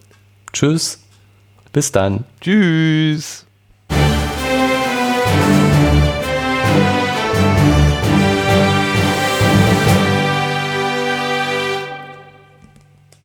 tschüss. 0.52 0.98
Bis 1.72 1.92
dann. 1.92 2.24
Tschüss. 2.40 3.46